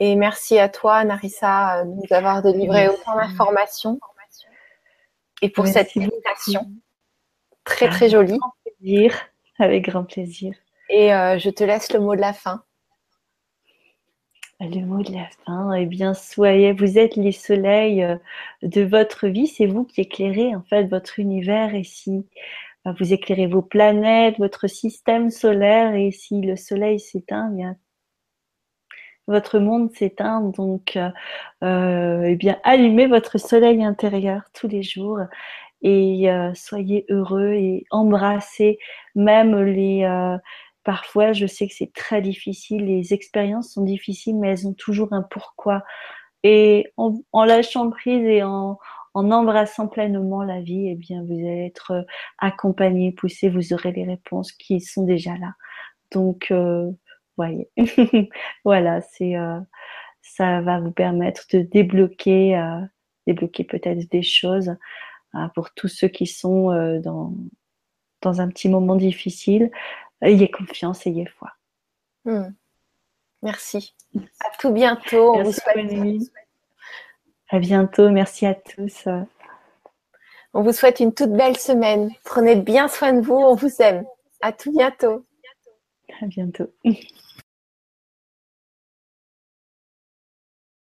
[0.00, 3.98] Et merci à toi, Narissa, de nous avoir délivré autant d'informations.
[5.42, 6.70] Et pour cette invitation
[7.64, 8.38] très très jolie.
[8.38, 9.14] Avec grand plaisir.
[9.58, 10.54] Avec grand plaisir.
[10.88, 12.62] Et euh, je te laisse le mot de la fin.
[14.60, 18.16] Le mot de la fin, eh bien, soyez, vous êtes les soleils euh,
[18.62, 22.26] de votre vie, c'est vous qui éclairez en fait votre univers et si
[22.86, 27.76] euh, vous éclairez vos planètes, votre système solaire et si le soleil s'éteint, eh bien
[29.26, 30.42] votre monde s'éteint.
[30.42, 35.18] Donc, eh bien, allumez votre soleil intérieur tous les jours
[35.80, 38.78] et soyez heureux et embrassez
[39.14, 40.04] même les
[40.84, 45.12] Parfois, je sais que c'est très difficile, les expériences sont difficiles, mais elles ont toujours
[45.12, 45.82] un pourquoi.
[46.42, 48.78] Et en, lâchant prise et en,
[49.14, 52.02] embrassant pleinement la vie, eh bien, vous allez être euh,
[52.38, 55.54] accompagné, poussé, vous aurez les réponses qui sont déjà là.
[56.14, 56.90] Donc, euh,
[57.36, 57.68] voyez,
[58.64, 59.60] voilà, c'est, euh,
[60.22, 62.80] ça va vous permettre de débloquer, euh,
[63.26, 64.76] débloquer peut-être des choses
[65.56, 66.70] pour tous ceux qui sont
[67.00, 67.34] dans,
[68.22, 69.72] dans un petit moment difficile
[70.22, 71.52] ayez confiance, ayez foi.
[72.24, 72.50] Hmm.
[73.42, 73.94] Merci.
[74.40, 75.36] À tout bientôt.
[75.36, 75.60] Merci,
[75.90, 76.26] vous
[77.50, 78.10] À bientôt.
[78.10, 79.06] Merci à tous.
[80.54, 82.10] On vous souhaite une toute belle semaine.
[82.24, 83.34] Prenez bien soin de vous.
[83.34, 84.04] On vous aime.
[84.40, 85.26] À tout bientôt.
[86.22, 86.72] À bientôt.